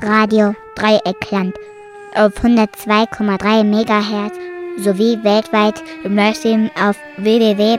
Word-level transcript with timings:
Radio 0.00 0.54
Dreieckland 0.76 1.56
auf 2.14 2.32
102,3 2.44 3.64
MHz 3.64 4.32
sowie 4.78 5.18
weltweit 5.24 5.82
im 6.04 6.14
Livestream 6.14 6.70
auf 6.80 6.96
www.rdl.de. 7.16 7.78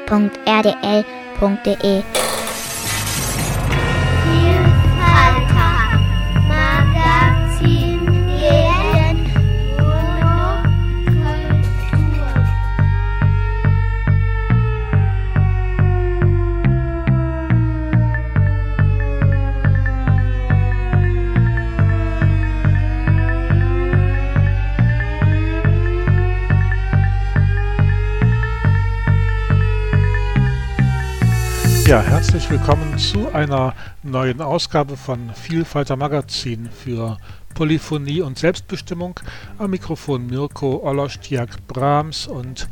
herzlich 32.40 32.62
willkommen 32.62 32.98
zu 32.98 33.34
einer 33.34 33.76
neuen 34.02 34.40
Ausgabe 34.40 34.96
von 34.96 35.34
Vielfalter 35.34 35.98
Magazin 35.98 36.70
für 36.72 37.18
Polyphonie 37.54 38.22
und 38.22 38.40
Selbstbestimmung. 38.40 39.20
Am 39.58 39.72
Mikrofon 39.72 40.28
Mirko 40.28 40.82
Olostiak 40.82 41.68
Brahms 41.68 42.28
und 42.28 42.70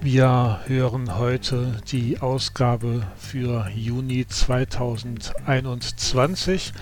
wir 0.00 0.60
hören 0.64 1.18
heute 1.18 1.76
die 1.90 2.20
Ausgabe 2.20 3.02
für 3.18 3.68
Juni 3.74 4.26
2021. 4.26 6.72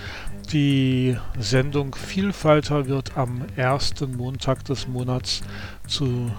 Die 0.52 1.16
Sendung 1.36 1.96
Vielfalter 1.96 2.86
wird 2.86 3.16
am 3.16 3.44
ersten 3.56 4.16
Montag 4.16 4.64
des 4.66 4.86
Monats 4.86 5.40
zu 5.88 6.30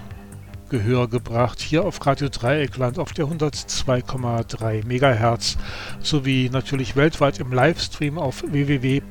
Gehör 0.72 1.06
gebracht, 1.06 1.60
hier 1.60 1.84
auf 1.84 2.04
Radio 2.06 2.30
Dreieckland 2.30 2.98
auf 2.98 3.12
der 3.12 3.26
102,3 3.26 4.86
MHz 4.86 5.58
sowie 6.00 6.48
natürlich 6.50 6.96
weltweit 6.96 7.40
im 7.40 7.52
Livestream 7.52 8.16
auf 8.16 8.42
www.rdl.de. 8.42 9.04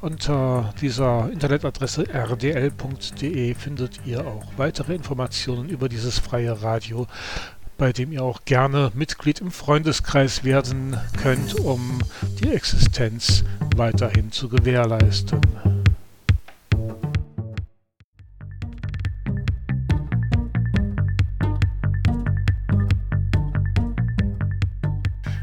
Unter 0.00 0.74
dieser 0.80 1.30
Internetadresse 1.30 2.06
rdl.de 2.12 3.54
findet 3.54 4.00
ihr 4.04 4.26
auch 4.26 4.44
weitere 4.56 4.96
Informationen 4.96 5.68
über 5.68 5.88
dieses 5.88 6.18
freie 6.18 6.60
Radio 6.60 7.06
bei 7.76 7.92
dem 7.92 8.10
ihr 8.10 8.24
auch 8.24 8.40
gerne 8.44 8.90
Mitglied 8.94 9.40
im 9.40 9.52
Freundeskreis 9.52 10.42
werden 10.42 10.96
könnt, 11.22 11.54
um 11.60 12.00
die 12.42 12.50
Existenz 12.50 13.44
weiterhin 13.76 14.32
zu 14.32 14.48
gewährleisten. 14.48 15.40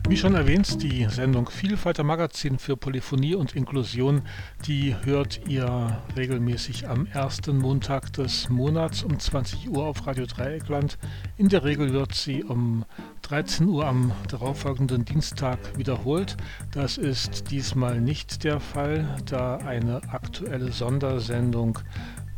Wie 0.07 0.17
schon 0.17 0.35
erwähnt, 0.35 0.83
die 0.83 1.05
Sendung 1.09 1.49
Vielfalter 1.49 2.03
Magazin 2.03 2.59
für 2.59 2.77
Polyphonie 2.77 3.33
und 3.33 3.55
Inklusion, 3.55 4.21
die 4.67 4.95
hört 5.03 5.41
ihr 5.47 5.99
regelmäßig 6.15 6.87
am 6.87 7.07
ersten 7.07 7.57
Montag 7.57 8.13
des 8.13 8.47
Monats 8.47 9.01
um 9.01 9.17
20 9.17 9.67
Uhr 9.71 9.83
auf 9.83 10.05
Radio 10.05 10.27
Dreieckland. 10.27 10.99
In 11.37 11.49
der 11.49 11.63
Regel 11.63 11.91
wird 11.91 12.13
sie 12.13 12.43
um 12.43 12.85
13 13.23 13.67
Uhr 13.67 13.87
am 13.87 14.11
darauffolgenden 14.29 15.05
Dienstag 15.05 15.57
wiederholt. 15.75 16.37
Das 16.71 16.99
ist 16.99 17.49
diesmal 17.49 17.99
nicht 17.99 18.43
der 18.43 18.59
Fall, 18.59 19.07
da 19.25 19.57
eine 19.57 20.03
aktuelle 20.13 20.71
Sondersendung 20.71 21.79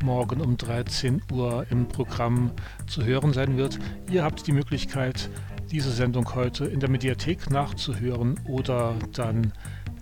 morgen 0.03 0.39
um 0.39 0.55
13 0.55 1.21
Uhr 1.33 1.65
im 1.69 1.87
Programm 1.89 2.51
zu 2.87 3.03
hören 3.03 3.33
sein 3.33 3.57
wird. 3.57 3.77
Ihr 4.09 4.23
habt 4.23 4.47
die 4.47 4.53
Möglichkeit, 4.53 5.29
diese 5.71 5.91
Sendung 5.91 6.33
heute 6.35 6.65
in 6.65 6.79
der 6.79 6.89
Mediathek 6.89 7.49
nachzuhören 7.49 8.39
oder 8.45 8.95
dann 9.13 9.53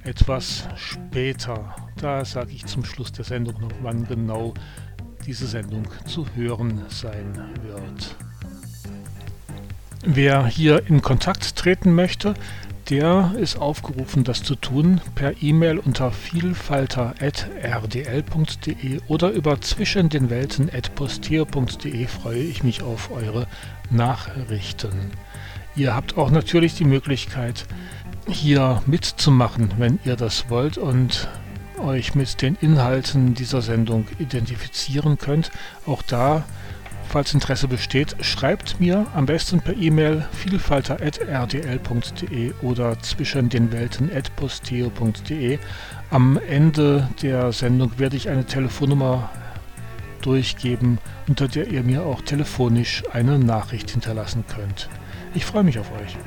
etwas 0.03 0.67
später. 0.75 1.75
Da 1.97 2.23
sage 2.23 2.51
ich 2.51 2.65
zum 2.65 2.85
Schluss 2.85 3.11
der 3.11 3.25
Sendung 3.25 3.59
noch, 3.59 3.71
wann 3.81 4.07
genau 4.07 4.53
diese 5.25 5.47
Sendung 5.47 5.87
zu 6.05 6.27
hören 6.35 6.83
sein 6.89 7.33
wird. 7.63 8.15
Wer 10.05 10.45
hier 10.45 10.87
in 10.87 11.01
Kontakt 11.01 11.55
treten 11.55 11.95
möchte, 11.95 12.35
der 12.89 13.33
ist 13.39 13.57
aufgerufen, 13.57 14.23
das 14.23 14.43
zu 14.43 14.53
tun 14.53 15.01
per 15.15 15.41
E-Mail 15.41 15.79
unter 15.79 16.11
vielfalter.rdl.de 16.11 18.99
oder 19.07 19.31
über 19.31 19.59
zwischen 19.61 20.09
den 20.09 20.29
Welten.posteo.de 20.29 22.05
freue 22.05 22.43
ich 22.43 22.63
mich 22.63 22.83
auf 22.83 23.09
eure 23.09 23.47
Nachrichten. 23.89 25.09
Ihr 25.77 25.93
habt 25.93 26.17
auch 26.17 26.31
natürlich 26.31 26.75
die 26.75 26.85
Möglichkeit, 26.85 27.65
hier 28.29 28.81
mitzumachen, 28.85 29.73
wenn 29.77 29.99
ihr 30.05 30.15
das 30.15 30.49
wollt 30.49 30.77
und 30.77 31.27
euch 31.79 32.15
mit 32.15 32.41
den 32.41 32.55
Inhalten 32.61 33.33
dieser 33.33 33.61
Sendung 33.61 34.07
identifizieren 34.17 35.17
könnt. 35.17 35.51
Auch 35.85 36.01
da, 36.01 36.45
falls 37.09 37.33
Interesse 37.33 37.67
besteht, 37.67 38.15
schreibt 38.21 38.79
mir 38.79 39.05
am 39.13 39.25
besten 39.25 39.59
per 39.59 39.75
E-Mail 39.75 40.23
vielfalter.rdl.de 40.31 42.53
oder 42.61 42.97
zwischen 43.01 43.49
den 43.49 43.73
Welten.posteo.de. 43.73 45.59
Am 46.09 46.39
Ende 46.47 47.09
der 47.21 47.51
Sendung 47.51 47.99
werde 47.99 48.15
ich 48.15 48.29
eine 48.29 48.45
Telefonnummer 48.45 49.29
durchgeben, 50.21 50.99
unter 51.27 51.49
der 51.49 51.67
ihr 51.67 51.83
mir 51.83 52.03
auch 52.03 52.21
telefonisch 52.21 53.03
eine 53.11 53.37
Nachricht 53.37 53.91
hinterlassen 53.91 54.45
könnt. 54.47 54.87
Ich 55.35 55.43
freue 55.43 55.63
mich 55.65 55.77
auf 55.77 55.91
euch. 55.91 56.17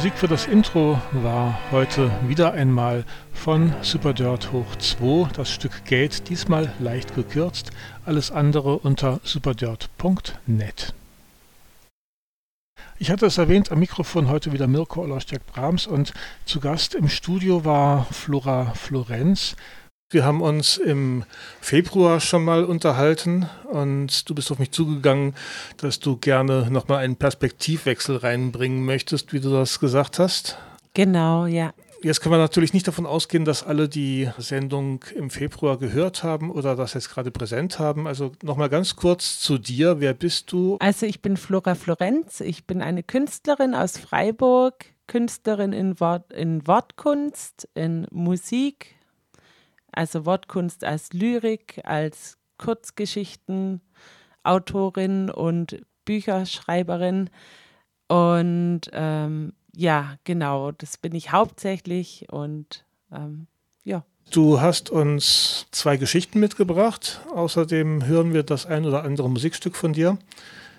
Musik 0.00 0.16
für 0.16 0.28
das 0.28 0.46
Intro 0.46 0.98
war 1.12 1.60
heute 1.70 2.10
wieder 2.26 2.54
einmal 2.54 3.04
von 3.34 3.74
Superdirt 3.82 4.50
hoch 4.50 4.74
2, 4.76 5.28
das 5.34 5.50
Stück 5.50 5.84
Gate, 5.84 6.26
diesmal 6.30 6.72
leicht 6.78 7.14
gekürzt, 7.14 7.70
alles 8.06 8.30
andere 8.30 8.78
unter 8.78 9.20
superdirt.net. 9.24 10.94
Ich 12.98 13.10
hatte 13.10 13.26
es 13.26 13.36
erwähnt, 13.36 13.70
am 13.70 13.80
Mikrofon 13.80 14.30
heute 14.30 14.54
wieder 14.54 14.68
Mirko 14.68 15.02
Olostjak-Brahms 15.02 15.86
und 15.86 16.14
zu 16.46 16.60
Gast 16.60 16.94
im 16.94 17.10
Studio 17.10 17.66
war 17.66 18.06
Flora 18.06 18.72
Florenz. 18.72 19.54
Wir 20.12 20.24
haben 20.24 20.42
uns 20.42 20.76
im 20.76 21.22
Februar 21.60 22.18
schon 22.18 22.44
mal 22.44 22.64
unterhalten 22.64 23.48
und 23.70 24.28
du 24.28 24.34
bist 24.34 24.50
auf 24.50 24.58
mich 24.58 24.72
zugegangen, 24.72 25.36
dass 25.76 26.00
du 26.00 26.16
gerne 26.16 26.68
nochmal 26.68 27.04
einen 27.04 27.14
Perspektivwechsel 27.14 28.16
reinbringen 28.16 28.84
möchtest, 28.84 29.32
wie 29.32 29.38
du 29.38 29.50
das 29.50 29.78
gesagt 29.78 30.18
hast. 30.18 30.58
Genau, 30.94 31.46
ja. 31.46 31.72
Jetzt 32.02 32.22
kann 32.22 32.30
man 32.30 32.40
natürlich 32.40 32.72
nicht 32.72 32.88
davon 32.88 33.06
ausgehen, 33.06 33.44
dass 33.44 33.62
alle 33.62 33.88
die 33.88 34.28
Sendung 34.36 35.04
im 35.14 35.30
Februar 35.30 35.78
gehört 35.78 36.24
haben 36.24 36.50
oder 36.50 36.74
das 36.74 36.94
jetzt 36.94 37.10
gerade 37.10 37.30
präsent 37.30 37.78
haben. 37.78 38.08
Also 38.08 38.32
nochmal 38.42 38.68
ganz 38.68 38.96
kurz 38.96 39.38
zu 39.38 39.58
dir. 39.58 40.00
Wer 40.00 40.14
bist 40.14 40.50
du? 40.50 40.76
Also 40.80 41.06
ich 41.06 41.22
bin 41.22 41.36
Flora 41.36 41.76
Florenz. 41.76 42.40
Ich 42.40 42.66
bin 42.66 42.82
eine 42.82 43.04
Künstlerin 43.04 43.76
aus 43.76 43.96
Freiburg, 43.96 44.86
Künstlerin 45.06 45.72
in, 45.72 46.00
Wort, 46.00 46.32
in 46.32 46.66
Wortkunst, 46.66 47.68
in 47.74 48.08
Musik, 48.10 48.96
also 49.92 50.26
Wortkunst 50.26 50.84
als 50.84 51.12
Lyrik, 51.12 51.80
als 51.84 52.38
Kurzgeschichten, 52.58 53.80
Autorin 54.42 55.30
und 55.30 55.80
Bücherschreiberin. 56.04 57.30
Und 58.08 58.82
ähm, 58.92 59.52
ja, 59.74 60.16
genau, 60.24 60.72
das 60.72 60.98
bin 60.98 61.14
ich 61.14 61.32
hauptsächlich 61.32 62.26
und 62.30 62.84
ähm, 63.12 63.46
ja. 63.84 64.04
Du 64.30 64.60
hast 64.60 64.90
uns 64.90 65.66
zwei 65.70 65.96
Geschichten 65.96 66.38
mitgebracht. 66.40 67.20
Außerdem 67.34 68.06
hören 68.06 68.32
wir 68.32 68.42
das 68.42 68.66
ein 68.66 68.84
oder 68.84 69.04
andere 69.04 69.28
Musikstück 69.28 69.76
von 69.76 69.92
dir. 69.92 70.18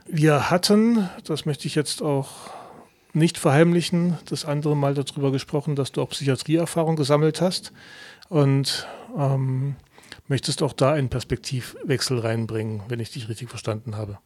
Wir 0.06 0.50
hatten, 0.50 1.10
das 1.26 1.46
möchte 1.46 1.68
ich 1.68 1.76
jetzt 1.76 2.02
auch 2.02 2.30
nicht 3.14 3.38
verheimlichen, 3.38 4.18
das 4.26 4.46
andere 4.46 4.76
Mal 4.76 4.94
darüber 4.94 5.32
gesprochen, 5.32 5.76
dass 5.76 5.92
du 5.92 6.02
auch 6.02 6.10
Psychiatrieerfahrung 6.10 6.96
gesammelt 6.96 7.42
hast 7.42 7.74
und 8.32 8.88
ähm, 9.18 9.76
möchtest 10.30 10.64
auch 10.64 10.72
da 10.72 10.94
einen 10.94 11.10
Perspektivwechsel 11.10 12.20
reinbringen, 12.20 12.82
wenn 12.88 13.02
ich 13.02 13.12
dich 13.12 13.28
richtig 13.28 13.50
verstanden 13.50 13.98
habe. 13.98 14.20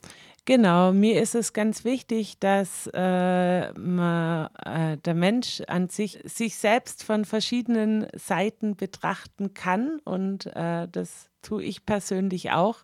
Genau, 0.46 0.94
mir 0.94 1.19
ist 1.19 1.34
es 1.34 1.54
ganz 1.54 1.84
wichtig, 1.84 2.38
dass 2.40 2.88
äh, 2.94 3.74
man, 3.74 4.50
äh, 4.63 4.98
der 4.98 5.16
Mensch 5.16 5.62
an 5.68 5.90
sich 5.90 6.19
sich 6.24 6.56
selbst 6.56 7.04
von 7.04 7.25
verschiedenen 7.25 8.06
Seiten 8.16 8.75
betrachten 8.75 9.56
kann 9.56 10.00
und 10.04 10.46
äh, 10.56 10.88
das 10.88 11.31
tue 11.42 11.63
ich 11.63 11.88
persönlich 11.88 12.51
auch. 12.51 12.84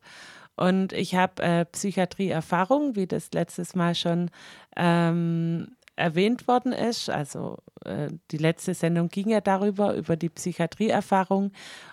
Und 0.55 0.91
ich 0.91 1.13
habe 1.13 1.43
äh, 1.43 1.65
Psychiatrieerfahrung, 1.65 2.95
wie 2.95 3.05
das 3.05 3.29
letztes 3.31 3.75
Mal 3.75 3.93
schon 3.93 4.31
ähm, 4.75 5.75
erwähnt 6.01 6.47
worden 6.47 6.73
ist. 6.73 7.09
Also 7.09 7.59
äh, 7.85 8.09
die 8.31 8.37
letzte 8.37 8.73
Sendung 8.73 9.09
ging 9.09 9.29
ja 9.29 9.41
darüber, 9.41 9.95
über 9.95 10.15
die 10.15 10.29
Psychiatrieerfahrung. 10.29 11.51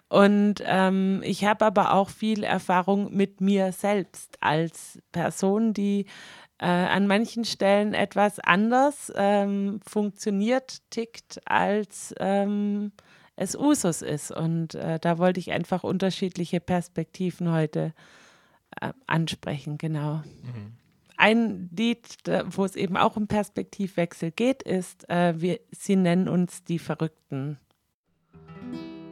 Und 0.08 0.56
ähm, 0.64 1.20
ich 1.24 1.44
habe 1.44 1.66
aber 1.66 1.92
auch 1.92 2.08
viel 2.08 2.42
Erfahrung 2.42 3.14
mit 3.14 3.40
mir 3.40 3.72
selbst 3.72 4.36
als 4.40 4.98
Person, 5.12 5.74
die 5.74 6.06
äh, 6.58 6.66
an 6.66 7.06
manchen 7.06 7.44
Stellen 7.44 7.94
etwas 7.94 8.40
anders 8.40 9.12
ähm, 9.14 9.80
funktioniert, 9.86 10.78
tickt, 10.90 11.40
als 11.44 12.14
ähm, 12.18 12.92
es 13.36 13.54
Usus 13.54 14.02
ist. 14.02 14.32
Und 14.32 14.74
äh, 14.74 14.98
da 14.98 15.18
wollte 15.18 15.38
ich 15.38 15.52
einfach 15.52 15.84
unterschiedliche 15.84 16.60
Perspektiven 16.60 17.52
heute 17.52 17.92
äh, 18.80 18.92
ansprechen, 19.06 19.78
genau. 19.78 20.22
Mhm. 20.42 20.87
Ein 21.20 21.68
Lied, 21.76 22.06
wo 22.46 22.64
es 22.64 22.76
eben 22.76 22.96
auch 22.96 23.16
um 23.16 23.26
Perspektivwechsel 23.26 24.30
geht, 24.30 24.62
ist, 24.62 25.10
äh, 25.10 25.34
wir, 25.40 25.58
sie 25.72 25.96
nennen 25.96 26.28
uns 26.28 26.62
die 26.62 26.78
Verrückten. 26.78 27.58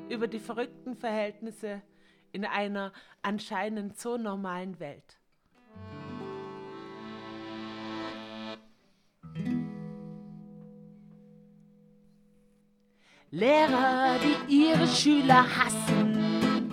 Über 0.08 0.28
die 0.28 0.38
verrückten 0.38 0.94
Verhältnisse 0.94 1.82
in 2.30 2.44
einer 2.44 2.92
anscheinend 3.22 3.98
so 3.98 4.16
normalen 4.18 4.78
Welt. 4.78 5.18
Lehrer, 13.32 14.20
die 14.20 14.68
ihre 14.68 14.86
Schüler 14.86 15.44
hassen. 15.58 16.72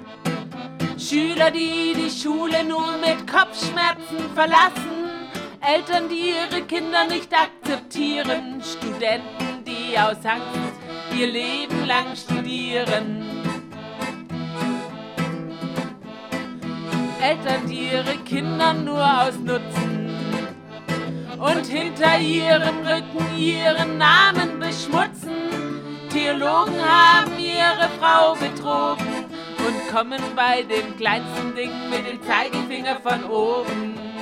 Schüler, 0.99 1.49
die 1.49 1.95
die 1.95 2.11
Schule 2.11 2.63
nur 2.63 2.97
mit 2.99 3.25
Kopfschmerzen 3.25 4.29
verlassen. 4.35 5.02
Eltern, 5.65 6.09
die 6.09 6.31
ihre 6.31 6.61
Kinder 6.63 7.05
nicht 7.05 7.31
akzeptieren, 7.33 8.61
Studenten, 8.61 9.63
die 9.65 9.97
aus 9.97 10.17
Angst 10.25 10.73
ihr 11.17 11.27
Leben 11.27 11.85
lang 11.85 12.13
studieren. 12.17 13.23
Eltern, 17.21 17.65
die 17.69 17.91
ihre 17.93 18.17
Kinder 18.25 18.73
nur 18.73 19.01
ausnutzen 19.01 20.09
und 21.39 21.65
hinter 21.65 22.19
ihrem 22.19 22.85
Rücken 22.85 23.37
ihren 23.37 23.97
Namen 23.97 24.59
beschmutzen. 24.59 25.31
Theologen 26.09 26.75
haben 26.83 27.39
ihre 27.39 27.89
Frau 28.01 28.35
betrogen 28.35 29.25
und 29.65 29.95
kommen 29.95 30.21
bei 30.35 30.63
dem 30.63 30.97
kleinsten 30.97 31.55
Ding 31.55 31.71
mit 31.89 32.05
dem 32.05 32.21
Zeigefinger 32.23 32.97
von 32.97 33.23
oben. 33.23 34.12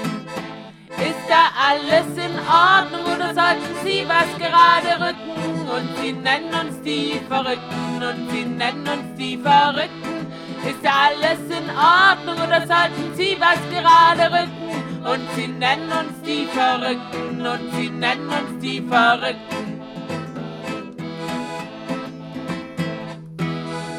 Ist 1.01 1.27
da 1.27 1.49
alles 1.67 2.15
in 2.15 2.37
Ordnung 2.47 3.15
oder 3.15 3.33
sollten 3.33 3.73
Sie 3.83 4.05
was 4.07 4.29
gerade 4.37 5.03
rücken? 5.03 5.67
Und 5.67 5.97
Sie 5.97 6.13
nennen 6.13 6.53
uns 6.53 6.79
die 6.83 7.19
Verrückten 7.27 8.03
und 8.03 8.29
Sie 8.29 8.45
nennen 8.45 8.87
uns 8.87 9.17
die 9.17 9.37
Verrückten. 9.37 10.27
Ist 10.63 10.83
da 10.83 10.91
alles 11.07 11.39
in 11.49 11.69
Ordnung 11.71 12.35
oder 12.47 12.67
sollten 12.67 13.15
Sie 13.15 13.35
was 13.39 13.59
gerade 13.71 14.31
rücken? 14.31 15.03
Und 15.03 15.21
Sie 15.35 15.47
nennen 15.47 15.91
uns 15.91 16.21
die 16.23 16.45
Verrückten 16.45 17.47
und 17.47 17.73
Sie 17.73 17.89
nennen 17.89 18.29
uns 18.29 18.61
die 18.61 18.81
Verrückten. 18.81 19.81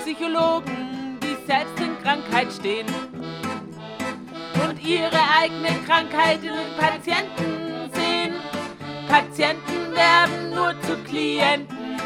Psychologen, 0.03 1.19
die 1.21 1.37
selbst 1.47 1.81
in 1.81 2.01
Krankheit 2.01 2.53
stehen 2.53 2.87
ihre 4.85 5.21
eigene 5.41 5.79
Krankheit 5.87 6.41
in 6.43 6.53
den 6.53 6.77
Patienten 6.79 7.91
sehen. 7.93 8.35
Patienten 9.09 9.95
werden 9.95 10.51
nur 10.51 10.75
zu 10.83 10.97
Klienten, 11.05 12.01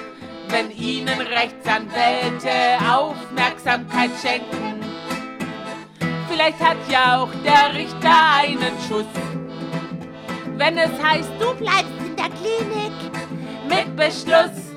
wenn 0.48 0.70
ihnen 0.70 1.20
Rechtsanwälte 1.20 2.50
Aufmerksamkeit 2.90 4.10
schenken. 4.22 4.84
Vielleicht 6.28 6.60
hat 6.60 6.76
ja 6.88 7.22
auch 7.22 7.30
der 7.44 7.74
Richter 7.74 8.34
einen 8.36 8.74
Schuss. 8.88 9.06
Wenn 10.56 10.78
es 10.78 11.02
heißt, 11.02 11.30
du 11.38 11.54
bleibst 11.54 11.92
in 11.98 12.16
der 12.16 12.30
Klinik 12.30 12.92
mit 13.68 13.96
Beschluss. 13.96 14.74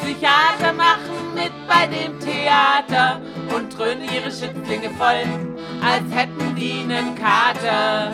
Psychiater 0.00 0.72
machen 0.72 1.34
mit 1.34 1.52
bei 1.66 1.86
dem 1.86 2.18
Theater 2.20 3.20
und 3.56 3.76
dröhnen 3.76 4.04
ihre 4.04 4.30
Schützlinge 4.30 4.90
voll, 4.98 5.53
als 5.84 6.04
hätten 6.14 6.54
die 6.54 6.80
einen 6.80 7.14
Kater. 7.14 8.10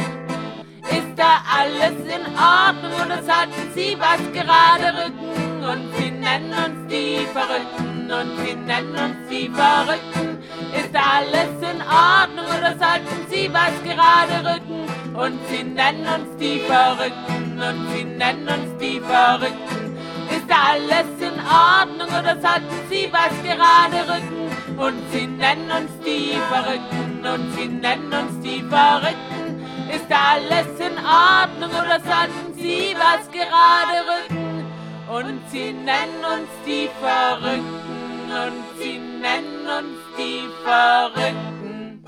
Ist 0.91 1.15
da 1.17 1.43
alles 1.57 1.97
in 2.17 2.25
Ordnung 2.35 2.93
oder 3.05 3.23
sollten 3.23 3.73
sie 3.75 3.97
was 3.99 4.21
gerade 4.33 4.89
rücken? 4.99 5.63
Und 5.63 5.95
sie 5.97 6.11
nennen 6.11 6.53
uns 6.53 6.89
die 6.91 7.27
Verrückten 7.33 8.11
und 8.11 8.45
sie 8.45 8.55
nennen 8.55 8.93
uns 8.93 9.29
die 9.31 9.49
Verrückten. 9.49 10.39
Ist 10.75 10.93
da 10.93 11.01
alles 11.19 11.53
in 11.63 11.81
Ordnung 11.83 12.47
oder 12.59 12.73
sollten 12.85 13.19
sie 13.31 13.51
was 13.53 13.75
gerade 13.85 14.37
rücken? 14.51 14.81
Und 15.15 15.39
sie 15.49 15.63
nennen 15.63 16.07
uns 16.07 16.37
die 16.41 16.61
Verrückten 16.61 17.61
und 17.63 17.91
sie 17.93 18.05
nennen 18.05 18.49
uns 18.49 18.79
die 18.81 19.01
Verrückten. 19.01 19.97
Ist 20.31 20.49
da 20.49 20.73
alles 20.73 21.11
in 21.21 21.39
Ordnung 21.47 22.09
oder 22.09 22.35
sollten 22.41 22.79
sie 22.89 23.09
was 23.13 23.35
gerade 23.45 24.13
rücken? 24.13 24.41
und 24.81 24.99
sie 25.13 25.27
nennen 25.27 25.71
uns 25.71 25.91
die 26.05 26.39
Verrückten 26.49 27.10
und 27.27 27.53
sie 27.55 27.69
nennen 27.69 28.13
uns 28.13 28.41
die 28.43 28.63
Verrückten. 28.63 29.61
Ist 29.91 30.11
alles 30.11 30.69
in 30.79 30.97
Ordnung 30.99 31.71
oder 31.71 32.01
sollten 32.01 32.55
sie 32.55 32.95
was 32.97 33.31
gerade 33.31 33.99
rücken? 34.11 34.65
Und 35.09 35.41
sie 35.51 35.73
nennen 35.73 36.25
uns 36.25 36.49
die 36.65 36.89
Verrückten 37.01 38.31
und 38.31 38.81
sie 38.81 38.99
nennen 38.99 39.67
uns 39.67 39.99
die 40.17 40.49
Verrückten. 40.63 42.05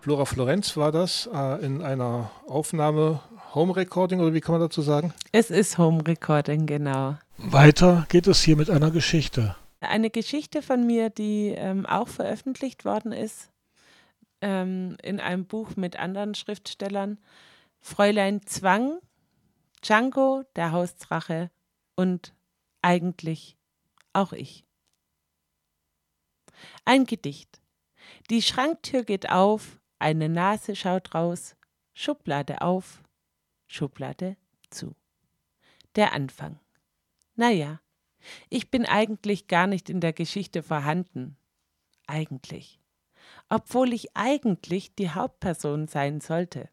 Flora 0.00 0.24
Florenz 0.24 0.76
war 0.76 0.92
das 0.92 1.28
äh, 1.32 1.64
in 1.64 1.82
einer 1.82 2.30
Aufnahme 2.48 3.20
Home 3.54 3.76
Recording 3.76 4.20
oder 4.20 4.32
wie 4.32 4.40
kann 4.40 4.54
man 4.54 4.60
dazu 4.60 4.82
sagen? 4.82 5.12
Es 5.32 5.50
ist 5.50 5.78
Home 5.78 6.02
Recording, 6.06 6.66
genau. 6.66 7.16
Weiter 7.36 8.06
geht 8.08 8.26
es 8.26 8.42
hier 8.42 8.56
mit 8.56 8.70
einer 8.70 8.90
Geschichte. 8.90 9.56
Eine 9.80 10.10
Geschichte 10.10 10.62
von 10.62 10.86
mir, 10.86 11.10
die 11.10 11.48
ähm, 11.56 11.86
auch 11.86 12.08
veröffentlicht 12.08 12.84
worden 12.84 13.12
ist 13.12 13.50
ähm, 14.40 14.96
in 15.02 15.20
einem 15.20 15.46
Buch 15.46 15.76
mit 15.76 15.98
anderen 15.98 16.34
Schriftstellern. 16.34 17.18
Fräulein 17.80 18.44
Zwang, 18.46 19.00
Django, 19.82 20.44
der 20.56 20.72
Hausdrache 20.72 21.50
und 21.96 22.34
eigentlich 22.82 23.56
auch 24.12 24.32
ich. 24.32 24.64
Ein 26.84 27.06
Gedicht. 27.06 27.60
Die 28.28 28.42
Schranktür 28.42 29.04
geht 29.04 29.30
auf, 29.30 29.80
eine 29.98 30.28
Nase 30.28 30.76
schaut 30.76 31.14
raus, 31.14 31.56
Schublade 31.94 32.60
auf, 32.60 33.02
Schublade 33.66 34.36
zu. 34.68 34.94
Der 35.96 36.12
Anfang. 36.12 36.58
Naja, 37.34 37.80
ich 38.48 38.70
bin 38.70 38.86
eigentlich 38.86 39.46
gar 39.46 39.66
nicht 39.66 39.90
in 39.90 40.00
der 40.00 40.12
Geschichte 40.12 40.62
vorhanden. 40.62 41.36
Eigentlich. 42.06 42.80
Obwohl 43.48 43.92
ich 43.92 44.16
eigentlich 44.16 44.94
die 44.94 45.10
Hauptperson 45.10 45.86
sein 45.86 46.20
sollte. 46.20 46.68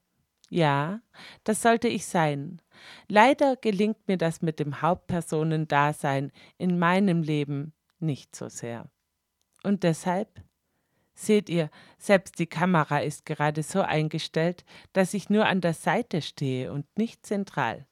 Ja, 0.49 1.01
das 1.43 1.61
sollte 1.61 1.87
ich 1.87 2.05
sein. 2.05 2.61
Leider 3.07 3.55
gelingt 3.55 4.07
mir 4.07 4.17
das 4.17 4.41
mit 4.41 4.59
dem 4.59 4.81
Hauptpersonendasein 4.81 6.31
in 6.57 6.79
meinem 6.79 7.21
Leben 7.21 7.73
nicht 7.99 8.35
so 8.35 8.47
sehr. 8.47 8.89
Und 9.63 9.83
deshalb? 9.83 10.41
Seht 11.13 11.49
ihr, 11.49 11.71
selbst 11.97 12.37
die 12.37 12.45
Kamera 12.45 12.99
ist 12.99 13.25
gerade 13.25 13.63
so 13.63 13.81
eingestellt, 13.81 14.63
dass 14.93 15.15
ich 15.15 15.31
nur 15.31 15.47
an 15.47 15.61
der 15.61 15.73
Seite 15.73 16.21
stehe 16.21 16.71
und 16.71 16.85
nicht 16.95 17.25
zentral. 17.25 17.87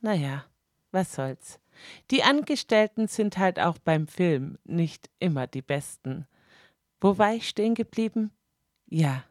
Naja, 0.00 0.44
was 0.90 1.14
soll's. 1.14 1.60
Die 2.10 2.22
Angestellten 2.22 3.08
sind 3.08 3.38
halt 3.38 3.58
auch 3.58 3.78
beim 3.78 4.06
Film 4.06 4.58
nicht 4.64 5.10
immer 5.18 5.46
die 5.46 5.62
besten. 5.62 6.26
Wo 7.00 7.18
war 7.18 7.34
ich 7.34 7.48
stehen 7.48 7.74
geblieben? 7.74 8.30
Ja, 8.88 9.24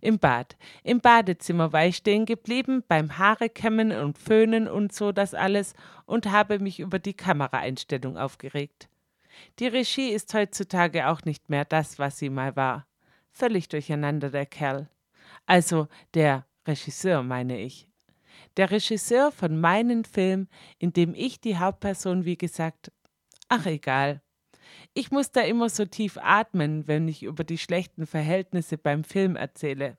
im 0.00 0.18
Bad. 0.18 0.56
Im 0.82 1.00
Badezimmer 1.00 1.72
war 1.72 1.86
ich 1.86 1.96
stehen 1.96 2.26
geblieben, 2.26 2.84
beim 2.86 3.18
Haarekämmen 3.18 3.92
und 3.92 4.18
Föhnen 4.18 4.68
und 4.68 4.92
so 4.92 5.12
das 5.12 5.34
alles 5.34 5.74
und 6.06 6.30
habe 6.30 6.58
mich 6.58 6.80
über 6.80 6.98
die 6.98 7.14
Kameraeinstellung 7.14 8.16
aufgeregt. 8.16 8.88
Die 9.58 9.66
Regie 9.66 10.10
ist 10.10 10.34
heutzutage 10.34 11.08
auch 11.08 11.22
nicht 11.24 11.48
mehr 11.48 11.64
das, 11.64 11.98
was 11.98 12.18
sie 12.18 12.30
mal 12.30 12.56
war. 12.56 12.86
Völlig 13.30 13.68
durcheinander 13.68 14.30
der 14.30 14.46
Kerl. 14.46 14.88
Also 15.46 15.88
der 16.14 16.46
Regisseur 16.66 17.22
meine 17.22 17.58
ich. 17.60 17.89
Der 18.60 18.70
Regisseur 18.70 19.32
von 19.32 19.58
meinem 19.58 20.04
Film, 20.04 20.46
in 20.78 20.92
dem 20.92 21.14
ich 21.14 21.40
die 21.40 21.56
Hauptperson, 21.56 22.26
wie 22.26 22.36
gesagt, 22.36 22.92
ach 23.48 23.64
egal. 23.64 24.20
Ich 24.92 25.10
muss 25.10 25.30
da 25.30 25.40
immer 25.40 25.70
so 25.70 25.86
tief 25.86 26.18
atmen, 26.20 26.86
wenn 26.86 27.08
ich 27.08 27.22
über 27.22 27.42
die 27.42 27.56
schlechten 27.56 28.06
Verhältnisse 28.06 28.76
beim 28.76 29.02
Film 29.02 29.34
erzähle. 29.34 29.96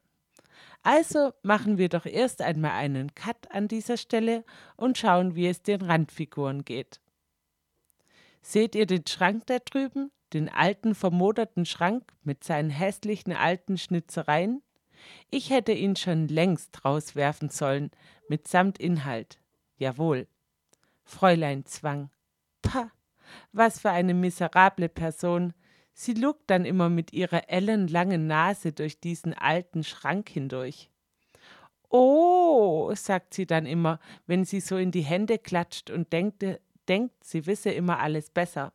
Also 0.83 1.33
machen 1.41 1.79
wir 1.79 1.89
doch 1.89 2.05
erst 2.05 2.43
einmal 2.43 2.73
einen 2.73 3.15
Cut 3.15 3.49
an 3.49 3.67
dieser 3.67 3.97
Stelle 3.97 4.45
und 4.75 4.95
schauen, 4.95 5.33
wie 5.33 5.47
es 5.47 5.63
den 5.63 5.81
Randfiguren 5.81 6.63
geht. 6.63 7.01
Seht 8.43 8.75
ihr 8.75 8.85
den 8.85 9.07
Schrank 9.07 9.47
da 9.47 9.57
drüben? 9.57 10.11
Den 10.33 10.49
alten, 10.49 10.93
vermoderten 10.93 11.65
Schrank 11.65 12.13
mit 12.21 12.43
seinen 12.43 12.69
hässlichen 12.69 13.33
alten 13.33 13.79
Schnitzereien? 13.79 14.61
Ich 15.29 15.49
hätte 15.49 15.71
ihn 15.71 15.95
schon 15.95 16.27
längst 16.27 16.83
rauswerfen 16.85 17.49
sollen, 17.49 17.91
mitsamt 18.27 18.77
Inhalt. 18.77 19.39
Jawohl. 19.77 20.27
Fräulein 21.03 21.65
Zwang. 21.65 22.09
Pah, 22.61 22.91
was 23.51 23.79
für 23.79 23.91
eine 23.91 24.13
miserable 24.13 24.89
Person. 24.89 25.53
Sie 25.93 26.13
lugt 26.13 26.49
dann 26.49 26.65
immer 26.65 26.89
mit 26.89 27.13
ihrer 27.13 27.49
ellenlangen 27.49 28.27
Nase 28.27 28.71
durch 28.71 28.99
diesen 28.99 29.33
alten 29.33 29.83
Schrank 29.83 30.29
hindurch. 30.29 30.89
Oh, 31.89 32.93
sagt 32.95 33.33
sie 33.33 33.45
dann 33.45 33.65
immer, 33.65 33.99
wenn 34.25 34.45
sie 34.45 34.61
so 34.61 34.77
in 34.77 34.91
die 34.91 35.01
Hände 35.01 35.37
klatscht 35.37 35.89
und 35.89 36.13
denkt, 36.13 36.45
denkt, 36.87 37.23
sie 37.23 37.45
wisse 37.45 37.71
immer 37.71 37.99
alles 37.99 38.29
besser. 38.29 38.73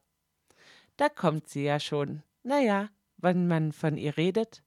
Da 0.98 1.08
kommt 1.08 1.48
sie 1.48 1.64
ja 1.64 1.80
schon. 1.80 2.22
Naja, 2.42 2.90
wenn 3.16 3.48
man 3.48 3.72
von 3.72 3.96
ihr 3.96 4.16
redet. 4.16 4.62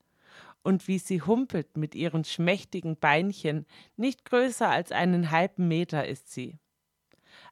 Und 0.63 0.87
wie 0.87 0.99
sie 0.99 1.21
humpelt 1.21 1.77
mit 1.77 1.95
ihren 1.95 2.25
schmächtigen 2.25 2.97
Beinchen, 2.97 3.65
nicht 3.95 4.25
größer 4.25 4.69
als 4.69 4.91
einen 4.91 5.31
halben 5.31 5.67
Meter 5.67 6.07
ist 6.07 6.31
sie. 6.31 6.59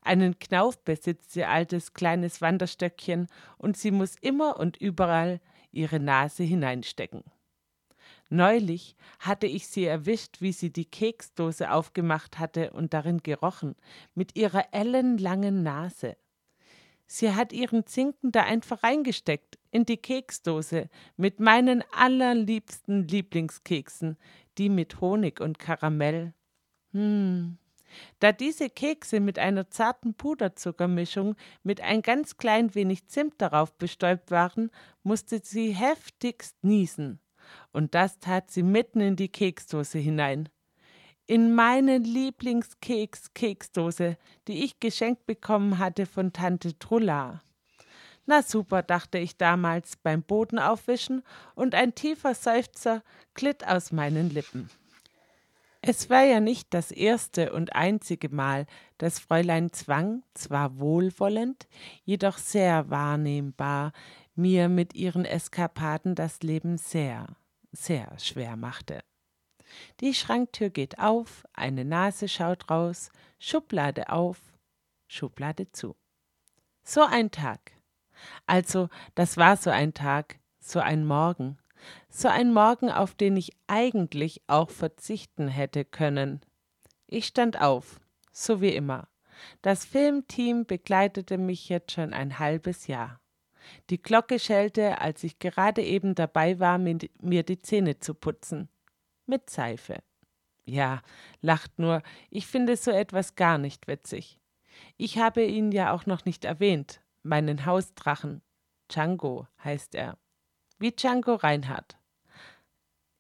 Einen 0.02 0.40
Knauf 0.40 0.84
besitzt 0.84 1.36
ihr 1.36 1.50
altes 1.50 1.94
kleines 1.94 2.42
Wanderstöckchen 2.42 3.28
und 3.58 3.78
sie 3.78 3.92
muss 3.92 4.16
immer 4.16 4.60
und 4.60 4.78
überall 4.78 5.40
ihre 5.72 6.00
Nase 6.00 6.44
hineinstecken. 6.44 7.24
Neulich 8.30 8.96
hatte 9.20 9.48
ich 9.48 9.68
sie 9.68 9.86
erwischt, 9.86 10.42
wie 10.42 10.52
sie 10.52 10.72
die 10.72 10.86
Keksdose 10.86 11.72
aufgemacht 11.72 12.40
hatte 12.40 12.72
und 12.72 12.94
darin 12.94 13.20
gerochen, 13.24 13.76
mit 14.16 14.36
ihrer 14.36 14.74
ellenlangen 14.74 15.64
Nase. 15.64 16.18
Sie 17.08 17.34
hat 17.34 17.54
ihren 17.54 17.86
Zinken 17.86 18.32
da 18.32 18.44
einfach 18.44 18.84
reingesteckt, 18.84 19.58
in 19.72 19.86
die 19.86 19.98
Keksdose, 19.98 20.90
mit 21.16 21.40
meinen 21.40 21.84
allerliebsten 21.94 23.08
Lieblingskeksen, 23.08 24.18
die 24.58 24.70
mit 24.70 25.00
Honig 25.00 25.40
und 25.40 25.58
Karamell. 25.58 26.34
Hm, 26.92 27.58
da 28.20 28.32
diese 28.32 28.70
Kekse 28.70 29.20
mit 29.20 29.40
einer 29.40 29.70
zarten 29.70 30.14
Puderzuckermischung 30.14 31.36
mit 31.64 31.82
ein 31.82 32.02
ganz 32.02 32.38
klein 32.38 32.76
wenig 32.76 33.08
Zimt 33.08 33.36
darauf 33.42 33.74
bestäubt 33.78 34.32
waren, 34.32 34.72
musste 35.04 35.40
sie 35.44 35.72
heftigst 35.72 36.64
niesen. 36.64 37.20
Und 37.72 37.96
das 37.96 38.20
tat 38.20 38.52
sie 38.52 38.64
mitten 38.64 39.00
in 39.00 39.16
die 39.16 39.30
Keksdose 39.30 40.00
hinein. 40.00 40.50
In 41.30 41.54
meine 41.54 41.98
Lieblingskeks-Keksdose, 41.98 44.16
die 44.48 44.64
ich 44.64 44.80
geschenkt 44.80 45.26
bekommen 45.26 45.78
hatte 45.78 46.06
von 46.06 46.32
Tante 46.32 46.80
Trulla. 46.80 47.42
Na 48.26 48.42
super, 48.42 48.82
dachte 48.82 49.18
ich 49.18 49.36
damals 49.36 49.98
beim 49.98 50.24
Boden 50.24 50.58
aufwischen, 50.58 51.24
und 51.54 51.76
ein 51.76 51.96
tiefer 51.96 52.34
Seufzer 52.34 53.04
glitt 53.34 53.68
aus 53.68 53.92
meinen 53.92 54.30
Lippen. 54.30 54.70
Es 55.82 56.10
war 56.10 56.24
ja 56.24 56.40
nicht 56.40 56.74
das 56.74 56.92
erste 56.92 57.52
und 57.52 57.76
einzige 57.76 58.30
Mal, 58.30 58.66
dass 58.98 59.20
Fräulein 59.20 59.74
Zwang, 59.74 60.24
zwar 60.34 60.80
wohlwollend, 60.80 61.68
jedoch 62.06 62.38
sehr 62.38 62.90
wahrnehmbar, 62.90 63.92
mir 64.34 64.70
mit 64.70 64.96
ihren 64.96 65.26
Eskapaden 65.26 66.16
das 66.16 66.42
Leben 66.42 66.78
sehr, 66.78 67.36
sehr 67.74 68.18
schwer 68.18 68.56
machte. 68.56 69.02
Die 70.00 70.14
Schranktür 70.14 70.70
geht 70.70 71.00
auf, 71.00 71.46
eine 71.54 71.86
Nase 71.86 72.28
schaut 72.28 72.70
raus, 72.70 73.12
Schublade 73.40 74.10
auf, 74.10 74.40
Schublade 75.08 75.72
zu. 75.72 75.96
So 76.84 77.04
ein 77.04 77.32
Tag. 77.32 77.74
Also, 78.46 78.90
das 79.16 79.38
war 79.38 79.58
so 79.58 79.70
ein 79.70 79.94
Tag, 79.94 80.40
so 80.60 80.80
ein 80.80 81.06
Morgen, 81.06 81.58
so 82.10 82.28
ein 82.28 82.54
Morgen, 82.54 82.90
auf 82.90 83.14
den 83.14 83.38
ich 83.38 83.52
eigentlich 83.68 84.42
auch 84.48 84.70
verzichten 84.70 85.48
hätte 85.48 85.86
können. 85.86 86.42
Ich 87.06 87.28
stand 87.28 87.62
auf, 87.62 88.00
so 88.32 88.62
wie 88.62 88.74
immer. 88.76 89.08
Das 89.62 89.86
Filmteam 89.86 90.66
begleitete 90.66 91.38
mich 91.38 91.70
jetzt 91.70 91.92
schon 91.92 92.14
ein 92.14 92.40
halbes 92.40 92.88
Jahr. 92.88 93.20
Die 93.90 94.02
Glocke 94.02 94.40
schellte, 94.40 95.00
als 95.02 95.24
ich 95.24 95.40
gerade 95.40 95.84
eben 95.84 96.16
dabei 96.16 96.60
war, 96.60 96.78
mir 96.78 97.44
die 97.44 97.60
Zähne 97.60 98.00
zu 98.00 98.14
putzen. 98.14 98.70
Mit 99.28 99.50
Seife. 99.50 100.02
Ja, 100.66 101.02
lacht 101.42 101.78
nur, 101.78 102.02
ich 102.30 102.48
finde 102.48 102.76
so 102.76 102.92
etwas 102.92 103.36
gar 103.36 103.60
nicht 103.60 103.88
witzig. 103.88 104.40
Ich 104.98 105.20
habe 105.20 105.44
ihn 105.44 105.72
ja 105.72 105.94
auch 105.94 106.06
noch 106.06 106.26
nicht 106.26 106.44
erwähnt, 106.44 107.02
meinen 107.22 107.66
Hausdrachen. 107.66 108.42
Django 108.90 109.48
heißt 109.64 109.94
er 109.96 110.18
wie 110.80 110.92
Django 110.92 111.36
Reinhardt. 111.36 111.98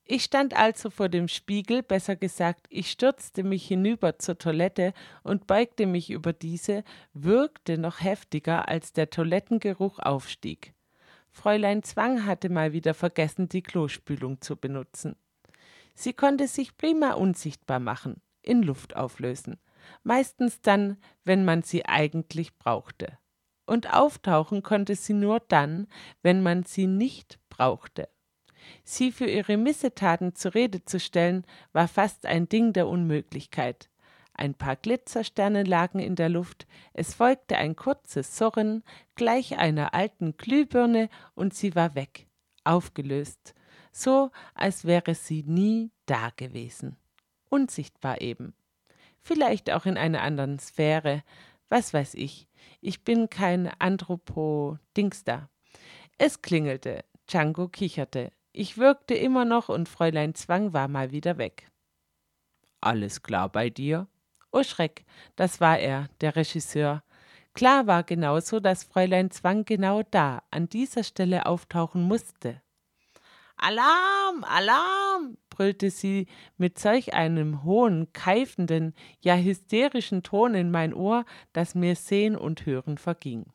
Ich 0.09 0.23
stand 0.23 0.55
also 0.55 0.89
vor 0.89 1.09
dem 1.09 1.27
Spiegel, 1.27 1.83
besser 1.83 2.15
gesagt, 2.15 2.65
ich 2.69 2.91
stürzte 2.91 3.43
mich 3.43 3.67
hinüber 3.67 4.17
zur 4.19 4.37
Toilette 4.37 4.93
und 5.23 5.47
beugte 5.47 5.85
mich 5.85 6.09
über 6.09 6.31
diese, 6.31 6.85
würgte 7.13 7.77
noch 7.77 8.01
heftiger, 8.01 8.69
als 8.69 8.93
der 8.93 9.09
Toilettengeruch 9.09 9.99
aufstieg. 9.99 10.73
Fräulein 11.29 11.83
Zwang 11.83 12.25
hatte 12.25 12.47
mal 12.47 12.71
wieder 12.71 12.93
vergessen, 12.93 13.49
die 13.49 13.61
Klospülung 13.61 14.39
zu 14.39 14.55
benutzen. 14.55 15.17
Sie 15.99 16.13
konnte 16.13 16.47
sich 16.47 16.77
prima 16.77 17.13
unsichtbar 17.13 17.79
machen, 17.79 18.21
in 18.43 18.61
Luft 18.61 18.95
auflösen, 18.95 19.57
meistens 20.03 20.61
dann, 20.61 20.97
wenn 21.23 21.43
man 21.43 21.63
sie 21.63 21.87
eigentlich 21.87 22.55
brauchte. 22.59 23.17
Und 23.65 23.91
auftauchen 23.91 24.61
konnte 24.61 24.95
sie 24.95 25.13
nur 25.13 25.39
dann, 25.39 25.87
wenn 26.21 26.43
man 26.43 26.61
sie 26.61 26.85
nicht 26.85 27.39
brauchte. 27.49 28.09
Sie 28.83 29.11
für 29.11 29.25
ihre 29.25 29.57
Missetaten 29.57 30.35
zur 30.35 30.53
Rede 30.53 30.85
zu 30.85 30.99
stellen, 30.99 31.47
war 31.73 31.87
fast 31.87 32.27
ein 32.27 32.47
Ding 32.47 32.73
der 32.73 32.87
Unmöglichkeit. 32.87 33.89
Ein 34.33 34.53
paar 34.53 34.75
Glitzersterne 34.75 35.63
lagen 35.63 35.97
in 35.97 36.15
der 36.15 36.29
Luft, 36.29 36.67
es 36.93 37.15
folgte 37.15 37.57
ein 37.57 37.75
kurzes 37.75 38.37
Surren, 38.37 38.83
gleich 39.15 39.57
einer 39.57 39.95
alten 39.95 40.37
Glühbirne, 40.37 41.09
und 41.33 41.55
sie 41.55 41.73
war 41.73 41.95
weg, 41.95 42.27
aufgelöst, 42.63 43.55
so 43.97 44.31
als 44.53 44.85
wäre 44.85 45.15
sie 45.15 45.43
nie 45.43 45.91
da 46.05 46.29
gewesen. 46.35 46.97
Unsichtbar 47.49 48.21
eben. 48.21 48.53
Vielleicht 49.21 49.71
auch 49.71 49.85
in 49.85 49.97
einer 49.97 50.21
anderen 50.21 50.59
Sphäre, 50.59 51.23
was 51.69 51.93
weiß 51.93 52.13
ich. 52.13 52.47
Ich 52.79 53.03
bin 53.03 53.29
kein 53.29 53.67
Anthropo-Dingster. 53.79 55.49
Es 56.17 56.41
klingelte, 56.41 57.03
Django 57.27 57.67
kicherte. 57.67 58.31
Ich 58.53 58.77
wirkte 58.77 59.15
immer 59.15 59.45
noch 59.45 59.69
und 59.69 59.89
Fräulein 59.89 60.35
Zwang 60.35 60.73
war 60.73 60.87
mal 60.87 61.11
wieder 61.11 61.37
weg. 61.37 61.69
Alles 62.81 63.23
klar 63.23 63.49
bei 63.49 63.69
dir? 63.69 64.07
Oh 64.51 64.63
Schreck, 64.63 65.05
das 65.35 65.59
war 65.59 65.79
er, 65.79 66.07
der 66.21 66.35
Regisseur. 66.35 67.03
Klar 67.53 67.87
war 67.87 68.03
genauso, 68.03 68.59
dass 68.59 68.83
Fräulein 68.83 69.31
Zwang 69.31 69.65
genau 69.65 70.03
da, 70.03 70.43
an 70.51 70.69
dieser 70.69 71.03
Stelle 71.03 71.47
auftauchen 71.47 72.03
musste. 72.03 72.61
Alarm, 73.57 74.43
Alarm, 74.43 75.37
brüllte 75.49 75.89
sie 75.89 76.27
mit 76.57 76.77
solch 76.77 77.15
einem 77.15 77.63
hohen, 77.63 78.13
keifenden, 78.13 78.93
ja 79.19 79.35
hysterischen 79.35 80.21
Ton 80.21 80.53
in 80.53 80.69
mein 80.69 80.93
Ohr, 80.93 81.25
dass 81.53 81.73
mir 81.73 81.95
Sehen 81.95 82.35
und 82.35 82.65
Hören 82.67 82.99
verging. 82.99 83.47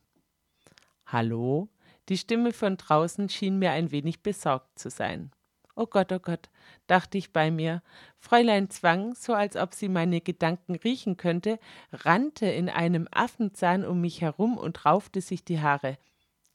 Hallo? 1.07 1.69
Die 2.09 2.19
Stimme 2.19 2.53
von 2.53 2.77
draußen 2.77 3.29
schien 3.29 3.61
mir 3.61 3.71
ein 3.71 3.93
wenig 3.93 4.23
besorgt 4.23 4.77
zu 4.77 4.91
sein. 4.91 5.31
Oh 5.77 5.87
Gott, 5.87 6.11
oh 6.13 6.19
Gott, 6.19 6.51
dachte 6.89 7.17
ich 7.17 7.33
bei 7.33 7.51
mir. 7.51 7.81
Fräulein 8.19 8.71
Zwang, 8.71 9.15
so 9.15 9.35
als 9.35 9.57
ob 9.57 9.73
sie 9.73 9.89
meine 9.89 10.21
Gedanken 10.21 10.75
riechen 10.75 11.17
könnte, 11.17 11.59
rannte 11.93 12.47
in 12.47 12.69
einem 12.69 13.09
Affenzahn 13.11 13.85
um 13.85 14.01
mich 14.01 14.21
herum 14.21 14.59
und 14.59 14.85
raufte 14.85 15.21
sich 15.21 15.45
die 15.45 15.61
Haare. 15.61 15.97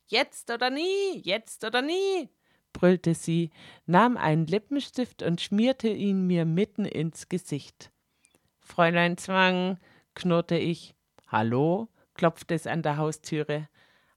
Jetzt 0.07 0.51
oder 0.51 0.69
nie, 0.69 1.21
jetzt 1.23 1.63
oder 1.63 1.81
nie, 1.81 2.29
brüllte 2.77 3.15
sie, 3.15 3.49
nahm 3.87 4.17
einen 4.17 4.45
Lippenstift 4.45 5.23
und 5.23 5.41
schmierte 5.41 5.87
ihn 5.87 6.27
mir 6.27 6.45
mitten 6.45 6.85
ins 6.85 7.27
Gesicht. 7.27 7.89
Fräulein 8.59 9.17
Zwang, 9.17 9.79
knurrte 10.13 10.57
ich. 10.57 10.93
Hallo? 11.27 11.87
klopfte 12.13 12.53
es 12.53 12.67
an 12.67 12.83
der 12.83 12.97
Haustüre. 12.97 13.67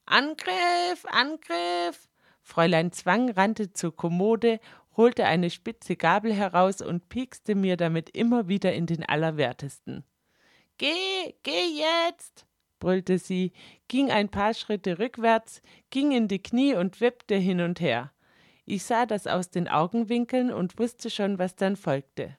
Angriff, 0.04 1.06
Angriff! 1.06 2.10
Fräulein 2.42 2.92
Zwang 2.92 3.30
rannte 3.30 3.72
zur 3.72 3.96
Kommode, 3.96 4.60
holte 4.94 5.24
eine 5.24 5.48
spitze 5.48 5.96
Gabel 5.96 6.34
heraus 6.34 6.82
und 6.82 7.08
piekste 7.08 7.54
mir 7.54 7.78
damit 7.78 8.10
immer 8.10 8.48
wieder 8.48 8.74
in 8.74 8.84
den 8.84 9.08
Allerwertesten. 9.08 10.04
Geh, 10.76 11.34
geh 11.42 11.78
jetzt! 11.78 12.44
brüllte 12.78 13.18
sie, 13.18 13.52
ging 13.88 14.10
ein 14.10 14.28
paar 14.28 14.52
Schritte 14.52 14.98
rückwärts, 14.98 15.62
ging 15.88 16.12
in 16.12 16.28
die 16.28 16.42
Knie 16.42 16.74
und 16.74 17.00
wippte 17.00 17.36
hin 17.36 17.62
und 17.62 17.80
her. 17.80 18.12
Ich 18.70 18.84
sah 18.84 19.04
das 19.04 19.26
aus 19.26 19.50
den 19.50 19.66
Augenwinkeln 19.66 20.52
und 20.52 20.78
wusste 20.78 21.10
schon, 21.10 21.40
was 21.40 21.56
dann 21.56 21.74
folgte. 21.74 22.38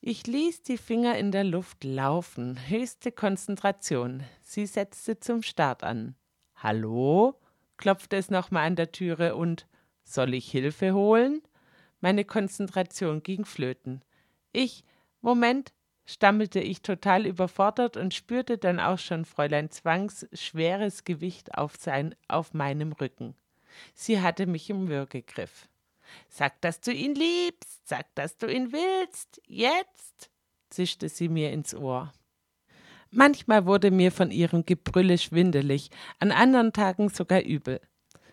Ich 0.00 0.28
ließ 0.28 0.62
die 0.62 0.78
Finger 0.78 1.18
in 1.18 1.32
der 1.32 1.42
Luft 1.42 1.82
laufen, 1.82 2.56
höchste 2.68 3.10
Konzentration. 3.10 4.22
Sie 4.42 4.64
setzte 4.64 5.18
zum 5.18 5.42
Start 5.42 5.82
an. 5.82 6.14
Hallo? 6.54 7.34
klopfte 7.78 8.14
es 8.14 8.30
nochmal 8.30 8.64
an 8.64 8.76
der 8.76 8.92
Türe 8.92 9.34
und 9.34 9.66
soll 10.04 10.34
ich 10.34 10.48
Hilfe 10.48 10.94
holen? 10.94 11.42
Meine 12.00 12.24
Konzentration 12.24 13.24
ging 13.24 13.44
flöten. 13.44 14.04
Ich, 14.52 14.84
Moment, 15.20 15.72
stammelte 16.04 16.60
ich 16.60 16.80
total 16.80 17.26
überfordert 17.26 17.96
und 17.96 18.14
spürte 18.14 18.56
dann 18.56 18.78
auch 18.78 19.00
schon 19.00 19.24
Fräulein 19.24 19.72
Zwangs 19.72 20.28
schweres 20.32 21.02
Gewicht 21.02 21.58
auf, 21.58 21.74
sein, 21.74 22.14
auf 22.28 22.54
meinem 22.54 22.92
Rücken. 22.92 23.34
Sie 23.94 24.20
hatte 24.20 24.46
mich 24.46 24.70
im 24.70 24.88
Würgegriff. 24.88 25.68
Sag, 26.28 26.60
dass 26.60 26.80
du 26.80 26.92
ihn 26.92 27.14
liebst, 27.14 27.86
sag, 27.88 28.14
dass 28.14 28.36
du 28.36 28.46
ihn 28.46 28.72
willst, 28.72 29.40
jetzt, 29.46 30.30
zischte 30.70 31.08
sie 31.08 31.28
mir 31.28 31.52
ins 31.52 31.74
Ohr. 31.74 32.12
Manchmal 33.10 33.64
wurde 33.66 33.90
mir 33.90 34.10
von 34.10 34.30
ihrem 34.30 34.66
Gebrülle 34.66 35.18
schwindelig, 35.18 35.90
an 36.18 36.32
anderen 36.32 36.72
Tagen 36.72 37.08
sogar 37.08 37.42
übel. 37.42 37.80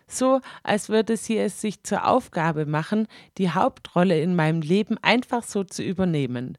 So, 0.08 0.40
als 0.62 0.88
würde 0.88 1.16
sie 1.16 1.38
es 1.38 1.60
sich 1.60 1.82
zur 1.84 2.06
Aufgabe 2.06 2.66
machen, 2.66 3.06
die 3.38 3.50
Hauptrolle 3.50 4.20
in 4.20 4.34
meinem 4.34 4.60
Leben 4.60 4.98
einfach 4.98 5.42
so 5.44 5.64
zu 5.64 5.82
übernehmen. 5.82 6.58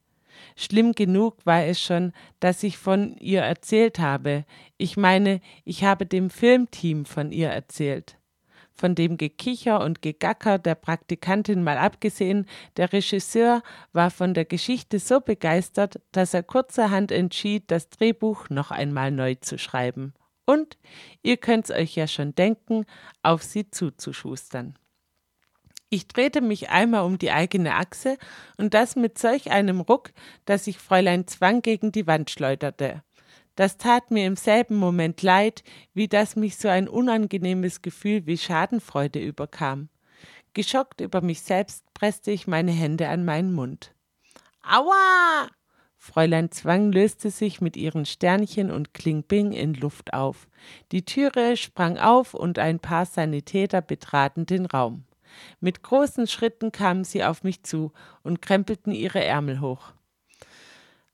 Schlimm 0.56 0.94
genug 0.94 1.46
war 1.46 1.64
es 1.64 1.80
schon, 1.80 2.14
dass 2.40 2.64
ich 2.64 2.78
von 2.78 3.16
ihr 3.18 3.42
erzählt 3.42 4.00
habe. 4.00 4.46
Ich 4.78 4.98
meine, 4.98 5.42
ich 5.66 5.84
habe 5.84 6.06
dem 6.06 6.30
Filmteam 6.30 7.06
von 7.06 7.32
ihr 7.32 7.50
erzählt. 7.50 8.18
Von 8.76 8.96
dem 8.96 9.18
Gekicher 9.18 9.82
und 9.82 10.02
Gegacker 10.02 10.58
der 10.58 10.76
Praktikantin 10.76 11.64
mal 11.64 11.78
abgesehen, 11.78 12.48
der 12.76 12.92
Regisseur 12.92 13.62
war 13.92 14.10
von 14.10 14.34
der 14.34 14.46
Geschichte 14.46 15.00
so 15.00 15.22
begeistert, 15.22 16.02
dass 16.12 16.34
er 16.34 16.44
kurzerhand 16.44 17.12
entschied, 17.12 17.70
das 17.70 17.90
Drehbuch 17.90 18.50
noch 18.50 18.72
einmal 18.72 19.12
neu 19.12 19.36
zu 19.36 19.58
schreiben. 19.58 20.14
Und, 20.46 20.78
ihr 21.22 21.38
könnt's 21.38 21.72
euch 21.72 21.96
ja 21.96 22.08
schon 22.08 22.36
denken, 22.36 22.86
auf 23.22 23.44
sie 23.44 23.70
zuzuschustern. 23.70 24.78
Ich 25.90 26.08
drehte 26.08 26.42
mich 26.42 26.72
einmal 26.72 27.06
um 27.06 27.20
die 27.20 27.30
eigene 27.30 27.76
Achse 27.76 28.18
und 28.58 28.74
das 28.74 28.96
mit 28.96 29.20
solch 29.20 29.52
einem 29.52 29.80
Ruck, 29.80 30.12
dass 30.46 30.66
ich 30.66 30.80
Fräulein 30.80 31.28
Zwang 31.28 31.62
gegen 31.62 31.92
die 31.92 32.08
Wand 32.08 32.32
schleuderte. 32.32 33.04
Das 33.56 33.78
tat 33.78 34.10
mir 34.10 34.26
im 34.26 34.36
selben 34.36 34.76
Moment 34.76 35.22
leid, 35.22 35.64
wie 35.94 36.08
dass 36.08 36.36
mich 36.36 36.58
so 36.58 36.68
ein 36.68 36.88
unangenehmes 36.88 37.82
Gefühl 37.82 38.26
wie 38.26 38.38
Schadenfreude 38.38 39.20
überkam. 39.20 39.90
Geschockt 40.54 41.02
über 41.02 41.22
mich 41.22 41.42
selbst 41.42 41.86
presste 41.94 42.32
ich 42.32 42.48
meine 42.48 42.72
Hände 42.72 43.10
an 43.10 43.26
meinen 43.26 43.54
Mund. 43.54 43.94
Aua! 44.64 45.48
Fräulein 45.98 46.52
Zwang 46.52 46.92
löste 46.92 47.32
sich 47.32 47.62
mit 47.62 47.78
ihren 47.78 48.06
Sternchen 48.06 48.72
und 48.72 48.94
Klingbing 48.94 49.54
in 49.54 49.74
Luft 49.74 50.14
auf. 50.14 50.48
Die 50.92 51.06
Türe 51.06 51.56
sprang 51.56 51.98
auf 51.98 52.34
und 52.34 52.60
ein 52.60 52.80
paar 52.80 53.06
Sanitäter 53.06 53.82
betraten 53.82 54.46
den 54.46 54.66
Raum. 54.66 55.06
Mit 55.60 55.82
großen 55.82 56.28
Schritten 56.28 56.72
kamen 56.72 57.06
sie 57.06 57.24
auf 57.24 57.44
mich 57.44 57.64
zu 57.64 57.94
und 58.22 58.42
krempelten 58.42 58.92
ihre 58.92 59.24
Ärmel 59.24 59.62
hoch. 59.62 59.94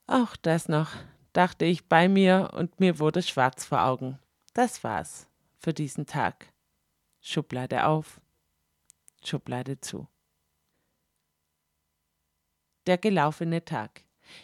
Auch 0.07 0.35
das 0.35 0.67
noch, 0.67 0.89
dachte 1.33 1.65
ich 1.65 1.87
bei 1.87 2.07
mir 2.07 2.51
und 2.53 2.79
mir 2.79 2.99
wurde 2.99 3.21
schwarz 3.21 3.65
vor 3.65 3.83
Augen. 3.83 4.19
Das 4.53 4.83
war's 4.83 5.27
für 5.57 5.73
diesen 5.73 6.05
Tag. 6.05 6.47
Schublade 7.21 7.85
auf, 7.85 8.21
Schublade 9.23 9.79
zu. 9.79 10.07
Der 12.87 12.97
gelaufene 12.97 13.63
Tag. 13.65 14.03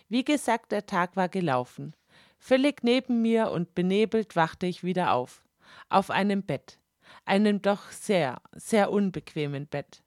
Wie 0.10 0.24
gesagt, 0.24 0.72
der 0.72 0.86
Tag 0.86 1.16
war 1.16 1.30
gelaufen. 1.30 1.96
Völlig 2.38 2.84
neben 2.84 3.22
mir 3.22 3.52
und 3.52 3.76
benebelt 3.76 4.36
wachte 4.36 4.66
ich 4.66 4.84
wieder 4.84 5.14
auf. 5.14 5.44
Auf 5.90 6.10
einem 6.12 6.44
Bett 6.44 6.80
einem 7.26 7.62
doch 7.62 7.92
sehr, 7.92 8.42
sehr 8.54 8.92
unbequemen 8.92 9.68
Bett. 9.68 10.04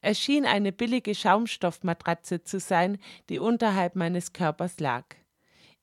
Es 0.00 0.20
schien 0.20 0.44
eine 0.44 0.72
billige 0.72 1.14
Schaumstoffmatratze 1.14 2.42
zu 2.42 2.60
sein, 2.60 2.98
die 3.28 3.38
unterhalb 3.38 3.96
meines 3.96 4.32
Körpers 4.32 4.80
lag. 4.80 5.04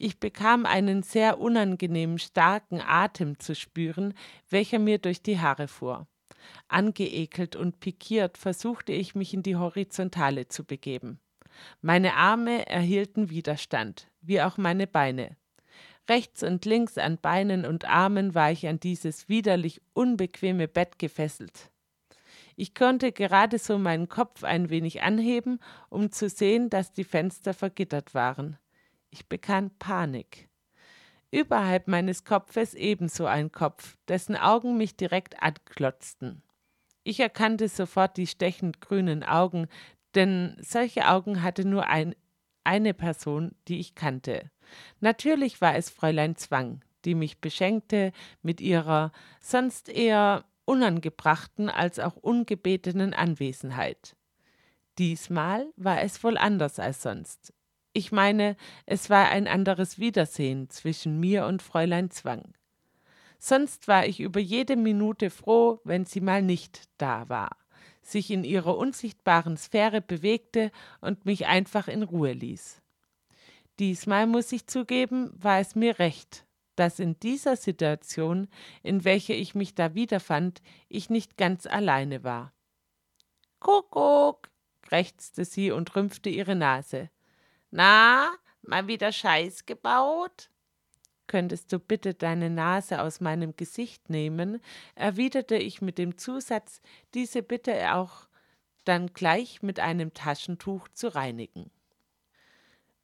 Ich 0.03 0.19
bekam 0.19 0.65
einen 0.65 1.03
sehr 1.03 1.39
unangenehmen 1.39 2.17
starken 2.17 2.81
Atem 2.81 3.37
zu 3.37 3.53
spüren, 3.53 4.15
welcher 4.49 4.79
mir 4.79 4.97
durch 4.97 5.21
die 5.21 5.39
Haare 5.39 5.67
fuhr. 5.67 6.07
Angeekelt 6.67 7.55
und 7.55 7.79
pikiert 7.79 8.39
versuchte 8.39 8.93
ich 8.93 9.13
mich 9.13 9.31
in 9.31 9.43
die 9.43 9.57
Horizontale 9.57 10.47
zu 10.47 10.65
begeben. 10.65 11.19
Meine 11.81 12.15
Arme 12.15 12.67
erhielten 12.67 13.29
Widerstand, 13.29 14.09
wie 14.21 14.41
auch 14.41 14.57
meine 14.57 14.87
Beine. 14.87 15.37
Rechts 16.09 16.41
und 16.41 16.65
links 16.65 16.97
an 16.97 17.19
Beinen 17.19 17.63
und 17.63 17.85
Armen 17.85 18.33
war 18.33 18.51
ich 18.51 18.67
an 18.67 18.79
dieses 18.79 19.29
widerlich 19.29 19.83
unbequeme 19.93 20.67
Bett 20.67 20.97
gefesselt. 20.97 21.69
Ich 22.55 22.73
konnte 22.73 23.11
gerade 23.11 23.59
so 23.59 23.77
meinen 23.77 24.09
Kopf 24.09 24.43
ein 24.43 24.71
wenig 24.71 25.03
anheben, 25.03 25.59
um 25.89 26.11
zu 26.11 26.27
sehen, 26.27 26.71
dass 26.71 26.91
die 26.91 27.03
Fenster 27.03 27.53
vergittert 27.53 28.15
waren. 28.15 28.57
Ich 29.11 29.27
bekam 29.27 29.71
Panik. 29.77 30.49
Überhalb 31.31 31.87
meines 31.87 32.23
Kopfes 32.23 32.73
ebenso 32.73 33.25
ein 33.25 33.51
Kopf, 33.51 33.97
dessen 34.07 34.35
Augen 34.35 34.77
mich 34.77 34.95
direkt 34.95 35.41
anklotzten. 35.43 36.41
Ich 37.03 37.19
erkannte 37.19 37.67
sofort 37.67 38.17
die 38.17 38.27
stechend 38.27 38.81
grünen 38.81 39.23
Augen, 39.23 39.67
denn 40.15 40.57
solche 40.59 41.07
Augen 41.07 41.41
hatte 41.43 41.65
nur 41.65 41.87
ein, 41.87 42.15
eine 42.63 42.93
Person, 42.93 43.55
die 43.67 43.79
ich 43.79 43.95
kannte. 43.95 44.49
Natürlich 44.99 45.61
war 45.61 45.75
es 45.75 45.89
Fräulein 45.89 46.35
Zwang, 46.35 46.81
die 47.05 47.15
mich 47.15 47.39
beschenkte 47.39 48.11
mit 48.41 48.61
ihrer 48.61 49.11
sonst 49.39 49.89
eher 49.89 50.45
unangebrachten 50.65 51.69
als 51.69 51.99
auch 51.99 52.15
ungebetenen 52.15 53.13
Anwesenheit. 53.13 54.15
Diesmal 54.97 55.67
war 55.75 56.01
es 56.01 56.23
wohl 56.23 56.37
anders 56.37 56.79
als 56.79 57.01
sonst. 57.01 57.53
Ich 57.93 58.11
meine, 58.11 58.55
es 58.85 59.09
war 59.09 59.29
ein 59.29 59.47
anderes 59.47 59.99
Wiedersehen 59.99 60.69
zwischen 60.69 61.19
mir 61.19 61.45
und 61.45 61.61
Fräulein 61.61 62.09
Zwang. 62.09 62.53
Sonst 63.37 63.87
war 63.87 64.05
ich 64.05 64.19
über 64.19 64.39
jede 64.39 64.77
Minute 64.77 65.29
froh, 65.29 65.81
wenn 65.83 66.05
sie 66.05 66.21
mal 66.21 66.41
nicht 66.41 66.83
da 66.97 67.27
war, 67.27 67.57
sich 68.01 68.31
in 68.31 68.43
ihrer 68.43 68.77
unsichtbaren 68.77 69.57
Sphäre 69.57 69.99
bewegte 69.99 70.71
und 71.01 71.25
mich 71.25 71.47
einfach 71.47 71.87
in 71.87 72.03
Ruhe 72.03 72.31
ließ. 72.31 72.81
Diesmal 73.79 74.27
muss 74.27 74.51
ich 74.51 74.67
zugeben, 74.67 75.31
war 75.33 75.59
es 75.59 75.75
mir 75.75 75.99
recht, 75.99 76.45
dass 76.75 76.99
in 76.99 77.19
dieser 77.19 77.57
Situation, 77.57 78.47
in 78.83 79.03
welcher 79.03 79.33
ich 79.33 79.53
mich 79.53 79.75
da 79.75 79.95
wiederfand, 79.95 80.61
ich 80.87 81.09
nicht 81.09 81.35
ganz 81.35 81.65
alleine 81.65 82.23
war. 82.23 82.53
Kuckuck, 83.59 84.49
krächzte 84.81 85.43
sie 85.45 85.71
und 85.71 85.95
rümpfte 85.95 86.29
ihre 86.29 86.55
Nase. 86.55 87.09
Na, 87.71 88.29
mal 88.61 88.87
wieder 88.87 89.13
Scheiß 89.13 89.65
gebaut? 89.65 90.49
Könntest 91.27 91.71
du 91.71 91.79
bitte 91.79 92.13
deine 92.13 92.49
Nase 92.49 93.01
aus 93.01 93.21
meinem 93.21 93.55
Gesicht 93.55 94.09
nehmen? 94.09 94.61
erwiderte 94.95 95.55
ich 95.55 95.81
mit 95.81 95.97
dem 95.97 96.17
Zusatz, 96.17 96.81
diese 97.13 97.41
bitte 97.41 97.95
auch 97.95 98.27
dann 98.83 99.13
gleich 99.13 99.61
mit 99.61 99.79
einem 99.79 100.13
Taschentuch 100.13 100.89
zu 100.89 101.15
reinigen. 101.15 101.71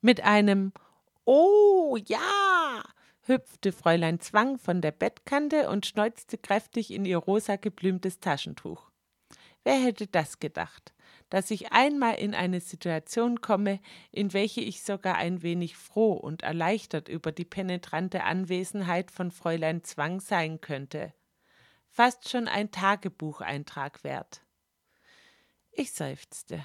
Mit 0.02 0.22
einem 0.22 0.74
Oh 1.24 1.98
ja, 2.06 2.84
hüpfte 3.22 3.72
Fräulein 3.72 4.20
Zwang 4.20 4.58
von 4.58 4.82
der 4.82 4.92
Bettkante 4.92 5.70
und 5.70 5.86
schneuzte 5.86 6.38
kräftig 6.38 6.92
in 6.92 7.06
ihr 7.06 7.18
rosa 7.18 7.56
geblümtes 7.56 8.20
Taschentuch. 8.20 8.90
Wer 9.64 9.76
hätte 9.76 10.08
das 10.08 10.40
gedacht, 10.40 10.94
dass 11.30 11.52
ich 11.52 11.72
einmal 11.72 12.16
in 12.16 12.34
eine 12.34 12.62
Situation 12.62 13.42
komme, 13.42 13.80
in 14.12 14.34
welche 14.34 14.62
ich 14.62 14.84
sogar 14.84 15.16
ein 15.16 15.42
wenig 15.42 15.76
froh 15.76 16.14
und 16.14 16.44
erleichtert 16.44 17.10
über 17.10 17.32
die 17.32 17.46
penetrante 17.46 18.24
Anwesenheit 18.24 19.12
von 19.12 19.32
Fräulein 19.32 19.84
Zwang 19.84 20.20
sein 20.22 20.62
könnte. 20.62 21.14
Fast 21.90 22.30
schon 22.30 22.48
ein 22.48 22.72
Tagebucheintrag 22.72 24.04
wert. 24.04 24.42
Ich 25.72 25.92
seufzte. 25.94 26.64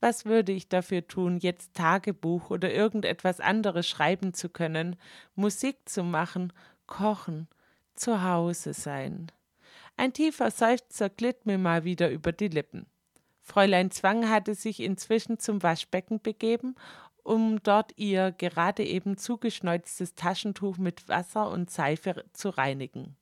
Was 0.00 0.26
würde 0.26 0.52
ich 0.52 0.68
dafür 0.68 1.06
tun, 1.06 1.38
jetzt 1.38 1.74
Tagebuch 1.74 2.50
oder 2.50 2.72
irgendetwas 2.72 3.40
anderes 3.40 3.88
schreiben 3.88 4.34
zu 4.34 4.48
können, 4.48 4.96
Musik 5.34 5.88
zu 5.88 6.02
machen, 6.04 6.52
kochen, 6.86 7.48
zu 7.94 8.22
Hause 8.22 8.74
sein? 8.74 9.32
Ein 9.96 10.12
tiefer 10.12 10.50
Seufzer 10.50 11.08
glitt 11.08 11.46
mir 11.46 11.56
mal 11.56 11.84
wieder 11.84 12.10
über 12.10 12.32
die 12.32 12.48
Lippen. 12.48 12.86
Fräulein 13.46 13.92
Zwang 13.92 14.28
hatte 14.28 14.56
sich 14.56 14.80
inzwischen 14.80 15.38
zum 15.38 15.62
Waschbecken 15.62 16.20
begeben, 16.20 16.74
um 17.22 17.62
dort 17.62 17.92
ihr 17.96 18.32
gerade 18.32 18.84
eben 18.84 19.16
zugeschneuztes 19.16 20.16
Taschentuch 20.16 20.78
mit 20.78 21.08
Wasser 21.08 21.48
und 21.50 21.70
Seife 21.70 22.24
zu 22.32 22.50
reinigen. 22.50 23.16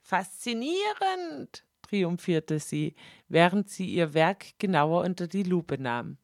Faszinierend, 0.00 1.64
triumphierte 1.82 2.58
sie, 2.58 2.96
während 3.28 3.70
sie 3.70 3.86
ihr 3.86 4.12
Werk 4.12 4.58
genauer 4.58 5.04
unter 5.04 5.28
die 5.28 5.44
Lupe 5.44 5.80
nahm. 5.80 6.18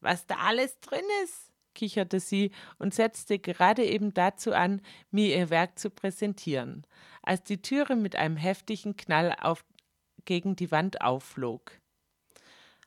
Was 0.00 0.26
da 0.26 0.36
alles 0.36 0.80
drin 0.80 1.04
ist, 1.22 1.52
kicherte 1.74 2.18
sie 2.18 2.50
und 2.78 2.94
setzte 2.94 3.38
gerade 3.38 3.84
eben 3.84 4.14
dazu 4.14 4.54
an, 4.54 4.80
mir 5.10 5.36
ihr 5.36 5.50
Werk 5.50 5.78
zu 5.78 5.90
präsentieren, 5.90 6.86
als 7.22 7.42
die 7.42 7.60
Türe 7.60 7.94
mit 7.94 8.16
einem 8.16 8.38
heftigen 8.38 8.96
Knall 8.96 9.36
auf, 9.38 9.66
gegen 10.24 10.56
die 10.56 10.70
Wand 10.70 11.02
aufflog. 11.02 11.72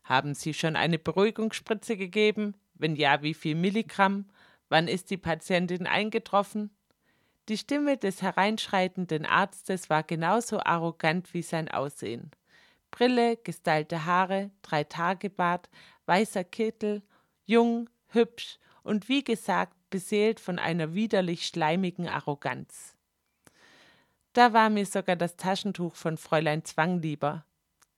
Haben 0.08 0.36
Sie 0.36 0.54
schon 0.54 0.78
eine 0.78 0.98
Beruhigungsspritze 0.98 1.98
gegeben? 1.98 2.56
Wenn 2.76 2.96
ja, 2.96 3.22
wie 3.24 3.34
viel 3.34 3.56
Milligramm? 3.56 4.26
Wann 4.70 4.88
ist 4.88 5.10
die 5.10 5.18
Patientin 5.18 5.86
eingetroffen? 5.86 6.72
Die 7.50 7.58
Stimme 7.58 7.98
des 7.98 8.22
hereinschreitenden 8.22 9.26
Arztes 9.26 9.90
war 9.90 10.04
genauso 10.04 10.60
arrogant 10.62 11.34
wie 11.34 11.42
sein 11.42 11.70
Aussehen. 11.70 12.32
Brille, 12.90 13.36
gestylte 13.36 14.06
Haare, 14.06 14.52
Dreitagebart, 14.62 15.70
weißer 16.06 16.46
Kittel, 16.46 17.04
jung, 17.46 17.90
hübsch 18.08 18.60
und 18.84 19.10
wie 19.10 19.26
gesagt 19.26 19.76
beseelt 19.90 20.40
von 20.40 20.58
einer 20.58 20.94
widerlich 20.94 21.46
schleimigen 21.46 22.08
Arroganz. 22.08 22.96
Da 24.32 24.54
war 24.54 24.70
mir 24.70 24.86
sogar 24.86 25.18
das 25.18 25.36
Taschentuch 25.36 25.96
von 25.96 26.18
Fräulein 26.18 26.64
Zwang 26.64 27.02
lieber. 27.02 27.46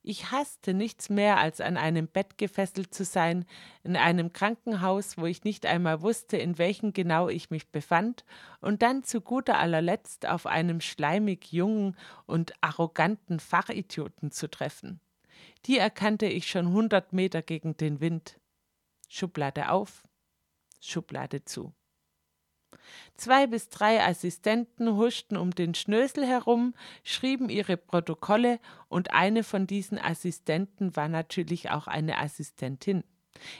Ich 0.02 0.32
hasste 0.32 0.74
nichts 0.74 1.10
mehr, 1.10 1.38
als 1.38 1.60
an 1.60 1.76
einem 1.76 2.08
Bett 2.08 2.38
gefesselt 2.38 2.94
zu 2.94 3.04
sein, 3.04 3.46
in 3.84 3.98
einem 3.98 4.32
Krankenhaus, 4.32 5.18
wo 5.18 5.26
ich 5.26 5.44
nicht 5.44 5.66
einmal 5.66 6.02
wusste, 6.02 6.38
in 6.38 6.58
welchem 6.58 6.94
genau 6.94 7.28
ich 7.28 7.50
mich 7.50 7.70
befand, 7.70 8.24
und 8.62 8.82
dann 8.82 9.04
zu 9.04 9.20
guter 9.20 9.58
allerletzt 9.60 10.26
auf 10.26 10.46
einem 10.46 10.80
schleimig 10.80 11.52
jungen 11.52 11.98
und 12.26 12.54
arroganten 12.62 13.40
Fachidioten 13.40 14.32
zu 14.32 14.50
treffen. 14.50 15.02
Die 15.66 15.78
erkannte 15.78 16.28
ich 16.28 16.50
schon 16.50 16.72
hundert 16.72 17.12
Meter 17.12 17.42
gegen 17.42 17.76
den 17.76 18.00
Wind. 18.00 18.40
Schublade 19.10 19.70
auf, 19.70 20.04
Schublade 20.80 21.44
zu. 21.44 21.74
Zwei 23.16 23.48
bis 23.48 23.70
drei 23.70 24.04
Assistenten 24.04 24.96
huschten 24.96 25.38
um 25.38 25.52
den 25.52 25.76
Schnösel 25.76 26.26
herum, 26.26 26.74
schrieben 27.04 27.50
ihre 27.50 27.78
Protokolle 27.78 28.60
und 28.88 29.14
eine 29.14 29.44
von 29.44 29.68
diesen 29.68 29.98
Assistenten 29.98 30.96
war 30.96 31.10
natürlich 31.10 31.72
auch 31.72 31.88
eine 31.88 32.18
Assistentin. 32.18 33.04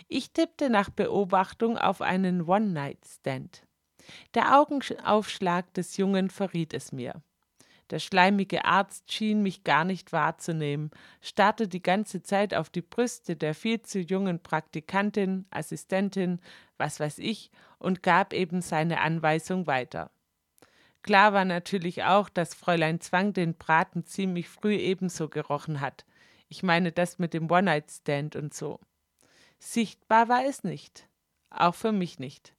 Ich 0.08 0.32
tippte 0.32 0.70
nach 0.70 0.90
Beobachtung 0.90 1.78
auf 1.78 2.02
einen 2.02 2.42
One-Night-Stand. 2.44 3.64
Der 4.34 4.60
Augenaufschlag 4.60 5.74
des 5.74 5.98
Jungen 5.98 6.30
verriet 6.30 6.74
es 6.74 6.92
mir. 6.92 7.22
Der 7.90 8.00
schleimige 8.00 8.66
Arzt 8.66 9.12
schien 9.12 9.42
mich 9.42 9.64
gar 9.64 9.84
nicht 9.84 10.12
wahrzunehmen, 10.12 10.92
starrte 11.22 11.68
die 11.68 11.82
ganze 11.82 12.22
Zeit 12.22 12.54
auf 12.54 12.70
die 12.70 12.84
Brüste 12.84 13.36
der 13.36 13.56
viel 13.56 13.82
zu 13.82 14.00
jungen 14.00 14.40
Praktikantin, 14.40 15.46
Assistentin, 15.50 16.40
was 16.78 17.00
weiß 17.00 17.18
ich, 17.18 17.50
und 17.80 18.04
gab 18.04 18.34
eben 18.34 18.62
seine 18.62 19.02
Anweisung 19.02 19.66
weiter. 19.66 20.12
Klar 21.02 21.34
war 21.34 21.46
natürlich 21.46 22.04
auch, 22.04 22.30
dass 22.30 22.54
Fräulein 22.54 23.00
Zwang 23.00 23.34
den 23.34 23.56
Braten 23.56 24.06
ziemlich 24.06 24.50
früh 24.50 24.76
ebenso 24.76 25.30
gerochen 25.30 25.82
hat. 25.82 26.06
Ich 26.50 26.62
meine 26.62 26.92
das 26.92 27.20
mit 27.20 27.34
dem 27.34 27.50
One-Night-Stand 27.50 28.36
und 28.36 28.54
so. 28.54 28.80
Sichtbar 29.60 30.30
war 30.30 30.46
es 30.46 30.64
nicht. 30.64 31.08
Auch 31.50 31.76
für 31.76 31.92
mich 31.92 32.20
nicht. 32.20 32.54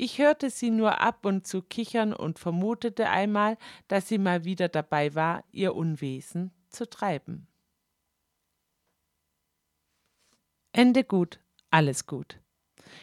Ich 0.00 0.20
hörte 0.20 0.48
sie 0.48 0.70
nur 0.70 1.00
ab 1.00 1.26
und 1.26 1.44
zu 1.44 1.60
kichern 1.60 2.12
und 2.12 2.38
vermutete 2.38 3.08
einmal, 3.08 3.58
dass 3.88 4.06
sie 4.06 4.18
mal 4.18 4.44
wieder 4.44 4.68
dabei 4.68 5.16
war, 5.16 5.42
ihr 5.50 5.74
Unwesen 5.74 6.52
zu 6.68 6.88
treiben. 6.88 7.48
Ende 10.70 11.02
gut, 11.02 11.40
alles 11.72 12.06
gut. 12.06 12.38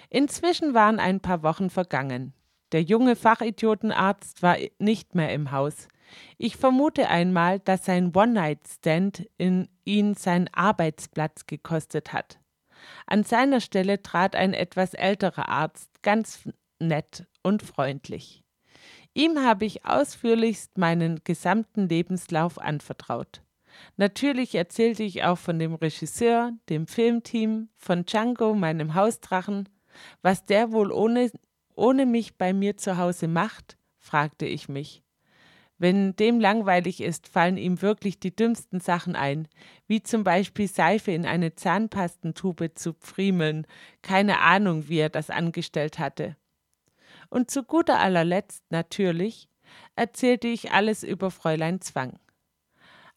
Inzwischen 0.09 0.73
waren 0.73 1.01
ein 1.01 1.19
paar 1.19 1.43
Wochen 1.43 1.69
vergangen. 1.69 2.33
Der 2.71 2.81
junge 2.81 3.17
Fachidiotenarzt 3.17 4.41
war 4.41 4.55
nicht 4.79 5.15
mehr 5.15 5.33
im 5.33 5.51
Haus. 5.51 5.89
Ich 6.37 6.55
vermute 6.55 7.09
einmal, 7.09 7.59
dass 7.59 7.83
sein 7.83 8.15
One-Night-Stand 8.15 9.29
in 9.37 9.67
ihn 9.83 10.13
seinen 10.13 10.47
Arbeitsplatz 10.53 11.45
gekostet 11.45 12.13
hat. 12.13 12.39
An 13.05 13.25
seiner 13.25 13.59
Stelle 13.59 14.01
trat 14.01 14.33
ein 14.37 14.53
etwas 14.53 14.93
älterer 14.93 15.49
Arzt, 15.49 15.89
ganz 16.01 16.47
nett 16.79 17.25
und 17.43 17.63
freundlich. 17.63 18.43
Ihm 19.13 19.39
habe 19.39 19.65
ich 19.65 19.85
ausführlichst 19.85 20.77
meinen 20.77 21.21
gesamten 21.23 21.87
Lebenslauf 21.87 22.59
anvertraut. 22.59 23.41
Natürlich 23.97 24.55
erzählte 24.55 25.03
ich 25.03 25.23
auch 25.23 25.37
von 25.37 25.59
dem 25.59 25.75
Regisseur, 25.75 26.51
dem 26.69 26.87
Filmteam, 26.87 27.69
von 27.77 28.05
Django, 28.05 28.53
meinem 28.53 28.93
Hausdrachen. 28.93 29.69
Was 30.21 30.45
der 30.45 30.71
wohl 30.71 30.91
ohne, 30.91 31.31
ohne 31.75 32.05
mich 32.05 32.37
bei 32.37 32.53
mir 32.53 32.77
zu 32.77 32.97
Hause 32.97 33.27
macht, 33.27 33.77
fragte 33.99 34.45
ich 34.45 34.69
mich. 34.69 35.01
Wenn 35.77 36.15
dem 36.15 36.39
langweilig 36.39 37.01
ist, 37.01 37.27
fallen 37.27 37.57
ihm 37.57 37.81
wirklich 37.81 38.19
die 38.19 38.33
dümmsten 38.33 38.79
Sachen 38.79 39.15
ein, 39.15 39.47
wie 39.87 40.01
zum 40.01 40.23
Beispiel 40.23 40.67
Seife 40.69 41.11
in 41.11 41.25
eine 41.25 41.55
Zahnpastentube 41.55 42.75
zu 42.75 42.93
pfriemeln. 42.93 43.67
Keine 44.01 44.39
Ahnung, 44.39 44.87
wie 44.87 44.99
er 44.99 45.09
das 45.09 45.29
angestellt 45.29 45.99
hatte. 45.99 46.37
Und 47.29 47.51
zu 47.51 47.63
guter 47.63 47.99
allerletzt 47.99 48.63
natürlich 48.69 49.49
erzählte 49.95 50.47
ich 50.47 50.71
alles 50.71 51.03
über 51.03 51.31
Fräulein 51.31 51.81
Zwang. 51.81 52.19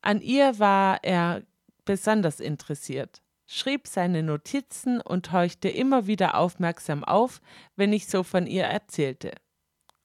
An 0.00 0.20
ihr 0.20 0.58
war 0.58 1.02
er 1.02 1.42
besonders 1.84 2.40
interessiert, 2.40 3.22
schrieb 3.46 3.86
seine 3.86 4.22
Notizen 4.22 5.00
und 5.00 5.32
horchte 5.32 5.68
immer 5.68 6.06
wieder 6.06 6.36
aufmerksam 6.36 7.04
auf, 7.04 7.40
wenn 7.76 7.92
ich 7.92 8.06
so 8.06 8.22
von 8.22 8.46
ihr 8.46 8.64
erzählte. 8.64 9.32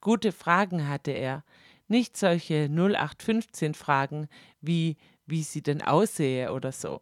Gute 0.01 0.31
Fragen 0.31 0.87
hatte 0.87 1.11
er, 1.11 1.43
nicht 1.87 2.17
solche 2.17 2.69
0815 2.69 3.73
Fragen 3.73 4.27
wie 4.61 4.97
wie 5.25 5.43
sie 5.43 5.61
denn 5.61 5.81
aussehe 5.81 6.51
oder 6.51 6.71
so, 6.71 7.01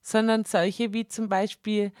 sondern 0.00 0.44
solche 0.44 0.92
wie 0.92 1.06
zum 1.06 1.28
Beispiel 1.28 1.92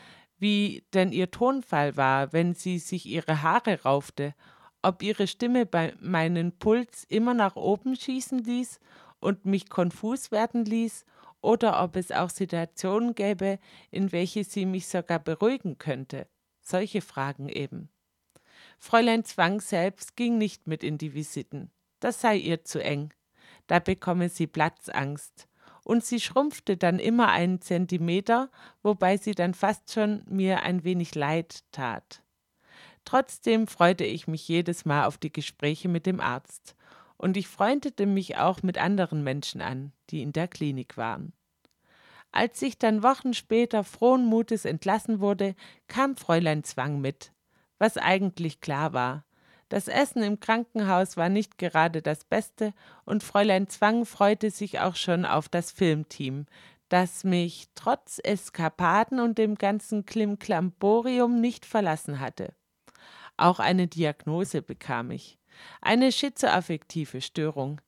wie 0.42 0.84
denn 0.92 1.12
ihr 1.12 1.30
Tonfall 1.30 1.96
war, 1.96 2.32
wenn 2.32 2.54
sie 2.54 2.80
sich 2.80 3.06
ihre 3.06 3.42
Haare 3.42 3.84
raufte, 3.84 4.34
ob 4.82 5.00
ihre 5.04 5.28
Stimme 5.28 5.66
bei 5.66 5.94
meinen 6.00 6.58
Puls 6.58 7.04
immer 7.04 7.32
nach 7.32 7.54
oben 7.54 7.94
schießen 7.94 8.40
ließ 8.40 8.80
und 9.20 9.46
mich 9.46 9.70
konfus 9.70 10.32
werden 10.32 10.64
ließ, 10.64 11.04
oder 11.42 11.82
ob 11.82 11.94
es 11.94 12.10
auch 12.10 12.30
Situationen 12.30 13.14
gäbe, 13.14 13.60
in 13.92 14.10
welche 14.10 14.42
sie 14.42 14.66
mich 14.66 14.88
sogar 14.88 15.20
beruhigen 15.20 15.78
könnte. 15.78 16.26
Solche 16.60 17.02
Fragen 17.02 17.48
eben. 17.48 17.88
Fräulein 18.78 19.24
Zwang 19.24 19.60
selbst 19.60 20.16
ging 20.16 20.38
nicht 20.38 20.66
mit 20.66 20.82
in 20.82 20.98
die 20.98 21.14
Visiten. 21.14 21.70
Das 22.00 22.20
sei 22.20 22.36
ihr 22.36 22.64
zu 22.64 22.82
eng. 22.82 23.14
Da 23.68 23.78
bekomme 23.78 24.28
sie 24.28 24.48
Platzangst 24.48 25.48
und 25.84 26.04
sie 26.04 26.20
schrumpfte 26.20 26.76
dann 26.76 26.98
immer 26.98 27.28
einen 27.28 27.60
Zentimeter, 27.60 28.50
wobei 28.82 29.16
sie 29.16 29.34
dann 29.34 29.54
fast 29.54 29.92
schon 29.92 30.22
mir 30.28 30.62
ein 30.62 30.84
wenig 30.84 31.14
leid 31.14 31.64
tat. 31.72 32.22
Trotzdem 33.04 33.66
freute 33.66 34.04
ich 34.04 34.28
mich 34.28 34.46
jedes 34.46 34.84
Mal 34.84 35.06
auf 35.06 35.18
die 35.18 35.32
Gespräche 35.32 35.88
mit 35.88 36.06
dem 36.06 36.20
Arzt, 36.20 36.76
und 37.16 37.36
ich 37.36 37.46
freundete 37.46 38.06
mich 38.06 38.36
auch 38.36 38.62
mit 38.62 38.78
anderen 38.78 39.22
Menschen 39.22 39.60
an, 39.60 39.92
die 40.10 40.22
in 40.22 40.32
der 40.32 40.48
Klinik 40.48 40.96
waren. 40.96 41.32
Als 42.32 42.60
ich 42.62 42.78
dann 42.78 43.02
Wochen 43.02 43.34
später 43.34 43.84
frohen 43.84 44.24
Mutes 44.24 44.64
entlassen 44.64 45.20
wurde, 45.20 45.54
kam 45.86 46.16
Fräulein 46.16 46.64
Zwang 46.64 47.00
mit, 47.00 47.32
was 47.78 47.96
eigentlich 47.98 48.60
klar 48.60 48.92
war, 48.92 49.24
das 49.72 49.88
Essen 49.88 50.22
im 50.22 50.38
Krankenhaus 50.38 51.16
war 51.16 51.30
nicht 51.30 51.56
gerade 51.56 52.02
das 52.02 52.24
Beste 52.24 52.74
und 53.06 53.22
Fräulein 53.22 53.68
Zwang 53.68 54.04
freute 54.04 54.50
sich 54.50 54.80
auch 54.80 54.96
schon 54.96 55.24
auf 55.24 55.48
das 55.48 55.72
Filmteam, 55.72 56.44
das 56.90 57.24
mich 57.24 57.68
trotz 57.74 58.20
Eskapaden 58.22 59.18
und 59.18 59.38
dem 59.38 59.54
ganzen 59.54 60.04
Klimklamborium 60.04 61.40
nicht 61.40 61.64
verlassen 61.64 62.20
hatte. 62.20 62.52
Auch 63.38 63.60
eine 63.60 63.86
Diagnose 63.86 64.60
bekam 64.60 65.10
ich. 65.10 65.38
Eine 65.80 66.12
schizoaffektive 66.12 67.22
Störung, 67.22 67.80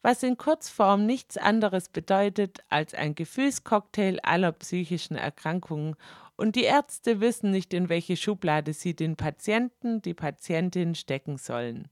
was 0.00 0.22
in 0.22 0.36
Kurzform 0.36 1.06
nichts 1.06 1.36
anderes 1.36 1.88
bedeutet 1.88 2.60
als 2.68 2.94
ein 2.94 3.16
Gefühlscocktail 3.16 4.20
aller 4.22 4.52
psychischen 4.52 5.16
Erkrankungen 5.16 5.96
und 6.36 6.56
die 6.56 6.64
Ärzte 6.64 7.20
wissen 7.20 7.50
nicht, 7.50 7.74
in 7.74 7.88
welche 7.88 8.16
Schublade 8.16 8.72
sie 8.72 8.94
den 8.94 9.16
Patienten, 9.16 10.02
die 10.02 10.14
Patientin 10.14 10.94
stecken 10.94 11.36
sollen. 11.38 11.88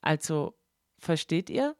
Also, 0.00 0.54
versteht 0.98 1.50
ihr? 1.50 1.76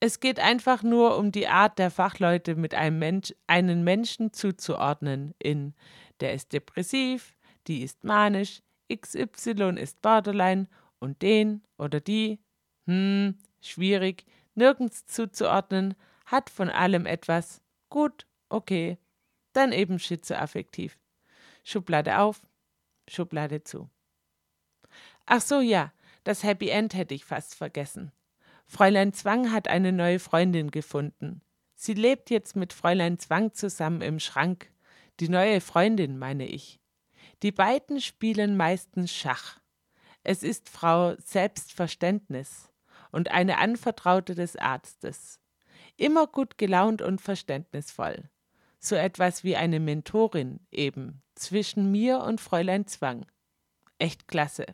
Es 0.00 0.20
geht 0.20 0.38
einfach 0.38 0.82
nur 0.82 1.18
um 1.18 1.32
die 1.32 1.48
Art 1.48 1.78
der 1.78 1.90
Fachleute, 1.90 2.54
mit 2.54 2.74
einem 2.74 2.98
Mensch, 2.98 3.34
einen 3.46 3.82
Menschen 3.82 4.32
zuzuordnen 4.32 5.34
in 5.38 5.74
der 6.20 6.34
ist 6.34 6.52
depressiv, 6.52 7.36
die 7.66 7.82
ist 7.82 8.04
manisch, 8.04 8.62
XY 8.92 9.74
ist 9.78 10.00
Borderline 10.02 10.66
und 10.98 11.22
den 11.22 11.62
oder 11.76 12.00
die, 12.00 12.40
hm, 12.86 13.38
schwierig, 13.60 14.24
nirgends 14.54 15.06
zuzuordnen, 15.06 15.94
hat 16.26 16.50
von 16.50 16.70
allem 16.70 17.06
etwas, 17.06 17.62
gut, 17.90 18.26
okay, 18.48 18.98
dann 19.58 19.72
eben 19.72 19.98
schizoaffektiv. 19.98 20.98
Schublade 21.64 22.18
auf, 22.20 22.40
Schublade 23.08 23.64
zu. 23.64 23.90
Ach 25.26 25.40
so, 25.40 25.60
ja, 25.60 25.92
das 26.24 26.42
Happy 26.42 26.68
End 26.68 26.94
hätte 26.94 27.14
ich 27.14 27.24
fast 27.24 27.54
vergessen. 27.54 28.12
Fräulein 28.66 29.12
Zwang 29.12 29.52
hat 29.52 29.68
eine 29.68 29.92
neue 29.92 30.18
Freundin 30.18 30.70
gefunden. 30.70 31.42
Sie 31.74 31.94
lebt 31.94 32.30
jetzt 32.30 32.56
mit 32.56 32.72
Fräulein 32.72 33.18
Zwang 33.18 33.52
zusammen 33.52 34.02
im 34.02 34.20
Schrank. 34.20 34.70
Die 35.20 35.28
neue 35.28 35.60
Freundin, 35.60 36.18
meine 36.18 36.46
ich. 36.46 36.80
Die 37.42 37.52
beiden 37.52 38.00
spielen 38.00 38.56
meistens 38.56 39.12
Schach. 39.12 39.60
Es 40.22 40.42
ist 40.42 40.68
Frau 40.68 41.14
Selbstverständnis 41.18 42.70
und 43.10 43.30
eine 43.30 43.58
Anvertraute 43.58 44.34
des 44.34 44.56
Arztes. 44.56 45.40
Immer 45.96 46.26
gut 46.26 46.58
gelaunt 46.58 47.02
und 47.02 47.20
verständnisvoll. 47.20 48.28
So 48.80 48.94
etwas 48.94 49.44
wie 49.44 49.56
eine 49.56 49.80
Mentorin 49.80 50.60
eben 50.70 51.22
zwischen 51.34 51.90
mir 51.90 52.20
und 52.20 52.40
Fräulein 52.40 52.86
Zwang. 52.86 53.26
Echt 53.98 54.28
klasse. 54.28 54.66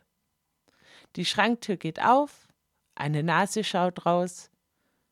Die 1.15 1.25
Schranktür 1.25 1.77
geht 1.77 2.01
auf, 2.01 2.47
eine 2.93 3.23
Nase 3.23 3.63
schaut 3.63 4.05
raus, 4.05 4.51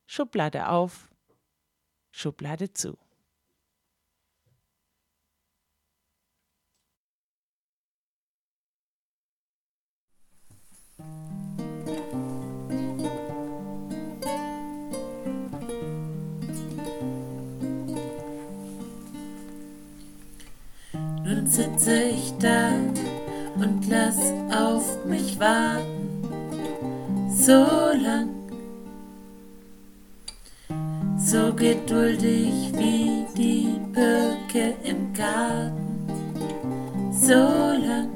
Schublade 0.06 0.70
auf, 0.70 1.10
Schublade 2.12 2.74
zu. 2.74 2.98
Nun 21.26 21.48
sitze 21.48 22.04
ich 22.04 22.34
da 22.38 22.74
und 23.56 23.88
lass 23.90 24.34
auf 24.54 25.06
mich 25.06 25.40
warten, 25.40 26.10
so 27.30 27.66
lang, 28.04 28.28
so 31.18 31.54
geduldig 31.54 32.74
wie 32.74 33.26
die 33.38 33.80
Birke 33.94 34.76
im 34.84 35.14
Garten, 35.14 36.06
so 37.14 37.34
lang. 37.34 38.10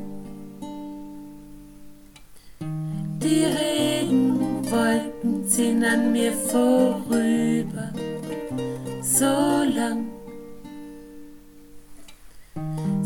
Die 3.23 3.45
Regenwolken 3.45 5.47
ziehen 5.47 5.81
an 5.85 6.11
mir 6.11 6.33
vorüber, 6.33 7.93
so 9.01 9.63
lang 9.73 10.06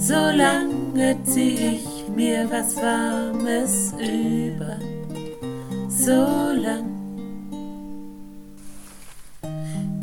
Solange 0.01 1.15
zieh 1.25 1.75
ich 1.75 2.09
mir 2.15 2.49
was 2.49 2.75
Warmes 2.77 3.93
über, 3.99 4.79
solang 5.87 6.89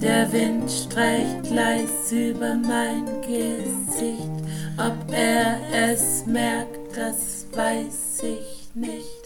der 0.00 0.32
Wind 0.32 0.70
streicht 0.70 1.50
leis 1.50 2.12
über 2.12 2.54
mein 2.54 3.06
Gesicht, 3.22 4.30
ob 4.76 5.12
er 5.12 5.58
es 5.72 6.24
merkt, 6.26 6.96
das 6.96 7.46
weiß 7.52 8.22
ich 8.22 8.70
nicht. 8.74 9.17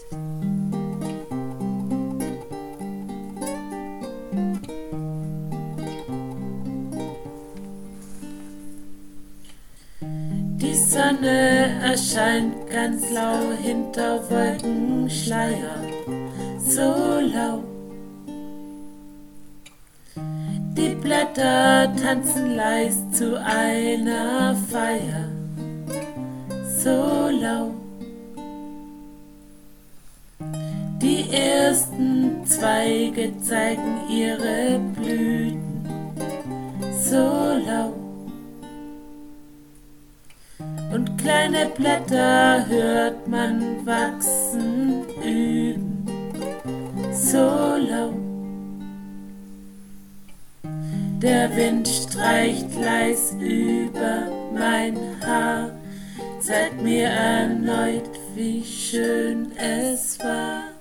Sonne 10.93 11.81
erscheint 11.81 12.69
ganz 12.69 13.09
lau 13.09 13.51
hinter 13.59 14.21
Wolkenschleier, 14.29 15.77
so 16.59 17.19
lau. 17.33 17.63
Die 20.77 20.93
Blätter 20.93 21.91
tanzen 21.95 22.55
leis 22.55 22.97
zu 23.11 23.43
einer 23.43 24.55
Feier, 24.69 25.29
so 26.77 27.27
lau. 27.41 27.71
Die 31.01 31.27
ersten 31.31 32.45
Zweige 32.45 33.35
zeigen 33.41 33.97
ihre 34.11 34.79
Blüten, 34.93 35.87
so 36.91 37.17
lau 37.65 38.02
und 40.93 41.17
kleine 41.17 41.65
Blätter 41.75 42.67
hört 42.67 43.27
man 43.27 43.85
wachsen 43.85 45.05
üben, 45.23 46.05
so 47.11 47.37
lau. 47.77 48.13
Der 51.21 51.55
Wind 51.55 51.87
streicht 51.87 52.75
leis 52.79 53.35
über 53.39 54.27
mein 54.53 54.97
Haar, 55.25 55.71
zeigt 56.39 56.81
mir 56.81 57.07
erneut, 57.07 58.09
wie 58.35 58.63
schön 58.63 59.51
es 59.57 60.19
war. 60.19 60.72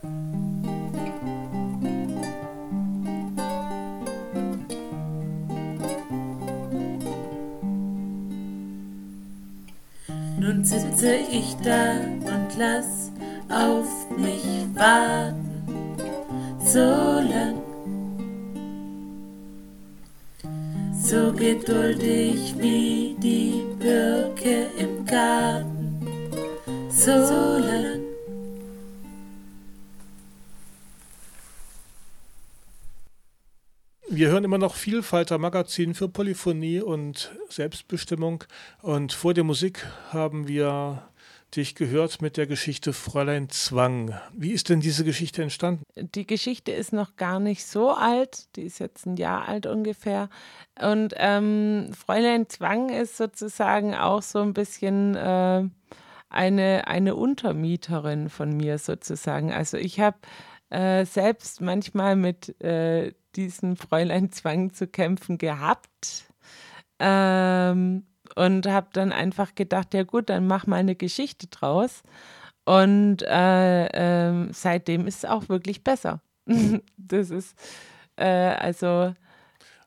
Nun 10.42 10.64
sitze 10.64 11.14
ich 11.30 11.54
da 11.62 12.00
und 12.00 12.48
lass 12.58 13.12
auf 13.48 13.86
mich 14.18 14.44
warten, 14.74 15.62
so 16.58 16.80
lang, 16.80 17.62
so 21.00 21.32
geduldig 21.32 22.56
wie 22.58 23.14
die 23.20 23.62
Birke 23.78 24.66
im 24.80 25.06
Garten, 25.06 26.00
so 26.90 27.12
lang. 27.12 27.91
Immer 34.52 34.58
noch 34.58 34.74
Vielfalter 34.74 35.38
Magazin 35.38 35.94
für 35.94 36.10
Polyphonie 36.10 36.82
und 36.82 37.32
Selbstbestimmung. 37.48 38.44
Und 38.82 39.14
vor 39.14 39.32
der 39.32 39.44
Musik 39.44 39.86
haben 40.10 40.46
wir 40.46 41.08
dich 41.56 41.74
gehört 41.74 42.20
mit 42.20 42.36
der 42.36 42.46
Geschichte 42.46 42.92
Fräulein 42.92 43.48
Zwang. 43.48 44.14
Wie 44.34 44.50
ist 44.50 44.68
denn 44.68 44.80
diese 44.80 45.04
Geschichte 45.04 45.42
entstanden? 45.42 45.84
Die 45.96 46.26
Geschichte 46.26 46.70
ist 46.70 46.92
noch 46.92 47.16
gar 47.16 47.40
nicht 47.40 47.64
so 47.64 47.92
alt, 47.92 48.54
die 48.56 48.64
ist 48.64 48.78
jetzt 48.78 49.06
ein 49.06 49.16
Jahr 49.16 49.48
alt 49.48 49.64
ungefähr. 49.64 50.28
Und 50.78 51.14
ähm, 51.16 51.90
Fräulein 51.94 52.46
Zwang 52.50 52.90
ist 52.90 53.16
sozusagen 53.16 53.94
auch 53.94 54.20
so 54.20 54.40
ein 54.40 54.52
bisschen 54.52 55.14
äh, 55.14 55.64
eine, 56.28 56.86
eine 56.88 57.16
Untermieterin 57.16 58.28
von 58.28 58.54
mir 58.54 58.76
sozusagen. 58.76 59.50
Also 59.50 59.78
ich 59.78 59.98
habe 59.98 60.18
äh, 60.68 61.06
selbst 61.06 61.62
manchmal 61.62 62.16
mit 62.16 62.60
äh, 62.60 63.14
diesen 63.36 63.76
Fräuleinzwang 63.76 64.72
zu 64.72 64.86
kämpfen 64.86 65.38
gehabt. 65.38 66.32
Ähm, 66.98 68.04
und 68.34 68.66
habe 68.66 68.88
dann 68.92 69.12
einfach 69.12 69.54
gedacht, 69.54 69.92
ja 69.94 70.04
gut, 70.04 70.30
dann 70.30 70.46
mach 70.46 70.66
mal 70.66 70.76
eine 70.76 70.94
Geschichte 70.94 71.48
draus. 71.48 72.02
Und 72.64 73.22
äh, 73.22 73.86
äh, 73.86 74.48
seitdem 74.52 75.06
ist 75.06 75.24
es 75.24 75.30
auch 75.30 75.48
wirklich 75.48 75.82
besser. 75.84 76.20
das 76.96 77.30
ist 77.30 77.56
äh, 78.16 78.24
also 78.24 79.14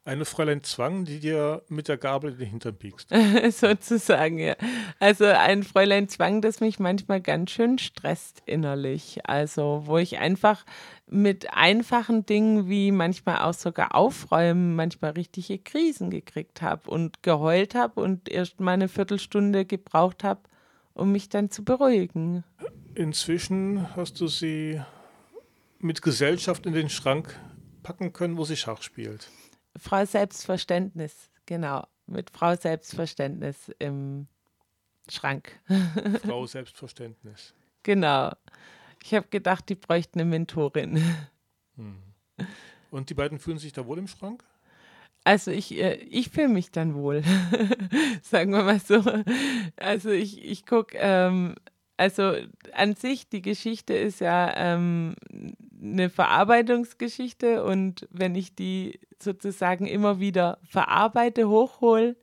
eine 0.05 0.25
Fräulein 0.25 0.63
Zwang, 0.63 1.03
die 1.03 1.19
dir 1.19 1.63
mit 1.67 1.87
der 1.87 1.97
Gabel 1.97 2.31
in 2.33 2.37
den 2.37 2.49
Hintern 2.49 2.75
biegst. 2.75 3.09
Sozusagen, 3.49 4.37
ja. 4.37 4.55
Also 4.99 5.25
ein 5.25 5.63
Fräulein 5.63 6.07
Zwang, 6.07 6.41
das 6.41 6.59
mich 6.59 6.79
manchmal 6.79 7.19
ganz 7.21 7.51
schön 7.51 7.79
stresst 7.79 8.43
innerlich. 8.45 9.19
Also 9.27 9.81
wo 9.85 9.97
ich 9.97 10.19
einfach 10.19 10.63
mit 11.07 11.53
einfachen 11.53 12.25
Dingen 12.25 12.69
wie 12.69 12.91
manchmal 12.91 13.39
auch 13.39 13.55
sogar 13.55 13.95
aufräumen, 13.95 14.75
manchmal 14.75 15.11
richtige 15.11 15.57
Krisen 15.57 16.11
gekriegt 16.11 16.61
habe 16.61 16.89
und 16.89 17.23
geheult 17.23 17.73
habe 17.73 17.99
und 17.99 18.29
erst 18.29 18.59
mal 18.59 18.73
eine 18.73 18.87
Viertelstunde 18.87 19.65
gebraucht 19.65 20.23
habe, 20.23 20.41
um 20.93 21.11
mich 21.11 21.29
dann 21.29 21.49
zu 21.49 21.63
beruhigen. 21.63 22.43
Inzwischen 22.93 23.95
hast 23.95 24.21
du 24.21 24.27
sie 24.27 24.81
mit 25.79 26.03
Gesellschaft 26.03 26.67
in 26.67 26.73
den 26.73 26.89
Schrank 26.89 27.39
packen 27.81 28.13
können, 28.13 28.37
wo 28.37 28.45
sie 28.45 28.55
Schach 28.55 28.81
spielt. 28.81 29.29
Frau 29.77 30.05
Selbstverständnis, 30.05 31.29
genau. 31.45 31.85
Mit 32.07 32.29
Frau 32.29 32.55
Selbstverständnis 32.55 33.71
im 33.79 34.27
Schrank. 35.09 35.59
Frau 36.21 36.45
Selbstverständnis. 36.47 37.53
genau. 37.83 38.31
Ich 39.03 39.13
habe 39.13 39.27
gedacht, 39.27 39.69
die 39.69 39.75
bräuchten 39.75 40.19
eine 40.19 40.29
Mentorin. 40.29 41.03
Hm. 41.75 42.01
Und 42.89 43.09
die 43.09 43.13
beiden 43.13 43.37
fühlen 43.37 43.59
sich 43.59 43.71
da 43.71 43.85
wohl 43.85 43.99
im 43.99 44.07
Schrank? 44.07 44.43
Also 45.23 45.51
ich, 45.51 45.71
äh, 45.73 45.95
ich 45.95 46.29
fühle 46.29 46.47
mich 46.47 46.71
dann 46.71 46.95
wohl, 46.95 47.23
sagen 48.21 48.51
wir 48.51 48.63
mal 48.63 48.79
so. 48.79 49.03
Also 49.75 50.09
ich, 50.11 50.43
ich 50.43 50.65
gucke, 50.65 50.97
ähm, 50.99 51.55
also 51.97 52.35
an 52.73 52.95
sich, 52.95 53.29
die 53.29 53.41
Geschichte 53.41 53.93
ist 53.93 54.19
ja 54.19 54.53
ähm, 54.55 55.15
eine 55.81 56.09
Verarbeitungsgeschichte 56.09 57.63
und 57.63 58.07
wenn 58.11 58.35
ich 58.35 58.55
die 58.55 58.99
sozusagen 59.21 59.85
immer 59.85 60.19
wieder 60.19 60.59
verarbeite, 60.63 61.47
hochhole 61.47 62.17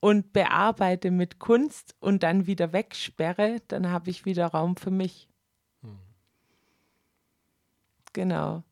und 0.00 0.32
bearbeite 0.32 1.10
mit 1.10 1.38
Kunst 1.38 1.94
und 2.00 2.22
dann 2.22 2.46
wieder 2.46 2.72
wegsperre, 2.72 3.62
dann 3.68 3.90
habe 3.90 4.10
ich 4.10 4.24
wieder 4.24 4.46
Raum 4.46 4.76
für 4.76 4.90
mich. 4.90 5.28
Hm. 5.82 5.98
Genau. 8.12 8.62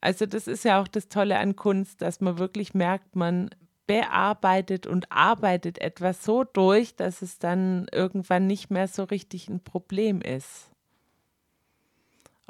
Also 0.00 0.26
das 0.26 0.46
ist 0.46 0.64
ja 0.64 0.80
auch 0.80 0.88
das 0.88 1.08
Tolle 1.08 1.38
an 1.38 1.56
Kunst, 1.56 2.00
dass 2.02 2.20
man 2.20 2.38
wirklich 2.38 2.74
merkt, 2.74 3.16
man 3.16 3.50
bearbeitet 3.88 4.86
und 4.86 5.10
arbeitet 5.10 5.78
etwas 5.78 6.22
so 6.22 6.44
durch, 6.44 6.94
dass 6.94 7.22
es 7.22 7.38
dann 7.40 7.86
irgendwann 7.90 8.46
nicht 8.46 8.70
mehr 8.70 8.86
so 8.86 9.02
richtig 9.02 9.48
ein 9.48 9.64
Problem 9.64 10.20
ist. 10.20 10.68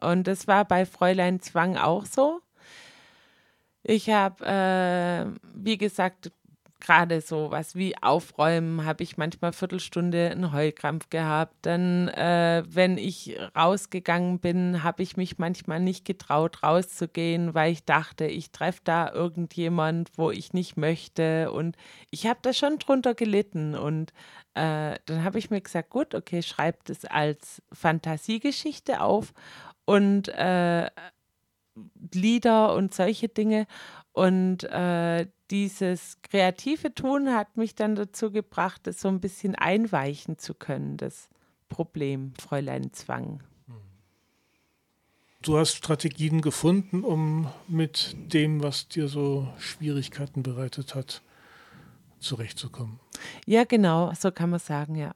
Und 0.01 0.27
das 0.27 0.46
war 0.48 0.66
bei 0.66 0.85
Fräulein 0.85 1.40
Zwang 1.40 1.77
auch 1.77 2.05
so. 2.05 2.40
Ich 3.85 4.11
habe, 4.11 4.44
äh, 4.44 5.27
wie 5.55 5.79
gesagt, 5.79 6.33
gerade 6.81 7.21
so 7.21 7.51
was 7.51 7.75
wie 7.75 8.01
Aufräumen 8.01 8.85
habe 8.85 9.03
ich 9.03 9.17
manchmal 9.17 9.53
Viertelstunde 9.53 10.31
einen 10.31 10.53
Heulkrampf 10.53 11.11
gehabt. 11.11 11.55
Dann, 11.62 12.09
äh, 12.09 12.62
wenn 12.67 12.99
ich 12.99 13.37
rausgegangen 13.57 14.38
bin, 14.38 14.83
habe 14.83 15.03
ich 15.03 15.17
mich 15.17 15.38
manchmal 15.38 15.81
nicht 15.81 16.05
getraut, 16.05 16.62
rauszugehen, 16.62 17.55
weil 17.55 17.73
ich 17.73 17.85
dachte, 17.85 18.27
ich 18.27 18.51
treffe 18.51 18.81
da 18.85 19.12
irgendjemand, 19.12 20.11
wo 20.17 20.31
ich 20.31 20.53
nicht 20.53 20.77
möchte. 20.77 21.51
Und 21.53 21.77
ich 22.11 22.27
habe 22.27 22.38
da 22.43 22.53
schon 22.53 22.79
drunter 22.79 23.14
gelitten. 23.14 23.75
Und 23.75 24.12
äh, 24.55 24.97
dann 25.07 25.25
habe 25.25 25.38
ich 25.38 25.51
mir 25.51 25.61
gesagt, 25.61 25.91
gut, 25.91 26.14
okay, 26.14 26.43
schreibt 26.43 26.91
es 26.91 27.05
als 27.05 27.62
Fantasiegeschichte 27.73 29.01
auf 29.01 29.33
und 29.85 30.29
äh, 30.29 30.91
Lieder 32.12 32.75
und 32.75 32.93
solche 32.95 33.29
Dinge. 33.29 33.67
Und 34.12 34.64
äh, 34.64 35.27
dieses 35.51 36.19
kreative 36.23 36.95
Tun 36.95 37.35
hat 37.35 37.57
mich 37.57 37.75
dann 37.75 37.95
dazu 37.95 38.31
gebracht, 38.31 38.87
es 38.87 39.01
so 39.01 39.09
ein 39.09 39.21
bisschen 39.21 39.55
einweichen 39.55 40.39
zu 40.39 40.55
können, 40.55 40.97
das 40.97 41.29
Problem 41.69 42.33
Fräulein 42.39 42.93
Zwang. 42.93 43.43
Du 45.41 45.57
hast 45.57 45.75
Strategien 45.75 46.41
gefunden, 46.41 47.05
um 47.05 47.49
mit 47.69 48.17
dem, 48.17 48.63
was 48.63 48.89
dir 48.89 49.09
so 49.09 49.49
Schwierigkeiten 49.59 50.43
bereitet 50.43 50.95
hat, 50.95 51.23
zurechtzukommen. 52.19 52.99
Ja, 53.47 53.65
genau, 53.65 54.13
so 54.19 54.33
kann 54.33 54.51
man 54.51 54.59
sagen, 54.59 54.97
ja. 54.97 55.15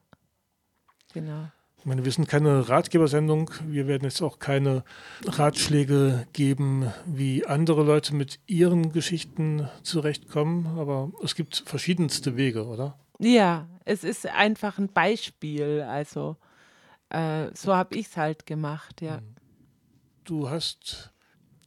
Genau. 1.13 1.49
Ich 1.83 1.87
meine, 1.87 2.05
wir 2.05 2.13
sind 2.13 2.29
keine 2.29 2.69
Ratgebersendung. 2.69 3.51
Wir 3.67 3.87
werden 3.87 4.05
jetzt 4.05 4.21
auch 4.21 4.39
keine 4.39 4.85
Ratschläge 5.25 6.25
geben, 6.31 6.93
wie 7.05 7.45
andere 7.45 7.83
Leute 7.83 8.15
mit 8.15 8.39
ihren 8.47 8.93
Geschichten 8.93 9.67
zurechtkommen. 9.81 10.79
Aber 10.79 11.11
es 11.21 11.35
gibt 11.35 11.61
verschiedenste 11.65 12.37
Wege, 12.37 12.67
oder? 12.67 12.97
Ja, 13.19 13.67
es 13.83 14.05
ist 14.05 14.25
einfach 14.25 14.77
ein 14.77 14.93
Beispiel. 14.93 15.81
Also 15.81 16.37
äh, 17.09 17.47
so 17.53 17.75
habe 17.75 17.97
ich 17.97 18.07
es 18.07 18.15
halt 18.15 18.45
gemacht, 18.45 19.01
ja. 19.01 19.17
Mhm. 19.17 19.35
Du 20.23 20.49
hast 20.49 21.11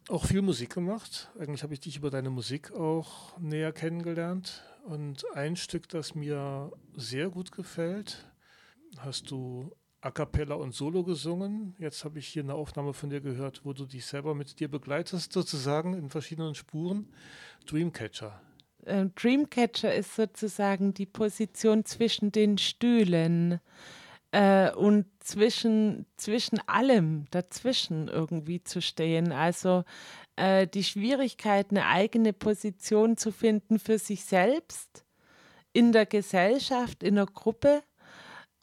auch 0.08 0.24
viel 0.24 0.40
Musik 0.40 0.72
gemacht. 0.72 1.30
Eigentlich 1.38 1.62
habe 1.62 1.74
ich 1.74 1.80
dich 1.80 1.98
über 1.98 2.08
deine 2.08 2.30
Musik 2.30 2.72
auch 2.72 3.38
näher 3.38 3.72
kennengelernt. 3.72 4.64
Und 4.86 5.30
ein 5.34 5.56
Stück, 5.56 5.90
das 5.90 6.14
mir 6.14 6.72
sehr 6.94 7.28
gut 7.28 7.52
gefällt, 7.52 8.24
hast 8.96 9.30
du 9.30 9.76
a 10.06 10.10
cappella 10.12 10.54
und 10.54 10.72
solo 10.72 11.02
gesungen. 11.02 11.74
Jetzt 11.78 12.04
habe 12.04 12.20
ich 12.20 12.28
hier 12.28 12.44
eine 12.44 12.54
Aufnahme 12.54 12.94
von 12.94 13.10
dir 13.10 13.20
gehört, 13.20 13.62
wo 13.64 13.72
du 13.72 13.84
dich 13.84 14.06
selber 14.06 14.34
mit 14.34 14.60
dir 14.60 14.70
begleitest, 14.70 15.32
sozusagen 15.32 15.94
in 15.94 16.10
verschiedenen 16.10 16.54
Spuren. 16.54 17.12
Dreamcatcher. 17.66 18.40
Äh, 18.84 19.06
Dreamcatcher 19.16 19.92
ist 19.92 20.14
sozusagen 20.14 20.94
die 20.94 21.06
Position 21.06 21.84
zwischen 21.84 22.30
den 22.30 22.56
Stühlen 22.56 23.60
äh, 24.30 24.70
und 24.70 25.06
zwischen, 25.18 26.06
zwischen 26.16 26.60
allem 26.68 27.24
dazwischen 27.32 28.06
irgendwie 28.06 28.62
zu 28.62 28.80
stehen. 28.80 29.32
Also 29.32 29.82
äh, 30.36 30.68
die 30.68 30.84
Schwierigkeit, 30.84 31.70
eine 31.70 31.86
eigene 31.86 32.32
Position 32.32 33.16
zu 33.16 33.32
finden 33.32 33.80
für 33.80 33.98
sich 33.98 34.24
selbst, 34.24 35.04
in 35.72 35.90
der 35.90 36.06
Gesellschaft, 36.06 37.02
in 37.02 37.16
der 37.16 37.26
Gruppe 37.26 37.82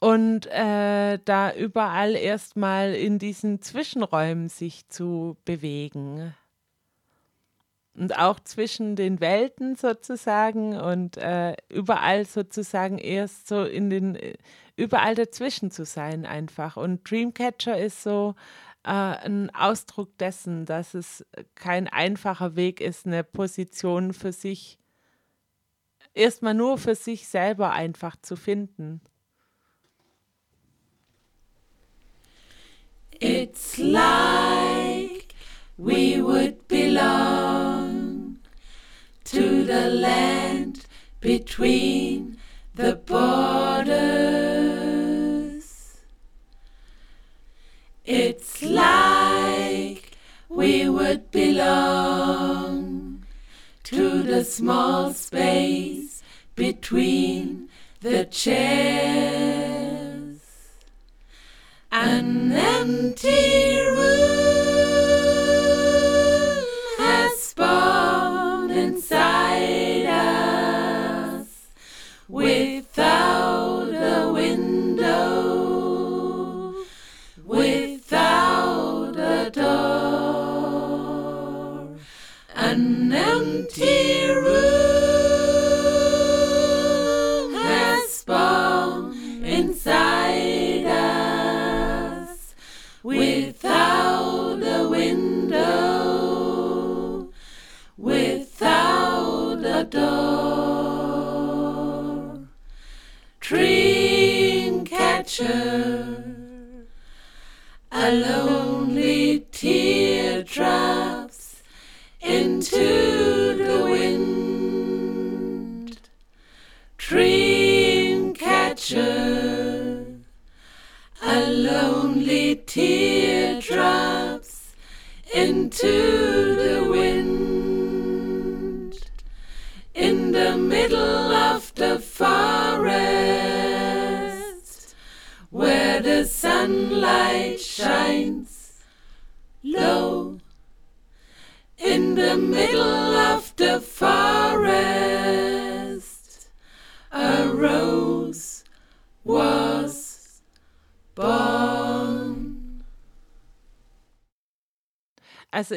und 0.04 0.44
äh, 0.48 1.18
da 1.24 1.54
überall 1.54 2.14
erstmal 2.14 2.92
in 2.92 3.18
diesen 3.18 3.62
Zwischenräumen 3.62 4.50
sich 4.50 4.86
zu 4.90 5.38
bewegen. 5.46 6.34
Und 7.94 8.18
auch 8.18 8.38
zwischen 8.38 8.96
den 8.96 9.22
Welten 9.22 9.76
sozusagen 9.76 10.76
und 10.76 11.16
äh, 11.16 11.56
überall 11.70 12.26
sozusagen 12.26 12.98
erst 12.98 13.48
so 13.48 13.64
in 13.64 13.88
den, 13.88 14.18
überall 14.76 15.14
dazwischen 15.14 15.70
zu 15.70 15.86
sein 15.86 16.26
einfach. 16.26 16.76
Und 16.76 17.10
Dreamcatcher 17.10 17.78
ist 17.78 18.02
so 18.02 18.34
äh, 18.82 18.90
ein 18.90 19.54
Ausdruck 19.54 20.18
dessen, 20.18 20.66
dass 20.66 20.92
es 20.92 21.24
kein 21.54 21.88
einfacher 21.88 22.56
Weg 22.56 22.82
ist, 22.82 23.06
eine 23.06 23.24
Position 23.24 24.12
für 24.12 24.32
sich, 24.32 24.78
erstmal 26.12 26.52
nur 26.52 26.76
für 26.76 26.94
sich 26.94 27.26
selber 27.26 27.72
einfach 27.72 28.16
zu 28.20 28.36
finden. 28.36 29.00
It's 33.26 33.78
like 33.78 35.34
we 35.78 36.20
would 36.20 36.68
belong 36.68 38.36
to 39.24 39.64
the 39.64 39.88
land 39.88 40.84
between 41.22 42.36
the 42.74 42.96
borders. 42.96 43.94
It's 48.04 48.62
like 48.62 50.10
we 50.50 50.90
would 50.90 51.30
belong 51.30 53.24
to 53.84 54.22
the 54.22 54.44
small 54.44 55.14
space 55.14 56.22
between 56.54 57.70
the 58.02 58.26
chairs. 58.26 58.93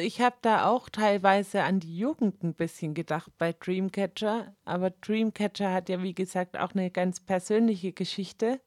Ich 0.08 0.22
habe 0.22 0.36
da 0.40 0.66
auch 0.66 0.88
teilweise 0.88 1.64
an 1.64 1.80
die 1.80 1.98
Jugend 1.98 2.42
ein 2.42 2.54
bisschen 2.54 2.94
gedacht 2.94 3.30
bei 3.36 3.52
Dreamcatcher, 3.52 4.56
aber 4.64 4.88
Dreamcatcher 4.88 5.70
hat 5.70 5.90
ja 5.90 6.02
wie 6.02 6.14
gesagt 6.14 6.56
auch 6.56 6.72
eine 6.72 6.90
ganz 6.90 7.20
persönliche 7.20 7.92
Geschichte. 7.92 8.58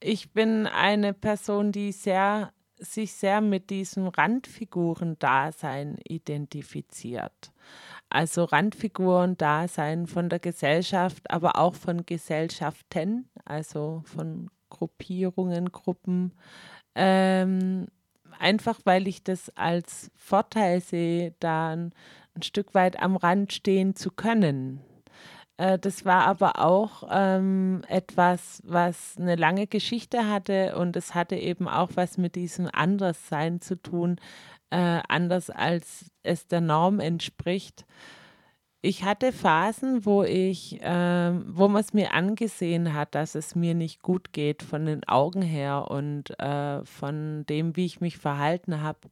Ich 0.00 0.32
bin 0.32 0.66
eine 0.66 1.12
Person, 1.12 1.72
die 1.72 1.92
sehr 1.92 2.54
sich 2.78 3.12
sehr 3.12 3.42
mit 3.42 3.68
diesem 3.68 4.08
Randfiguren-Dasein 4.08 5.98
identifiziert. 6.08 7.52
Also 8.08 8.44
Randfiguren-Dasein 8.44 10.06
von 10.06 10.30
der 10.30 10.38
Gesellschaft, 10.38 11.30
aber 11.30 11.58
auch 11.58 11.74
von 11.74 12.06
Gesellschaften, 12.06 13.28
also 13.44 14.02
von 14.06 14.50
Gruppierungen, 14.70 15.70
Gruppen. 15.70 16.32
Ähm, 16.94 17.88
einfach 18.42 18.80
weil 18.84 19.08
ich 19.08 19.22
das 19.22 19.50
als 19.56 20.10
Vorteil 20.16 20.80
sehe, 20.80 21.34
da 21.40 21.70
ein, 21.70 21.92
ein 22.34 22.42
Stück 22.42 22.74
weit 22.74 23.00
am 23.00 23.16
Rand 23.16 23.52
stehen 23.52 23.94
zu 23.94 24.10
können. 24.10 24.80
Äh, 25.56 25.78
das 25.78 26.04
war 26.04 26.24
aber 26.24 26.58
auch 26.58 27.04
ähm, 27.10 27.82
etwas, 27.88 28.62
was 28.64 29.16
eine 29.18 29.36
lange 29.36 29.66
Geschichte 29.66 30.28
hatte 30.28 30.76
und 30.76 30.96
es 30.96 31.14
hatte 31.14 31.36
eben 31.36 31.68
auch 31.68 31.90
was 31.94 32.18
mit 32.18 32.34
diesem 32.34 32.68
Anderssein 32.72 33.60
zu 33.60 33.80
tun, 33.80 34.16
äh, 34.70 35.00
anders 35.08 35.50
als 35.50 36.10
es 36.22 36.48
der 36.48 36.60
Norm 36.60 37.00
entspricht. 37.00 37.84
Ich 38.84 39.04
hatte 39.04 39.30
Phasen, 39.30 40.04
wo 40.04 40.24
ich, 40.24 40.82
äh, 40.82 41.32
wo 41.46 41.68
man 41.68 41.80
es 41.80 41.92
mir 41.92 42.14
angesehen 42.14 42.94
hat, 42.94 43.14
dass 43.14 43.36
es 43.36 43.54
mir 43.54 43.74
nicht 43.74 44.02
gut 44.02 44.32
geht 44.32 44.64
von 44.64 44.86
den 44.86 45.04
Augen 45.08 45.40
her 45.40 45.88
und 45.88 46.36
äh, 46.40 46.84
von 46.84 47.46
dem, 47.46 47.76
wie 47.76 47.86
ich 47.86 48.00
mich 48.00 48.18
verhalten 48.18 48.82
habe. 48.82 49.08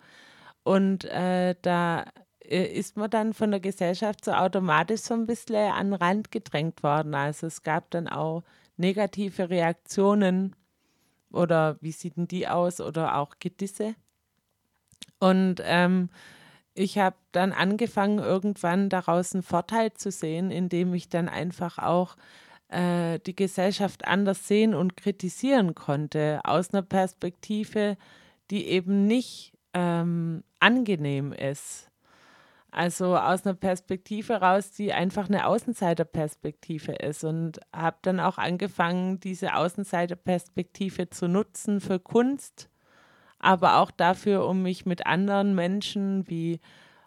Und 0.65 1.05
äh, 1.05 1.55
da 1.63 2.05
äh, 2.41 2.65
ist 2.65 2.97
man 2.97 3.11
dann 3.11 3.33
von 3.33 3.53
der 3.53 3.61
Gesellschaft 3.61 4.25
so 4.25 4.33
automatisch 4.33 5.03
so 5.03 5.15
ein 5.15 5.27
bisschen 5.27 5.73
an 5.73 5.93
den 5.93 5.95
Rand 5.95 6.33
gedrängt 6.33 6.83
worden. 6.83 7.15
Also 7.15 7.47
es 7.47 7.63
gab 7.63 7.93
dann 7.93 8.09
auch 8.09 8.43
negative 8.77 9.51
Reaktionen 9.51 10.57
oder 11.33 11.77
wie 11.81 11.93
sieht 11.93 12.17
denn 12.17 12.27
die 12.27 12.49
aus 12.49 12.81
oder 12.81 13.17
auch 13.17 13.37
Gedisse. 13.39 13.95
Und 15.21 15.63
ähm, 15.65 16.11
ich 16.75 16.99
habe 16.99 17.17
dann 17.33 17.53
angefangen, 17.53 18.19
irgendwann 18.19 18.89
daraus 18.89 19.35
einen 19.35 19.43
Vorteil 19.43 19.93
zu 19.93 20.11
sehen, 20.11 20.51
indem 20.51 20.95
ich 20.95 21.09
dann 21.09 21.29
einfach 21.29 21.79
auch 21.79 22.17
äh, 22.69 23.19
die 23.21 23.37
Gesellschaft 23.37 24.07
anders 24.07 24.47
sehen 24.47 24.75
und 24.75 24.97
kritisieren 24.97 25.75
konnte, 25.75 26.41
aus 26.45 26.73
einer 26.73 26.83
Perspektive, 26.83 27.97
die 28.51 28.67
eben 28.67 29.07
nicht 29.07 29.53
ähm, 29.75 30.45
angenehm 30.61 31.33
ist. 31.33 31.91
Also 32.73 33.17
aus 33.17 33.45
einer 33.45 33.55
Perspektive 33.55 34.35
raus, 34.35 34.71
die 34.71 34.93
einfach 34.93 35.29
eine 35.29 35.47
Außenseiterperspektive 35.47 36.93
ist 36.93 37.25
und 37.25 37.59
habe 37.75 37.97
dann 38.03 38.21
auch 38.21 38.39
angefangen, 38.39 39.19
diese 39.19 39.55
Außenseiterperspektive 39.57 41.11
zu 41.11 41.27
nutzen 41.27 41.81
für 41.81 41.99
Kunst, 41.99 42.71
aber 43.41 43.79
auch 43.79 43.91
dafür, 43.91 44.47
um 44.47 44.63
mich 44.63 44.87
mit 44.87 45.07
anderen 45.07 45.55
Menschen 45.55 46.29
wie 46.29 46.61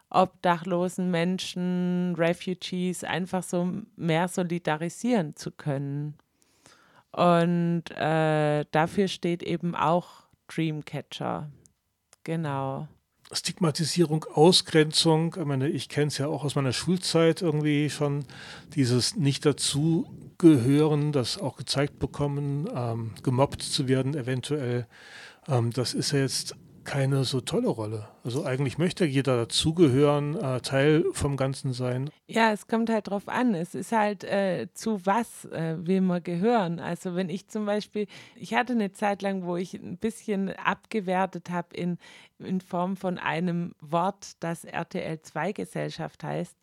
obdachlosen 0.10 1.10
Menschen, 1.10 2.14
Refugees 2.16 3.04
einfach 3.04 3.44
so 3.44 3.70
mehr 3.96 4.28
solidarisieren 4.28 5.36
zu 5.36 5.52
können. 5.52 6.16
Und 7.12 7.84
äh, 7.92 8.66
dafür 8.72 9.08
steht 9.08 9.44
eben 9.44 9.76
auch 9.76 10.24
Dreamcatcher. 10.48 11.50
Genau. 12.24 12.88
Stigmatisierung, 13.32 14.26
Ausgrenzung. 14.34 15.36
Ich 15.38 15.46
meine, 15.46 15.68
ich 15.70 15.90
kenne 15.90 16.08
es 16.08 16.18
ja 16.18 16.28
auch 16.28 16.44
aus 16.44 16.56
meiner 16.56 16.74
Schulzeit 16.74 17.42
irgendwie 17.42 17.90
schon, 17.90 18.26
dieses 18.76 19.16
Nicht-Dazugehören, 19.16 21.12
das 21.12 21.40
auch 21.40 21.58
gezeigt 21.58 22.00
bekommen, 22.00 22.68
ähm, 22.76 23.12
gemobbt 23.24 23.62
zu 23.62 23.88
werden 23.88 24.16
eventuell. 24.16 24.88
Ähm, 25.48 25.72
das 25.72 25.94
ist 25.94 26.12
ja 26.12 26.20
jetzt 26.20 26.56
keine 26.84 27.24
so 27.24 27.42
tolle 27.42 27.70
Rolle. 27.70 28.08
Also 28.24 28.46
eigentlich 28.46 28.78
möchte 28.78 29.06
jeder 29.06 29.38
dazugehören, 29.38 30.36
äh, 30.36 30.62
Teil 30.62 31.06
vom 31.14 31.38
Ganzen 31.38 31.74
sein. 31.74 32.10
Ja, 32.28 32.52
es 32.52 32.68
kommt 32.68 32.90
halt 32.90 33.08
drauf 33.08 33.28
an. 33.28 33.56
Es 33.56 33.76
ist 33.76 33.92
halt, 33.92 34.24
äh, 34.24 34.68
zu 34.74 35.06
was 35.06 35.46
äh, 35.46 35.76
will 35.80 36.02
man 36.02 36.24
gehören. 36.24 36.80
Also 36.80 37.16
wenn 37.16 37.30
ich 37.30 37.48
zum 37.48 37.66
Beispiel, 37.66 38.08
ich 38.36 38.54
hatte 38.54 38.74
eine 38.74 38.92
Zeit 38.92 39.22
lang, 39.22 39.46
wo 39.46 39.56
ich 39.56 39.74
ein 39.76 39.98
bisschen 39.98 40.50
abgewertet 40.52 41.50
habe 41.50 41.76
in, 41.76 41.98
in 42.40 42.62
Form 42.62 42.98
von 42.98 43.18
einem 43.18 43.76
Wort, 43.80 44.34
das 44.42 44.66
RTL 44.66 45.22
2 45.22 45.54
Gesellschaft 45.54 46.24
heißt. 46.24 46.58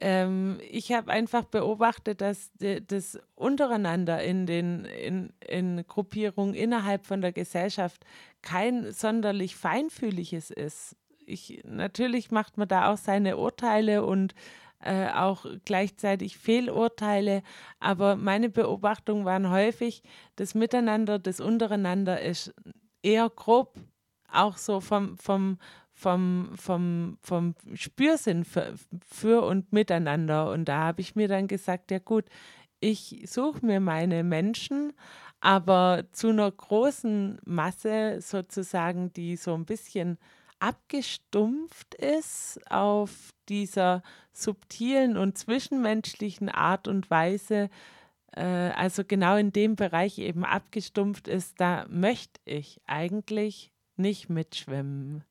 Äh, 0.00 0.22
ähm, 0.22 0.58
ich 0.70 0.92
habe 0.92 1.10
einfach 1.10 1.44
beobachtet, 1.44 2.20
dass 2.20 2.50
das 2.86 3.18
untereinander 3.34 4.22
in 4.22 4.46
den 4.46 4.84
in, 4.84 5.32
in 5.46 5.84
Gruppierungen 5.86 6.54
innerhalb 6.54 7.06
von 7.06 7.20
der 7.20 7.32
Gesellschaft 7.32 8.04
kein 8.42 8.92
sonderlich 8.92 9.56
feinfühliges 9.56 10.50
ist. 10.50 10.96
Ich, 11.26 11.62
natürlich 11.64 12.30
macht 12.30 12.56
man 12.56 12.68
da 12.68 12.90
auch 12.90 12.96
seine 12.96 13.36
Urteile 13.36 14.04
und 14.04 14.34
äh, 14.80 15.08
auch 15.08 15.44
gleichzeitig 15.64 16.38
Fehlurteile, 16.38 17.42
aber 17.80 18.16
meine 18.16 18.48
Beobachtungen 18.48 19.24
waren 19.24 19.50
häufig, 19.50 20.02
das 20.36 20.54
Miteinander, 20.54 21.18
das 21.18 21.40
untereinander 21.40 22.20
ist 22.20 22.54
eher 23.02 23.28
grob, 23.28 23.74
auch 24.32 24.56
so 24.56 24.80
vom, 24.80 25.18
vom, 25.18 25.58
vom, 25.98 26.50
vom, 26.54 27.18
vom 27.22 27.54
Spürsinn 27.74 28.44
für, 28.44 28.74
für 29.04 29.42
und 29.42 29.72
miteinander. 29.72 30.50
Und 30.50 30.66
da 30.66 30.84
habe 30.84 31.00
ich 31.00 31.16
mir 31.16 31.26
dann 31.26 31.48
gesagt, 31.48 31.90
ja 31.90 31.98
gut, 31.98 32.26
ich 32.80 33.24
suche 33.26 33.66
mir 33.66 33.80
meine 33.80 34.22
Menschen, 34.22 34.92
aber 35.40 36.04
zu 36.12 36.28
einer 36.28 36.50
großen 36.50 37.40
Masse 37.44 38.20
sozusagen, 38.20 39.12
die 39.12 39.36
so 39.36 39.54
ein 39.54 39.64
bisschen 39.64 40.18
abgestumpft 40.60 41.94
ist 41.94 42.60
auf 42.70 43.30
dieser 43.48 44.02
subtilen 44.32 45.16
und 45.16 45.36
zwischenmenschlichen 45.36 46.48
Art 46.48 46.86
und 46.86 47.10
Weise, 47.10 47.70
äh, 48.36 48.42
also 48.42 49.02
genau 49.04 49.36
in 49.36 49.52
dem 49.52 49.74
Bereich 49.74 50.18
eben 50.18 50.44
abgestumpft 50.44 51.26
ist, 51.26 51.60
da 51.60 51.86
möchte 51.88 52.40
ich 52.44 52.80
eigentlich 52.86 53.72
nicht 53.96 54.28
mitschwimmen. 54.28 55.24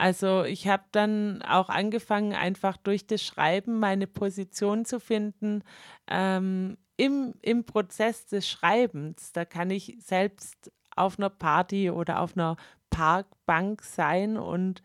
Also 0.00 0.44
ich 0.44 0.68
habe 0.68 0.84
dann 0.92 1.42
auch 1.42 1.68
angefangen, 1.68 2.32
einfach 2.32 2.76
durch 2.76 3.08
das 3.08 3.20
Schreiben 3.20 3.80
meine 3.80 4.06
Position 4.06 4.84
zu 4.84 5.00
finden 5.00 5.64
ähm, 6.06 6.78
im, 6.96 7.34
im 7.42 7.64
Prozess 7.64 8.26
des 8.26 8.48
Schreibens. 8.48 9.32
Da 9.32 9.44
kann 9.44 9.70
ich 9.70 9.96
selbst 9.98 10.70
auf 10.94 11.18
einer 11.18 11.30
Party 11.30 11.90
oder 11.90 12.20
auf 12.20 12.36
einer 12.36 12.56
Parkbank 12.90 13.82
sein 13.82 14.36
und 14.36 14.82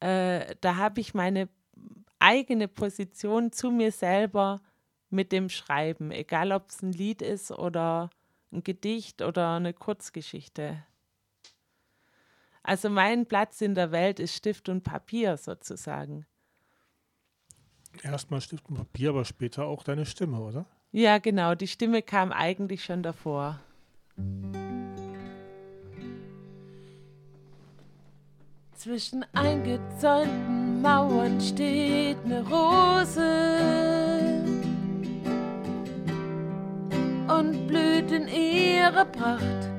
äh, 0.00 0.56
da 0.62 0.76
habe 0.76 0.98
ich 1.00 1.12
meine 1.12 1.50
eigene 2.18 2.66
Position 2.66 3.52
zu 3.52 3.70
mir 3.70 3.92
selber 3.92 4.62
mit 5.10 5.30
dem 5.30 5.50
Schreiben, 5.50 6.10
egal 6.10 6.52
ob 6.52 6.70
es 6.70 6.80
ein 6.80 6.92
Lied 6.92 7.20
ist 7.20 7.50
oder 7.50 8.08
ein 8.50 8.64
Gedicht 8.64 9.20
oder 9.20 9.56
eine 9.56 9.74
Kurzgeschichte. 9.74 10.82
Also 12.64 12.88
mein 12.88 13.26
Platz 13.26 13.60
in 13.60 13.74
der 13.74 13.92
Welt 13.92 14.18
ist 14.18 14.34
Stift 14.34 14.70
und 14.70 14.82
Papier 14.82 15.36
sozusagen. 15.36 16.24
Erstmal 18.02 18.40
Stift 18.40 18.68
und 18.70 18.76
Papier, 18.76 19.10
aber 19.10 19.26
später 19.26 19.66
auch 19.66 19.84
deine 19.84 20.06
Stimme, 20.06 20.40
oder? 20.40 20.64
Ja, 20.90 21.18
genau. 21.18 21.54
Die 21.54 21.68
Stimme 21.68 22.00
kam 22.00 22.32
eigentlich 22.32 22.82
schon 22.82 23.02
davor. 23.02 23.60
Zwischen 28.72 29.26
eingezäunten 29.34 30.80
Mauern 30.80 31.40
steht 31.40 32.16
eine 32.24 32.42
Rose 32.48 33.20
und 37.28 37.66
blüht 37.66 38.10
in 38.10 38.26
ihrer 38.28 39.04
Pracht 39.04 39.73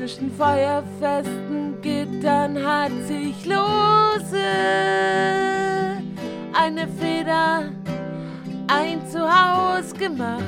zwischen 0.00 0.30
feuerfesten 0.32 1.78
Gittern 1.82 2.56
hat 2.64 2.90
sich 3.06 3.44
lose 3.44 4.42
eine 6.54 6.88
Feder, 6.98 7.64
ein 8.66 9.06
Zuhause 9.06 9.94
gemacht. 9.98 10.42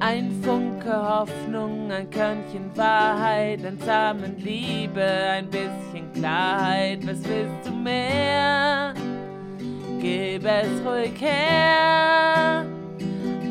Ein 0.00 0.30
Funke 0.42 0.92
Hoffnung, 0.92 1.90
ein 1.90 2.10
Körnchen 2.10 2.70
Wahrheit, 2.74 3.64
ein 3.64 3.78
Samen 3.78 4.36
Liebe, 4.38 5.02
ein 5.02 5.48
bisschen 5.48 6.12
Klarheit. 6.12 7.00
Was 7.06 7.18
willst 7.24 7.66
du 7.66 7.70
mehr? 7.72 8.92
Gib 10.00 10.44
es 10.44 10.84
ruhig 10.84 11.18
her. 11.18 12.66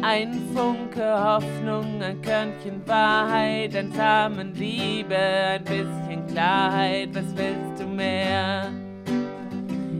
Ein 0.02 0.50
Funke 0.54 1.04
Hoffnung, 1.04 2.02
ein 2.02 2.22
Körnchen 2.22 2.82
Wahrheit, 2.86 3.76
ein 3.76 3.92
Samen 3.92 4.54
Liebe, 4.54 5.18
ein 5.18 5.64
bisschen 5.64 6.28
Klarheit. 6.28 7.10
Was 7.14 7.36
willst 7.36 7.82
du 7.82 7.88
mehr? 7.88 8.72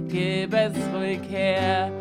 Gib 0.08 0.54
es 0.54 0.74
ruhig 0.94 1.22
her. 1.30 1.92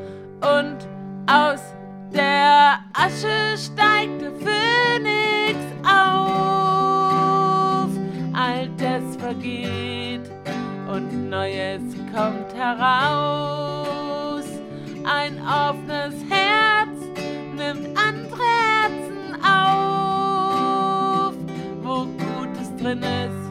Und 0.40 0.86
aus 1.26 1.74
der 2.12 2.78
Asche 2.92 3.56
steigt 3.56 4.20
der 4.20 4.32
Phönix 4.32 5.58
auf. 5.82 6.28
Altes 8.34 9.16
vergeht 9.16 10.30
und 10.88 11.30
Neues 11.30 11.82
kommt 12.14 12.54
heraus. 12.54 14.44
Ein 15.04 15.40
offenes 15.40 16.14
Herz 16.28 16.45
nimmt 17.66 17.98
andere 17.98 18.42
Herzen 18.78 19.34
auf. 19.42 21.34
Wo 21.82 22.06
Gutes 22.06 22.68
drin 22.80 23.02
ist, 23.02 23.50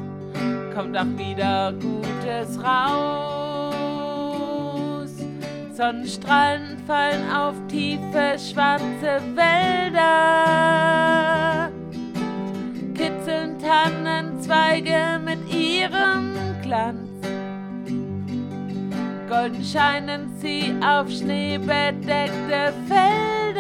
kommt 0.76 0.98
auch 0.98 1.18
wieder 1.18 1.74
Gutes 1.74 2.58
raus. 2.64 3.96
Sonnenstrahlen 5.74 6.78
fallen 6.88 7.30
auf 7.32 7.56
tiefe 7.68 8.38
schwarze 8.40 9.22
Wälder. 9.36 10.06
Kitzeln 12.94 13.60
Tannenzweige 13.60 15.20
mit 15.24 15.40
ihrem 15.54 16.34
Glanz. 16.62 17.10
Golden 19.28 19.64
scheinen 19.64 20.30
sie 20.38 20.74
auf 20.82 21.10
schneebedeckte 21.12 22.74
Felder 22.88 23.55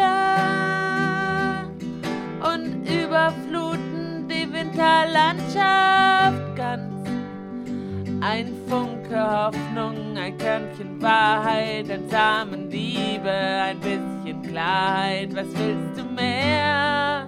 Ein 8.45 8.53
Funke 8.69 9.19
Hoffnung, 9.19 10.15
ein 10.15 10.37
Körnchen 10.37 11.01
Wahrheit, 11.01 11.89
ein 11.89 12.07
Samen 12.11 12.69
Liebe, 12.69 13.31
ein 13.31 13.79
bisschen 13.79 14.39
Klarheit. 14.43 15.35
Was 15.35 15.47
willst 15.47 15.97
du 15.97 16.03
mehr? 16.03 17.25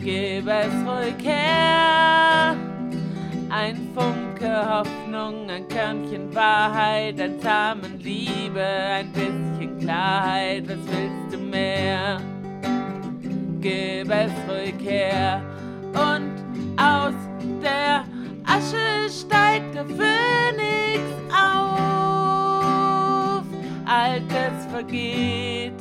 Gib 0.00 0.46
es 0.46 0.72
ruhig 0.86 1.22
her. 1.22 2.56
Ein 3.50 3.76
Funke 3.94 4.78
Hoffnung, 4.78 5.50
ein 5.50 5.68
Körnchen 5.68 6.34
Wahrheit, 6.34 7.20
ein 7.20 7.38
Samen 7.42 8.00
Liebe, 8.00 8.64
ein 8.64 9.12
bisschen 9.12 9.78
Klarheit. 9.80 10.64
Was 10.66 10.78
willst 10.78 11.34
du 11.34 11.38
mehr? 11.38 12.22
Gib 13.60 14.10
es 14.10 14.32
ruhig 14.48 14.82
her. 14.82 15.42
Und 15.92 16.32
aus 16.78 17.12
der 17.62 18.05
Asche 18.56 19.10
steigt 19.10 19.74
der 19.74 19.84
Phönix 19.84 21.02
auf. 21.30 22.24
Altes 23.84 24.64
vergeht 24.70 25.74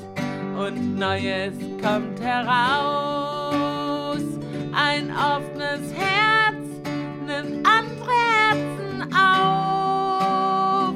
und 0.60 1.00
Neues 1.00 1.54
kommt 1.82 2.20
heraus. 2.20 2.66
Ein 4.74 5.10
offenes 5.12 5.94
Herz 5.94 6.66
nimmt 7.26 7.66
andere 7.66 8.12
Herzen 8.36 9.04
auf. 9.16 10.96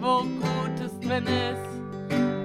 Wo 0.00 0.24
Gutes 0.24 0.98
drin 0.98 1.26
ist, 1.28 1.70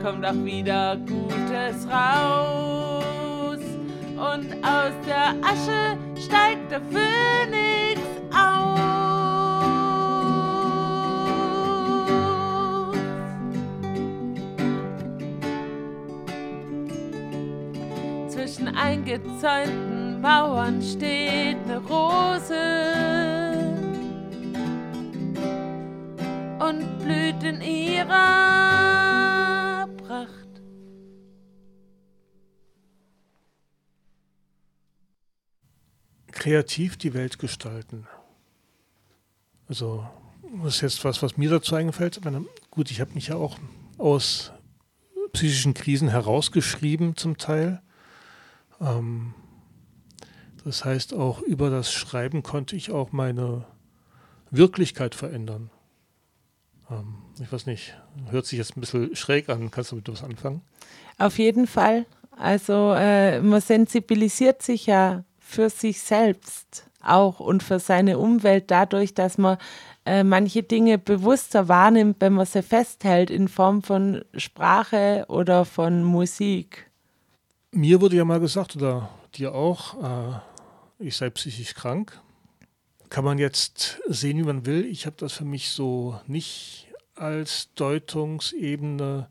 kommt 0.03 0.23
auch 0.23 0.43
wieder 0.45 0.97
Gutes 0.97 1.87
raus. 1.89 3.63
Und 4.11 4.53
aus 4.63 4.93
der 5.07 5.33
Asche 5.41 5.97
steigt 6.23 6.69
der 6.71 6.81
Phönix 6.81 8.14
auf. 8.35 8.79
Zwischen 18.29 18.67
eingezäunten 18.75 20.21
Mauern 20.21 20.81
steht 20.81 21.57
eine 21.65 21.77
Rose 21.77 22.55
und 26.59 26.99
blüht 26.99 27.43
in 27.43 27.61
ihrer 27.61 28.75
Pracht. 29.97 30.45
kreativ 36.45 36.95
die 36.97 37.15
Welt 37.15 37.39
gestalten. 37.39 38.07
Also 39.67 40.05
das 40.63 40.75
ist 40.75 40.81
jetzt 40.81 41.05
was, 41.05 41.21
was 41.21 41.37
mir 41.37 41.49
dazu 41.49 41.75
eingefällt. 41.75 42.23
Meine, 42.23 42.45
gut, 42.69 42.91
ich 42.91 43.01
habe 43.01 43.13
mich 43.13 43.27
ja 43.27 43.35
auch 43.35 43.57
aus 43.97 44.51
psychischen 45.33 45.73
Krisen 45.73 46.09
herausgeschrieben 46.09 47.15
zum 47.15 47.37
Teil. 47.37 47.81
Ähm, 48.79 49.33
das 50.63 50.85
heißt, 50.85 51.13
auch 51.13 51.41
über 51.41 51.69
das 51.69 51.91
Schreiben 51.91 52.41
konnte 52.41 52.75
ich 52.75 52.91
auch 52.91 53.11
meine 53.11 53.65
Wirklichkeit 54.49 55.13
verändern. 55.15 55.69
Ähm, 56.89 57.15
ich 57.41 57.51
weiß 57.51 57.65
nicht, 57.65 57.97
hört 58.29 58.45
sich 58.45 58.57
jetzt 58.57 58.77
ein 58.77 58.81
bisschen 58.81 59.15
schräg 59.15 59.49
an. 59.49 59.71
Kannst 59.71 59.91
du 59.91 59.97
mit 59.97 60.09
was 60.09 60.23
anfangen? 60.23 60.61
Auf 61.17 61.37
jeden 61.37 61.67
Fall. 61.67 62.05
Also 62.37 62.93
äh, 62.93 63.41
man 63.41 63.61
sensibilisiert 63.61 64.61
sich 64.61 64.85
ja 64.85 65.23
für 65.45 65.69
sich 65.69 66.01
selbst 66.01 66.89
auch 67.01 67.39
und 67.39 67.61
für 67.61 67.79
seine 67.79 68.17
Umwelt 68.17 68.71
dadurch, 68.71 69.13
dass 69.13 69.37
man 69.37 69.57
äh, 70.05 70.23
manche 70.23 70.63
Dinge 70.63 70.97
bewusster 70.97 71.67
wahrnimmt, 71.67 72.17
wenn 72.19 72.33
man 72.33 72.47
sie 72.47 72.63
festhält 72.63 73.29
in 73.29 73.47
Form 73.47 73.83
von 73.83 74.25
Sprache 74.35 75.25
oder 75.29 75.63
von 75.63 76.03
Musik. 76.03 76.89
Mir 77.71 78.01
wurde 78.01 78.15
ja 78.15 78.25
mal 78.25 78.39
gesagt, 78.39 78.75
oder 78.75 79.09
dir 79.35 79.53
auch, 79.53 80.01
äh, 80.03 80.39
ich 80.99 81.15
sei 81.15 81.29
psychisch 81.29 81.75
krank. 81.75 82.19
Kann 83.09 83.23
man 83.23 83.37
jetzt 83.37 84.01
sehen, 84.07 84.39
wie 84.39 84.43
man 84.43 84.65
will. 84.65 84.83
Ich 84.85 85.05
habe 85.05 85.15
das 85.19 85.33
für 85.33 85.45
mich 85.45 85.69
so 85.69 86.19
nicht 86.25 86.87
als 87.13 87.69
Deutungsebene 87.75 89.29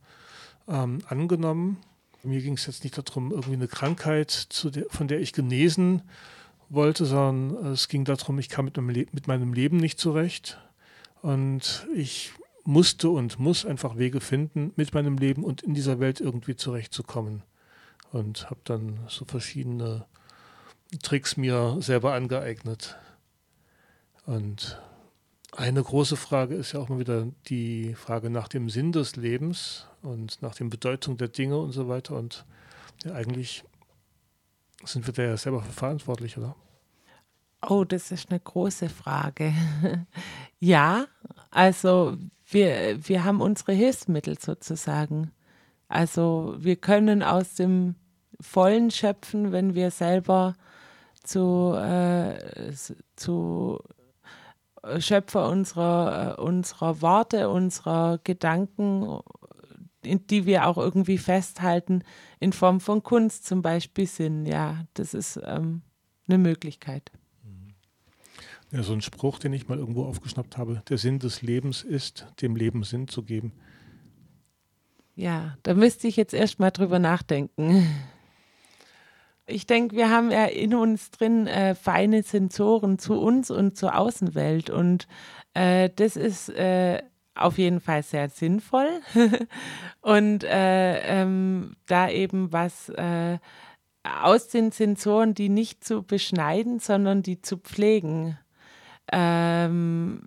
ähm, 0.69 1.01
angenommen. 1.09 1.79
Mir 2.25 2.41
ging 2.41 2.55
es 2.55 2.67
jetzt 2.67 2.85
nicht 2.85 2.97
darum, 2.97 3.31
irgendwie 3.31 3.55
eine 3.55 3.69
Krankheit, 3.69 4.49
der, 4.75 4.87
von 4.89 5.09
der 5.09 5.21
ich 5.21 5.33
genesen 5.33 6.03
wollte, 6.69 7.05
sondern 7.05 7.73
es 7.73 7.89
ging 7.89 8.05
darum, 8.05 8.39
ich 8.39 8.49
kam 8.49 8.65
mit 8.65 8.77
meinem, 8.77 9.07
mit 9.13 9.29
meinem 9.29 9.53
Leben 9.53 9.77
nicht 9.77 9.99
zurecht. 9.99 10.59
Und 11.23 11.87
ich 11.95 12.33
musste 12.65 13.11
und 13.11 13.39
muss 13.39 13.65
einfach 13.65 13.97
Wege 13.97 14.21
finden, 14.21 14.73
mit 14.77 14.95
meinem 14.95 15.19
Leben 15.19 15.45
und 15.45 15.63
in 15.63 15.75
dieser 15.75 16.01
Welt 16.01 16.21
irgendwie 16.21 16.57
zurechtzukommen. 16.57 17.43
Und 18.13 18.51
habe 18.51 18.61
dann 18.65 19.01
so 19.09 19.25
verschiedene 19.25 20.07
Tricks 21.03 21.37
mir 21.37 21.77
selber 21.81 22.15
angeeignet. 22.15 22.97
Und 24.27 24.81
eine 25.57 25.83
große 25.83 26.17
Frage 26.17 26.55
ist 26.55 26.73
ja 26.73 26.81
auch 26.81 26.89
mal 26.89 26.99
wieder 26.99 27.27
die 27.49 27.95
Frage 27.95 28.31
nach 28.31 28.49
dem 28.49 28.69
Sinn 28.69 28.93
des 28.93 29.17
Lebens 29.17 29.87
und 30.03 30.43
nach 30.43 30.55
der 30.55 30.65
Bedeutung 30.67 31.17
der 31.17 31.29
Dinge 31.29 31.59
und 31.59 31.73
so 31.73 31.89
weiter. 31.89 32.17
Und 32.17 32.45
ja, 33.05 33.15
eigentlich 33.15 33.65
sind 34.85 35.07
wir 35.07 35.15
da 35.15 35.23
ja 35.23 35.37
selber 35.37 35.63
verantwortlich, 35.63 36.37
oder? 36.37 36.57
Oh, 37.63 37.85
das 37.85 38.11
ist 38.11 38.31
eine 38.31 38.41
große 38.41 38.89
Frage. 38.89 39.53
ja, 40.61 41.07
also 41.51 42.17
wir, 42.47 42.99
wir 43.09 43.25
haben 43.25 43.41
unsere 43.41 43.73
Hilfsmittel 43.73 44.39
sozusagen. 44.39 45.31
Also 45.89 46.57
wir 46.59 46.77
können 46.77 47.23
aus 47.23 47.55
dem 47.55 47.95
Vollen 48.41 48.91
schöpfen, 48.91 49.53
wenn 49.53 49.75
wir 49.75 49.91
selber 49.91 50.55
zu, 51.23 51.75
äh, 51.75 52.73
zu 53.17 53.81
Schöpfer 54.99 55.49
unserer, 55.49 56.39
unserer 56.39 57.01
Worte, 57.03 57.49
unserer 57.49 58.19
Gedanken, 58.25 59.21
die 60.05 60.47
wir 60.47 60.67
auch 60.67 60.77
irgendwie 60.77 61.19
festhalten, 61.19 62.03
in 62.41 62.53
Form 62.53 62.81
von 62.81 63.03
Kunst 63.03 63.47
zum 63.47 63.63
Beispiel 63.63 64.07
sind. 64.07 64.47
Ja, 64.47 64.85
das 64.95 65.15
ist 65.15 65.41
ähm, 65.45 65.83
eine 66.29 66.39
Möglichkeit. 66.39 67.11
Ja, 68.71 68.83
so 68.83 68.93
ein 68.93 69.03
Spruch, 69.03 69.39
den 69.39 69.53
ich 69.53 69.69
mal 69.69 69.79
irgendwo 69.79 70.05
aufgeschnappt 70.05 70.59
habe. 70.59 70.83
Der 70.89 70.99
Sinn 70.99 71.21
des 71.21 71.43
Lebens 71.43 71.83
ist, 71.83 72.27
dem 72.43 72.57
Leben 72.57 72.83
Sinn 72.83 73.07
zu 73.07 73.23
geben. 73.23 73.53
Ja, 75.15 75.57
da 75.63 75.75
müsste 75.75 76.09
ich 76.09 76.17
jetzt 76.17 76.35
erst 76.35 76.59
mal 76.59 76.73
drüber 76.73 76.99
nachdenken. 76.99 77.87
Ich 79.47 79.67
denke, 79.67 79.97
wir 79.97 80.11
haben 80.11 80.31
ja 80.31 80.47
in 80.47 80.75
uns 80.75 81.11
drin 81.11 81.47
äh, 81.47 81.75
feine 81.75 82.23
Sensoren 82.23 82.99
zu 82.99 83.21
uns 83.21 83.51
und 83.51 83.77
zur 83.77 83.97
Außenwelt. 83.97 84.71
Und 84.71 85.07
äh, 85.53 85.91
das 85.95 86.17
ist 86.17 86.49
äh, 86.49 87.03
auf 87.35 87.59
jeden 87.59 87.81
Fall 87.81 88.03
sehr 88.03 88.31
sinnvoll. 88.31 88.89
und 90.01 90.45
äh, 90.45 91.23
ähm, 91.23 91.77
da 91.87 92.09
eben 92.09 92.53
was 92.53 92.89
äh, 92.91 93.39
aus 94.03 94.49
den 94.49 94.71
Sensoren, 94.71 95.35
die 95.35 95.49
nicht 95.49 95.85
zu 95.85 96.03
beschneiden, 96.03 96.79
sondern 96.79 97.23
die 97.23 97.43
zu 97.43 97.59
pflegen. 97.59 98.39
Ähm, 99.13 100.23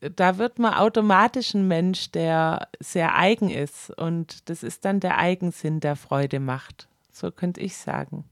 da 0.00 0.38
wird 0.38 0.58
man 0.58 0.74
automatisch 0.74 1.54
ein 1.54 1.66
Mensch, 1.66 2.12
der 2.12 2.68
sehr 2.80 3.16
eigen 3.16 3.50
ist. 3.50 3.90
Und 3.90 4.48
das 4.48 4.62
ist 4.62 4.84
dann 4.84 5.00
der 5.00 5.18
Eigensinn, 5.18 5.80
der 5.80 5.96
Freude 5.96 6.38
macht. 6.38 6.88
So 7.16 7.30
könnte 7.30 7.62
ich 7.62 7.78
sagen. 7.78 8.28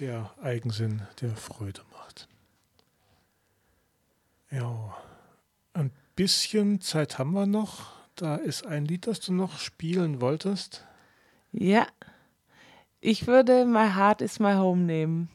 Der 0.00 0.34
Eigensinn, 0.42 1.06
der 1.20 1.36
Freude 1.36 1.82
macht. 1.92 2.26
Ja, 4.50 4.96
ein 5.72 5.92
bisschen 6.16 6.80
Zeit 6.80 7.20
haben 7.20 7.30
wir 7.30 7.46
noch. 7.46 7.92
Da 8.16 8.34
ist 8.34 8.66
ein 8.66 8.86
Lied, 8.86 9.06
das 9.06 9.20
du 9.20 9.32
noch 9.32 9.60
spielen 9.60 10.20
wolltest. 10.20 10.84
Ja, 11.52 11.86
ich 13.00 13.28
würde 13.28 13.64
My 13.64 13.88
Heart 13.88 14.20
is 14.20 14.40
My 14.40 14.54
Home 14.54 14.82
nehmen. 14.82 15.30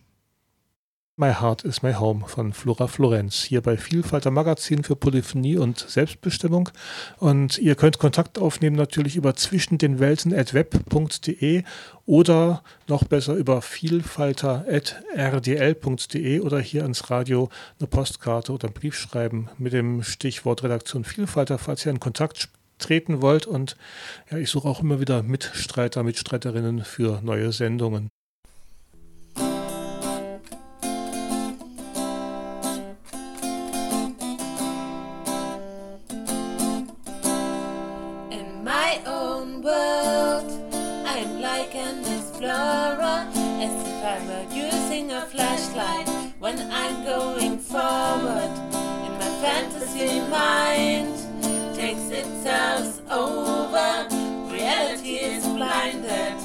My 1.19 1.33
Heart 1.33 1.63
is 1.63 1.81
My 1.81 1.95
Home 1.95 2.27
von 2.27 2.53
Flora 2.53 2.85
Florenz, 2.85 3.41
hier 3.41 3.61
bei 3.61 3.75
Vielfalter 3.75 4.29
Magazin 4.29 4.83
für 4.83 4.95
Polyphonie 4.95 5.57
und 5.57 5.79
Selbstbestimmung. 5.79 6.69
Und 7.17 7.57
ihr 7.57 7.73
könnt 7.73 7.97
Kontakt 7.97 8.37
aufnehmen 8.37 8.75
natürlich 8.75 9.15
über 9.15 9.35
zwischendenwelten.web.de 9.35 11.63
oder 12.05 12.61
noch 12.87 13.03
besser 13.05 13.33
über 13.33 13.63
vielfalter.rdl.de 13.63 16.39
oder 16.41 16.59
hier 16.59 16.83
ans 16.83 17.09
Radio 17.09 17.49
eine 17.79 17.87
Postkarte 17.87 18.53
oder 18.53 18.67
einen 18.67 18.75
Brief 18.75 18.93
schreiben 18.93 19.49
mit 19.57 19.73
dem 19.73 20.03
Stichwort 20.03 20.61
Redaktion 20.61 21.03
Vielfalter, 21.03 21.57
falls 21.57 21.83
ihr 21.83 21.93
in 21.93 21.99
Kontakt 21.99 22.49
treten 22.77 23.23
wollt. 23.23 23.47
Und 23.47 23.75
ja, 24.29 24.37
ich 24.37 24.51
suche 24.51 24.67
auch 24.67 24.81
immer 24.81 24.99
wieder 24.99 25.23
Mitstreiter, 25.23 26.03
Mitstreiterinnen 26.03 26.83
für 26.83 27.21
neue 27.23 27.51
Sendungen. 27.51 28.09
Flora, 42.37 43.27
as 43.33 43.73
if 43.87 44.03
I 44.03 44.19
were 44.27 44.45
using 44.53 45.11
a 45.11 45.21
flashlight 45.21 46.07
when 46.37 46.71
I'm 46.71 47.03
going 47.03 47.57
forward. 47.57 48.51
In 49.05 49.13
my 49.17 49.31
fantasy 49.41 50.19
mind 50.29 51.15
takes 51.75 52.09
itself 52.11 53.01
over. 53.09 54.07
Reality 54.53 55.15
is 55.15 55.47
blinded. 55.47 56.37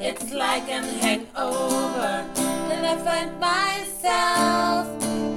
It's 0.00 0.32
like 0.32 0.70
an 0.70 0.84
hangover. 1.00 2.24
Then 2.68 2.84
I 2.84 2.96
find 3.04 3.38
myself 3.38 4.86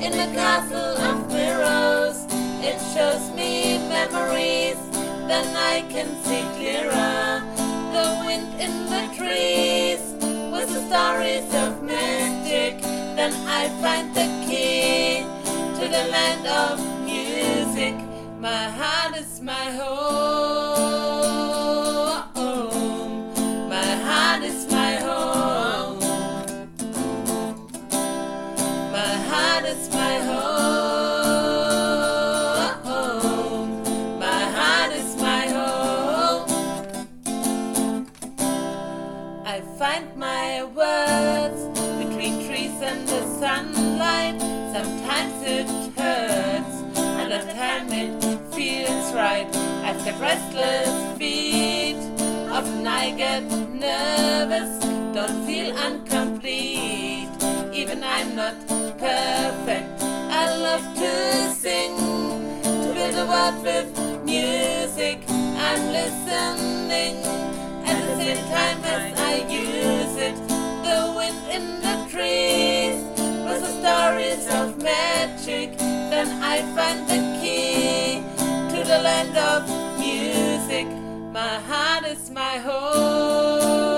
in 0.02 0.14
a 0.14 0.34
castle 0.34 0.96
of 1.10 1.28
mirrors. 1.28 2.26
It 2.64 2.80
shows 2.94 3.32
me 3.32 3.80
memories. 3.90 4.80
Then 5.28 5.54
I 5.56 5.82
can 5.90 6.08
see 6.24 6.44
clearer. 6.56 7.44
The 7.92 8.24
wind 8.26 8.62
in 8.62 8.86
the 8.86 9.16
trees 9.18 9.89
stories 10.90 11.54
of 11.54 11.84
magic. 11.84 12.82
Then 12.82 13.32
I 13.48 13.70
find 13.80 14.08
the 14.16 14.28
key 14.48 15.22
to 15.78 15.86
the 15.96 16.04
land 16.16 16.48
of 16.48 16.80
music. 17.06 17.94
My 18.40 18.64
heart 18.78 19.16
is 19.16 19.40
my 19.40 19.66
home. 19.80 20.59
The 50.12 50.20
restless 50.20 51.18
feet. 51.18 51.98
Often 52.50 52.88
I 52.88 53.12
get 53.12 53.44
nervous, 53.44 54.72
don't 55.14 55.46
feel 55.46 55.78
incomplete. 55.78 57.30
Even 57.74 58.04
I'm 58.04 58.36
not 58.36 58.56
perfect. 58.98 60.02
I 60.42 60.56
love 60.56 60.86
to 61.02 61.54
sing, 61.54 61.96
to 62.64 62.94
build 62.94 63.16
a 63.24 63.26
world 63.34 63.62
with 63.64 63.90
music. 64.26 65.20
I'm 65.68 65.84
listening 66.00 67.16
at 67.86 68.00
the 68.08 68.16
same 68.18 68.44
time 68.50 68.80
as 68.84 69.20
I 69.20 69.36
use 69.48 70.16
it. 70.28 70.38
The 70.88 71.14
wind 71.18 71.40
in 71.56 71.66
the 71.86 71.96
trees 72.10 72.98
was 73.46 73.62
the 73.62 73.74
stories 73.82 74.48
of 74.60 74.82
magic. 74.82 75.78
Then 75.78 76.42
I 76.42 76.62
find 76.76 77.00
the 77.08 77.20
key 77.40 78.24
to 78.74 78.84
the 78.84 79.00
land 79.00 79.38
of. 79.38 79.89
My 81.32 81.60
heart 81.60 82.06
is 82.08 82.32
my 82.32 82.58
home. 82.58 83.89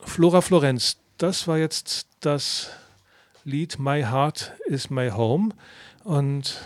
Flora 0.00 0.40
Florenz, 0.40 0.98
das 1.18 1.46
war 1.46 1.58
jetzt 1.58 2.08
das 2.20 2.70
Lied 3.44 3.78
My 3.78 4.02
Heart 4.02 4.52
is 4.66 4.90
My 4.90 5.10
Home. 5.10 5.50
Und 6.02 6.60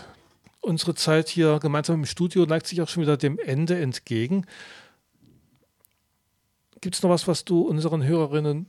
unsere 0.61 0.95
Zeit 0.95 1.29
hier 1.29 1.59
gemeinsam 1.59 1.95
im 1.95 2.05
Studio 2.05 2.45
neigt 2.45 2.67
sich 2.67 2.81
auch 2.81 2.87
schon 2.87 3.03
wieder 3.03 3.17
dem 3.17 3.37
Ende 3.39 3.79
entgegen. 3.79 4.45
Gibt 6.81 6.95
es 6.95 7.03
noch 7.03 7.09
was, 7.09 7.27
was 7.27 7.45
du 7.45 7.61
unseren 7.61 8.03
Hörerinnen 8.03 8.67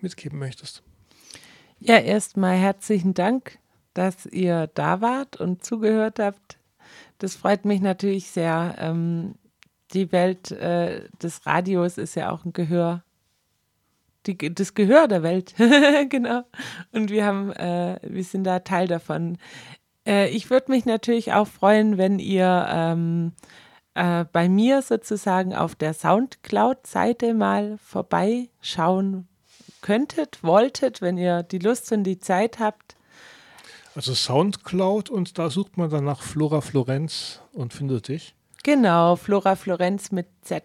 mitgeben 0.00 0.38
möchtest? 0.38 0.82
Ja, 1.78 1.98
erstmal 1.98 2.56
herzlichen 2.56 3.14
Dank, 3.14 3.58
dass 3.94 4.26
ihr 4.26 4.68
da 4.74 5.00
wart 5.00 5.36
und 5.36 5.64
zugehört 5.64 6.18
habt. 6.18 6.58
Das 7.18 7.36
freut 7.36 7.64
mich 7.64 7.80
natürlich 7.80 8.30
sehr. 8.30 8.76
Ähm, 8.78 9.36
die 9.92 10.10
Welt 10.10 10.50
äh, 10.50 11.08
des 11.22 11.46
Radios 11.46 11.98
ist 11.98 12.14
ja 12.14 12.30
auch 12.30 12.44
ein 12.44 12.52
Gehör 12.52 13.04
die, 14.26 14.54
das 14.54 14.74
Gehör 14.74 15.08
der 15.08 15.22
Welt. 15.22 15.54
genau. 16.08 16.42
Und 16.92 17.10
wir 17.10 17.24
haben, 17.24 17.52
äh, 17.52 17.98
wir 18.02 18.24
sind 18.24 18.44
da 18.44 18.60
Teil 18.60 18.88
davon. 18.88 19.38
Äh, 20.06 20.28
ich 20.30 20.50
würde 20.50 20.70
mich 20.70 20.84
natürlich 20.84 21.32
auch 21.32 21.46
freuen, 21.46 21.98
wenn 21.98 22.18
ihr 22.18 22.66
ähm, 22.68 23.32
äh, 23.94 24.24
bei 24.32 24.48
mir 24.48 24.82
sozusagen 24.82 25.54
auf 25.54 25.74
der 25.74 25.94
Soundcloud-Seite 25.94 27.34
mal 27.34 27.78
vorbeischauen 27.78 29.28
könntet, 29.80 30.42
wolltet, 30.42 31.02
wenn 31.02 31.18
ihr 31.18 31.42
die 31.42 31.58
Lust 31.58 31.92
und 31.92 32.04
die 32.04 32.18
Zeit 32.18 32.58
habt. 32.58 32.96
Also 33.94 34.14
Soundcloud 34.14 35.10
und 35.10 35.38
da 35.38 35.50
sucht 35.50 35.76
man 35.76 35.90
dann 35.90 36.04
nach 36.04 36.22
Flora 36.22 36.62
Florenz 36.62 37.40
und 37.52 37.74
findet 37.74 38.08
dich. 38.08 38.34
Genau, 38.62 39.16
Flora 39.16 39.56
Florenz 39.56 40.12
mit 40.12 40.28
Z. 40.40 40.64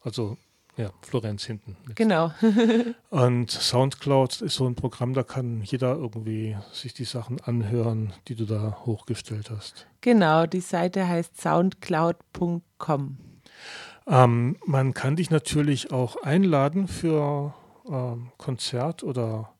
Also 0.00 0.38
Ja, 0.78 0.90
Florenz 1.02 1.44
hinten. 1.44 1.76
Genau. 1.96 2.32
Und 3.10 3.50
Soundcloud 3.50 4.42
ist 4.42 4.54
so 4.54 4.64
ein 4.64 4.76
Programm, 4.76 5.12
da 5.12 5.24
kann 5.24 5.60
jeder 5.62 5.96
irgendwie 5.96 6.56
sich 6.72 6.94
die 6.94 7.04
Sachen 7.04 7.40
anhören, 7.40 8.12
die 8.28 8.36
du 8.36 8.44
da 8.44 8.78
hochgestellt 8.86 9.50
hast. 9.50 9.88
Genau, 10.02 10.46
die 10.46 10.60
Seite 10.60 11.08
heißt 11.08 11.40
soundcloud.com. 11.40 13.18
Ähm, 14.06 14.56
man 14.64 14.94
kann 14.94 15.16
dich 15.16 15.30
natürlich 15.30 15.90
auch 15.90 16.22
einladen 16.22 16.86
für 16.86 17.54
ähm, 17.90 18.30
Konzert 18.38 19.02
oder 19.02 19.50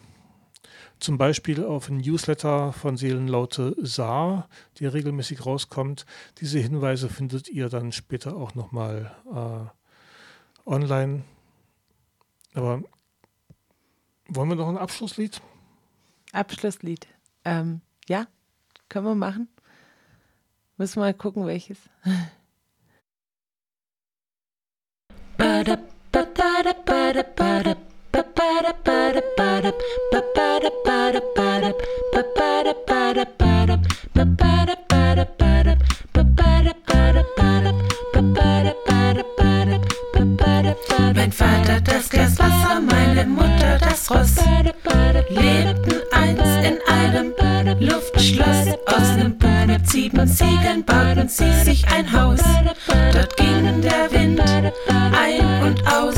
zum 1.05 1.19
Beispiel 1.19 1.63
auf 1.63 1.91
ein 1.91 1.99
Newsletter 1.99 2.73
von 2.73 2.97
Seelenlaute 2.97 3.77
Saar, 3.79 4.49
der 4.81 4.95
regelmäßig 4.95 5.45
rauskommt. 5.45 6.07
Diese 6.41 6.59
Hinweise 6.59 7.11
findet 7.11 7.49
ihr 7.49 7.69
dann 7.69 7.93
später 7.93 8.35
auch 8.35 8.55
nochmal 8.55 9.15
äh, 9.31 10.69
online. 10.69 11.25
Aber 12.55 12.83
wollen 14.29 14.49
wir 14.49 14.57
noch 14.57 14.69
ein 14.69 14.79
Abschlusslied? 14.79 15.43
Abschlusslied. 16.33 17.07
Ähm, 17.45 17.83
ja, 18.09 18.27
können 18.89 19.05
wir 19.05 19.15
machen. 19.15 19.49
Müssen 20.79 20.97
wir 20.97 21.01
mal 21.03 21.15
gucken, 21.15 21.47
welches. 21.47 21.79
Mein 25.37 25.67
Ross, 44.11 44.35
lebten 45.31 46.03
einst 46.13 46.43
in 46.63 46.79
einem 46.93 47.33
Luftschloss. 47.81 48.75
Aus 48.87 49.17
nem 49.17 49.39
Buch 49.39 49.67
mit 49.67 49.89
sieben 49.89 50.27
Siegeln 50.27 50.85
bauten 50.85 51.29
sie 51.29 51.53
sich 51.65 51.87
ein 51.89 52.13
Haus. 52.13 52.41
Dort 53.13 53.37
ging 53.37 53.81
der 53.81 54.11
Wind 54.13 54.41
ein 54.41 55.63
und 55.63 55.87
aus. 55.87 56.15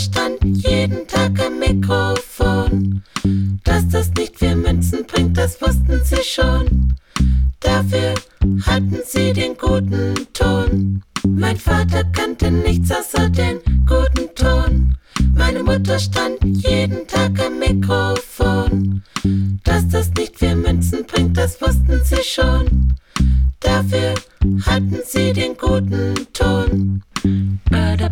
Stand 0.00 0.38
jeden 0.42 1.06
Tag 1.06 1.38
am 1.40 1.58
Mikrofon. 1.58 3.02
Dass 3.64 3.86
das 3.88 4.10
nicht 4.14 4.38
viel 4.38 4.56
Münzen 4.56 5.04
bringt, 5.06 5.36
das 5.36 5.60
wussten 5.60 6.00
sie 6.04 6.22
schon. 6.22 6.94
Dafür 7.60 8.14
hatten 8.62 8.98
sie 9.04 9.32
den 9.32 9.56
guten 9.56 10.14
Ton. 10.32 11.02
Mein 11.26 11.56
Vater 11.56 12.04
kannte 12.04 12.50
nichts 12.50 12.90
außer 12.90 13.28
den 13.28 13.58
guten 13.86 14.34
Ton. 14.34 14.96
Meine 15.34 15.62
Mutter 15.62 15.98
stand 15.98 16.38
jeden 16.44 17.06
Tag 17.06 17.38
am 17.44 17.58
Mikrofon. 17.58 19.02
Dass 19.64 19.86
das 19.88 20.10
nicht 20.14 20.38
viel 20.38 20.56
Münzen 20.56 21.04
bringt, 21.06 21.36
das 21.36 21.60
wussten 21.60 22.00
sie 22.04 22.22
schon. 22.24 22.94
Dafür 23.60 24.14
hatten 24.64 24.98
sie 25.04 25.32
den 25.34 25.56
guten 25.58 26.14
Ton. 26.32 27.02
Meine 27.70 28.10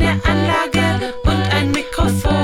eine 0.00 0.20
Anlage 0.24 1.14
und 1.24 1.54
ein 1.54 1.70
Mikrofon. 1.70 2.38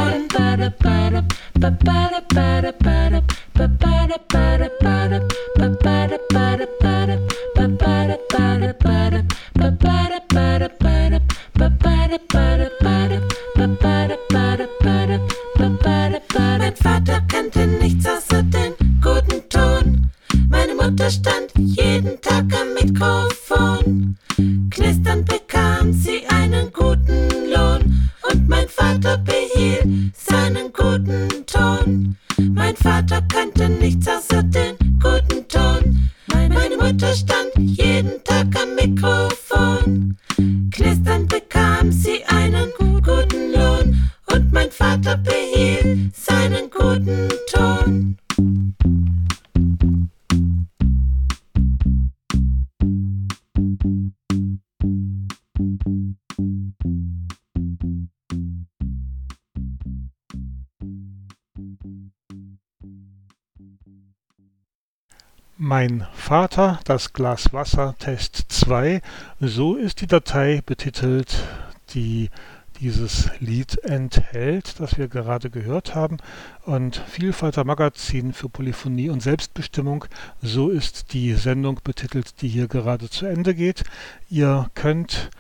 Vater, 66.35 66.81
das 66.85 67.13
Glas 67.13 67.53
Wasser, 67.53 67.95
Test 68.01 68.47
2. 68.49 69.03
So 69.39 69.77
ist 69.77 70.01
die 70.01 70.09
Datei 70.09 70.63
betitelt, 70.67 71.45
die 71.91 72.29
dieses 72.81 73.31
Lied 73.39 73.79
enthält, 73.85 74.81
das 74.81 74.99
wir 74.99 75.07
gerade 75.07 75.49
gehört 75.49 75.95
haben. 75.95 76.17
Und 76.65 76.97
Vielfalter 76.97 77.63
Magazin 77.63 78.33
für 78.33 78.49
Polyphonie 78.49 79.11
und 79.11 79.23
Selbstbestimmung, 79.23 80.07
so 80.43 80.71
ist 80.71 81.13
die 81.13 81.35
Sendung 81.35 81.79
betitelt, 81.85 82.43
die 82.43 82.49
hier 82.49 82.67
gerade 82.67 83.09
zu 83.09 83.27
Ende 83.27 83.55
geht. 83.55 83.85
Ihr 84.29 84.69
könnt 84.75 85.31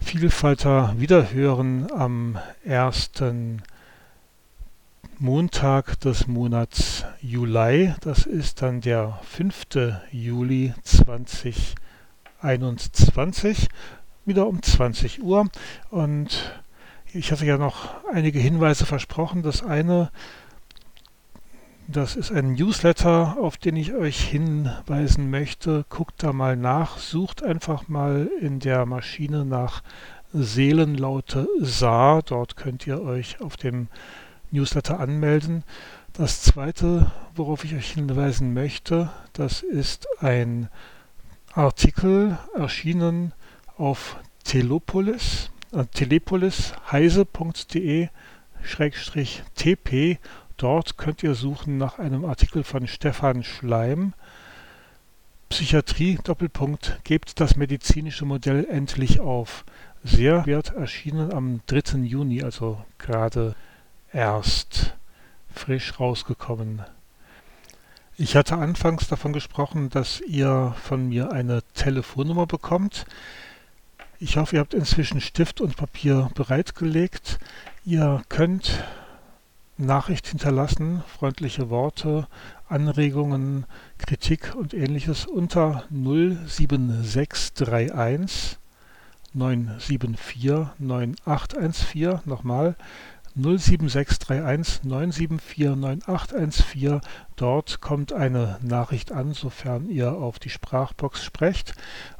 Vielfalter 0.00 0.94
wiederhören 0.96 1.92
am 1.92 2.38
1. 2.66 3.10
Montag 5.18 6.00
des 6.00 6.26
Monats 6.26 7.04
Juli. 7.20 7.94
Das 8.00 8.26
ist 8.26 8.62
dann 8.62 8.80
der 8.80 9.18
5. 9.22 9.66
Juli 10.10 10.74
2021, 10.82 13.68
wieder 14.24 14.46
um 14.46 14.62
20 14.62 15.22
Uhr. 15.22 15.48
Und 15.90 16.62
ich 17.12 17.30
hatte 17.30 17.46
ja 17.46 17.58
noch 17.58 17.90
einige 18.12 18.38
Hinweise 18.38 18.86
versprochen. 18.86 19.42
Das 19.42 19.62
eine, 19.62 20.10
das 21.86 22.16
ist 22.16 22.32
ein 22.32 22.54
Newsletter, 22.54 23.36
auf 23.38 23.56
den 23.56 23.76
ich 23.76 23.94
euch 23.94 24.20
hinweisen 24.20 25.30
möchte. 25.30 25.84
Guckt 25.88 26.22
da 26.22 26.32
mal 26.32 26.56
nach, 26.56 26.98
sucht 26.98 27.42
einfach 27.42 27.88
mal 27.88 28.30
in 28.40 28.60
der 28.60 28.86
Maschine 28.86 29.44
nach 29.44 29.82
Seelenlaute 30.32 31.48
Saar. 31.60 32.22
Dort 32.22 32.56
könnt 32.56 32.86
ihr 32.86 33.02
euch 33.02 33.40
auf 33.40 33.56
dem 33.56 33.88
Newsletter 34.52 35.00
anmelden. 35.00 35.64
Das 36.12 36.42
zweite, 36.42 37.10
worauf 37.34 37.64
ich 37.64 37.74
euch 37.74 37.92
hinweisen 37.92 38.54
möchte, 38.54 39.10
das 39.32 39.62
ist 39.62 40.06
ein 40.20 40.68
Artikel 41.54 42.38
erschienen 42.54 43.32
auf 43.76 44.16
Telopolis, 44.44 45.50
äh, 45.72 45.84
telepolis 45.86 46.74
heise.de 46.90 48.08
tp. 49.54 50.18
Dort 50.56 50.96
könnt 50.96 51.22
ihr 51.22 51.34
suchen 51.34 51.78
nach 51.78 51.98
einem 51.98 52.24
Artikel 52.24 52.62
von 52.62 52.86
Stefan 52.86 53.42
Schleim. 53.42 54.12
Psychiatrie, 55.48 56.18
Doppelpunkt, 56.22 57.00
gebt 57.04 57.40
das 57.40 57.56
medizinische 57.56 58.24
Modell 58.24 58.66
endlich 58.70 59.20
auf. 59.20 59.64
Sehr 60.04 60.46
wert 60.46 60.74
erschienen 60.74 61.32
am 61.32 61.60
3. 61.66 61.98
Juni, 61.98 62.42
also 62.42 62.82
gerade 62.98 63.54
erst 64.12 64.94
frisch 65.52 65.98
rausgekommen. 65.98 66.82
Ich 68.16 68.36
hatte 68.36 68.56
anfangs 68.56 69.08
davon 69.08 69.32
gesprochen, 69.32 69.90
dass 69.90 70.20
ihr 70.20 70.76
von 70.82 71.08
mir 71.08 71.32
eine 71.32 71.62
Telefonnummer 71.74 72.46
bekommt. 72.46 73.04
Ich 74.20 74.36
hoffe, 74.36 74.54
ihr 74.56 74.60
habt 74.60 74.74
inzwischen 74.74 75.20
Stift 75.20 75.60
und 75.60 75.76
Papier 75.76 76.30
bereitgelegt. 76.34 77.40
Ihr 77.84 78.22
könnt 78.28 78.84
Nachricht 79.78 80.28
hinterlassen, 80.28 81.02
freundliche 81.18 81.70
Worte, 81.70 82.28
Anregungen, 82.68 83.64
Kritik 83.98 84.54
und 84.54 84.74
ähnliches 84.74 85.26
unter 85.26 85.84
07631 85.90 88.58
974 89.34 90.66
9814. 90.78 92.20
Nochmal 92.26 92.76
07631 93.34 94.84
974 94.84 95.76
9814. 95.76 97.00
Dort 97.36 97.80
kommt 97.80 98.12
eine 98.12 98.58
Nachricht 98.62 99.12
an, 99.12 99.32
sofern 99.32 99.88
ihr 99.88 100.12
auf 100.12 100.38
die 100.38 100.50
Sprachbox 100.50 101.24
sprecht. 101.24 101.74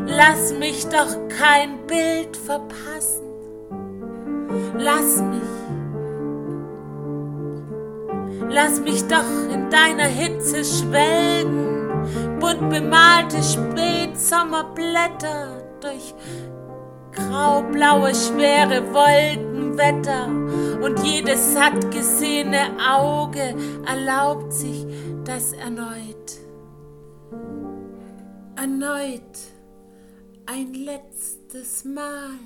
lass 0.06 0.54
mich 0.54 0.86
doch 0.86 1.28
kein 1.28 1.86
Bild 1.86 2.34
verpassen. 2.34 3.26
Lass 4.78 5.20
mich, 5.20 5.42
lass 8.48 8.80
mich 8.80 9.06
doch 9.06 9.52
in 9.52 9.68
deiner 9.68 10.06
Hitze 10.06 10.64
schwelgen, 10.64 11.90
bunt 12.40 12.70
bemalte 12.70 13.42
Spätsommerblätter 13.42 15.62
durch 15.82 16.14
graublaue, 17.12 18.14
schwere 18.14 18.82
Wolkenwetter. 18.94 20.28
Und 20.82 21.04
jedes 21.04 21.52
satt 21.52 21.90
gesehene 21.90 22.70
Auge 22.80 23.54
erlaubt 23.86 24.54
sich 24.54 24.86
das 25.24 25.52
erneut, 25.54 26.38
erneut 28.56 29.38
ein 30.46 30.74
letztes 30.74 31.84
Mal. 31.84 32.38